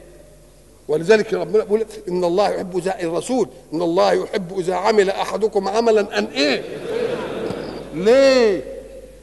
ولذلك 0.87 1.33
ربنا 1.33 1.63
بيقول 1.63 1.85
إن 2.09 2.23
الله 2.23 2.49
يحب 2.49 2.77
إذا 2.77 2.99
الرسول 3.01 3.49
إن 3.73 3.81
الله 3.81 4.13
يحب 4.13 4.59
إذا 4.59 4.75
عمل 4.75 5.09
أحدكم 5.09 5.67
عملا 5.67 6.19
أن 6.19 6.25
إيه؟ 6.25 6.63
ليه؟ 7.93 8.63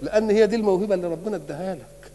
لأن 0.03 0.31
هي 0.31 0.47
دي 0.47 0.57
الموهبة 0.57 0.95
اللي 0.95 1.07
ربنا 1.09 1.37
اداها 1.37 1.75
لك. 1.75 2.11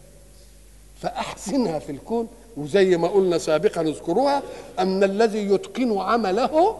فأحسنها 1.02 1.78
في 1.78 1.92
الكون 1.92 2.28
وزي 2.56 2.96
ما 2.96 3.08
قلنا 3.08 3.38
سابقا 3.38 3.80
اذكروها 3.82 4.42
أن 4.78 5.04
الذي 5.04 5.38
يتقن 5.54 5.98
عمله 5.98 6.76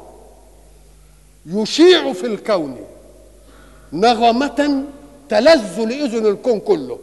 يشيع 1.47 2.13
في 2.13 2.27
الكون 2.27 2.77
نغمة 3.93 4.85
تلذ 5.29 5.81
لإذن 5.85 6.27
الكون 6.27 6.61
كله 6.61 6.99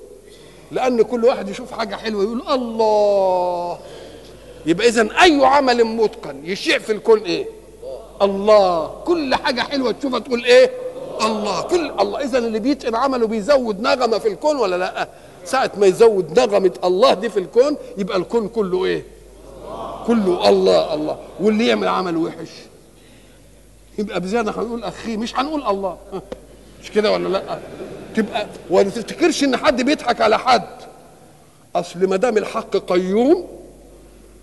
لأن 0.72 1.02
كل 1.02 1.26
واحد 1.26 1.50
يشوف 1.50 1.72
حاجة 1.72 1.96
حلوة 1.96 2.24
يقول 2.24 2.42
الله 2.50 3.80
يبقى 4.66 4.88
إذا 4.88 5.08
أي 5.22 5.46
عمل 5.46 5.84
متقن 5.84 6.42
يشيع 6.44 6.78
في 6.80 6.92
الكون 6.92 7.20
إيه؟ 7.20 7.46
الله 8.22 8.88
كل 9.06 9.36
حاجة 9.36 9.62
حلوة 9.62 9.92
تشوفها 9.92 10.20
تقول 10.20 10.44
إيه؟ 10.46 10.72
الله 11.22 11.62
كل 11.62 11.92
الله 12.00 12.24
إذا 12.24 12.38
اللي 12.38 12.60
بيتقن 12.60 12.96
عمله 12.96 13.28
بيزود 13.28 13.82
نغمة 13.82 14.18
في 14.18 14.28
الكون 14.28 14.56
ولا 14.58 14.76
لأ؟ 14.76 15.08
ساعة 15.46 15.72
ما 15.78 15.86
يزود 15.88 16.40
نغمة 16.40 16.72
الله 16.84 17.14
دي 17.14 17.30
في 17.30 17.40
الكون 17.40 17.76
يبقى 17.98 18.18
الكون 18.18 18.48
كله 18.48 18.86
إيه؟ 18.86 19.04
كله 20.08 20.50
الله 20.50 20.94
الله 20.94 21.18
واللي 21.42 21.68
يعمل 21.68 21.88
عمل 21.88 22.18
وحش 22.18 22.50
يبقى 24.00 24.20
بزيادة 24.20 24.52
هنقول 24.52 24.84
اخيه 24.84 25.18
مش 25.18 25.36
هنقول 25.40 25.64
الله. 25.64 25.98
مش 26.84 26.92
كده 26.92 27.12
ولا 27.12 27.28
لأ؟ 27.28 27.60
تبقى 28.16 28.48
وما 28.70 28.84
تفتكرش 28.90 29.44
إن 29.44 29.58
حد 29.58 29.82
بيضحك 29.82 30.22
على 30.22 30.40
حد. 30.40 30.68
أصل 31.76 32.08
ما 32.08 32.16
دام 32.16 32.38
الحق 32.38 32.78
قيوم 32.78 33.48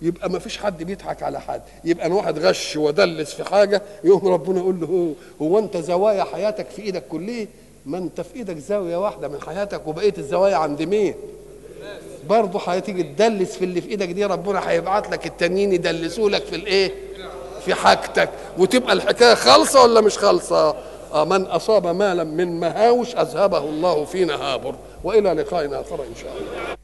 يبقى 0.01 0.29
ما 0.29 0.39
فيش 0.39 0.57
حد 0.57 0.83
بيضحك 0.83 1.23
على 1.23 1.41
حد. 1.41 1.61
يبقى 1.85 2.05
إن 2.07 2.11
واحد 2.11 2.39
غش 2.39 2.75
ودلس 2.77 3.33
في 3.33 3.43
حاجة 3.43 3.81
يقوم 4.03 4.27
ربنا 4.33 4.59
يقول 4.59 4.79
له 4.81 5.15
هو 5.41 5.59
أنت 5.59 5.77
زوايا 5.77 6.23
حياتك 6.23 6.69
في 6.69 6.81
إيدك 6.81 7.03
كلية؟ 7.07 7.47
ما 7.85 7.97
أنت 7.97 8.21
في 8.21 8.35
إيدك 8.35 8.57
زاوية 8.57 8.97
واحدة 8.97 9.27
من 9.27 9.41
حياتك 9.41 9.87
وبقيه 9.87 10.13
الزوايا 10.17 10.55
عند 10.55 10.81
مين؟ 10.81 11.13
برضه 12.29 12.59
هتيجي 12.59 13.03
تدلس 13.03 13.55
في 13.55 13.65
اللي 13.65 13.81
في 13.81 13.89
إيدك 13.89 14.07
دي 14.09 14.25
ربنا 14.25 14.69
هيبعت 14.69 15.11
لك 15.11 15.25
التانيين 15.27 15.73
يدلسوا 15.73 16.29
لك 16.29 16.43
في 16.43 16.55
الإيه؟ 16.55 16.91
في 17.67 17.73
حاجتك 17.73 18.29
وتبقى 18.57 18.93
الحكاية 18.93 19.33
خالصة 19.35 19.83
ولا 19.83 20.01
مش 20.01 20.17
خالصة؟ 20.17 20.75
آه 21.13 21.25
من 21.25 21.45
أصاب 21.45 21.87
مالا 21.87 22.23
من 22.23 22.59
مهاوش 22.59 23.15
أذهبه 23.15 23.57
الله 23.57 24.05
في 24.05 24.25
نهابر 24.25 24.75
وإلى 25.03 25.33
لقاء 25.33 25.65
آخر 25.81 25.95
إن 25.95 26.15
شاء 26.21 26.31
الله. 26.37 26.77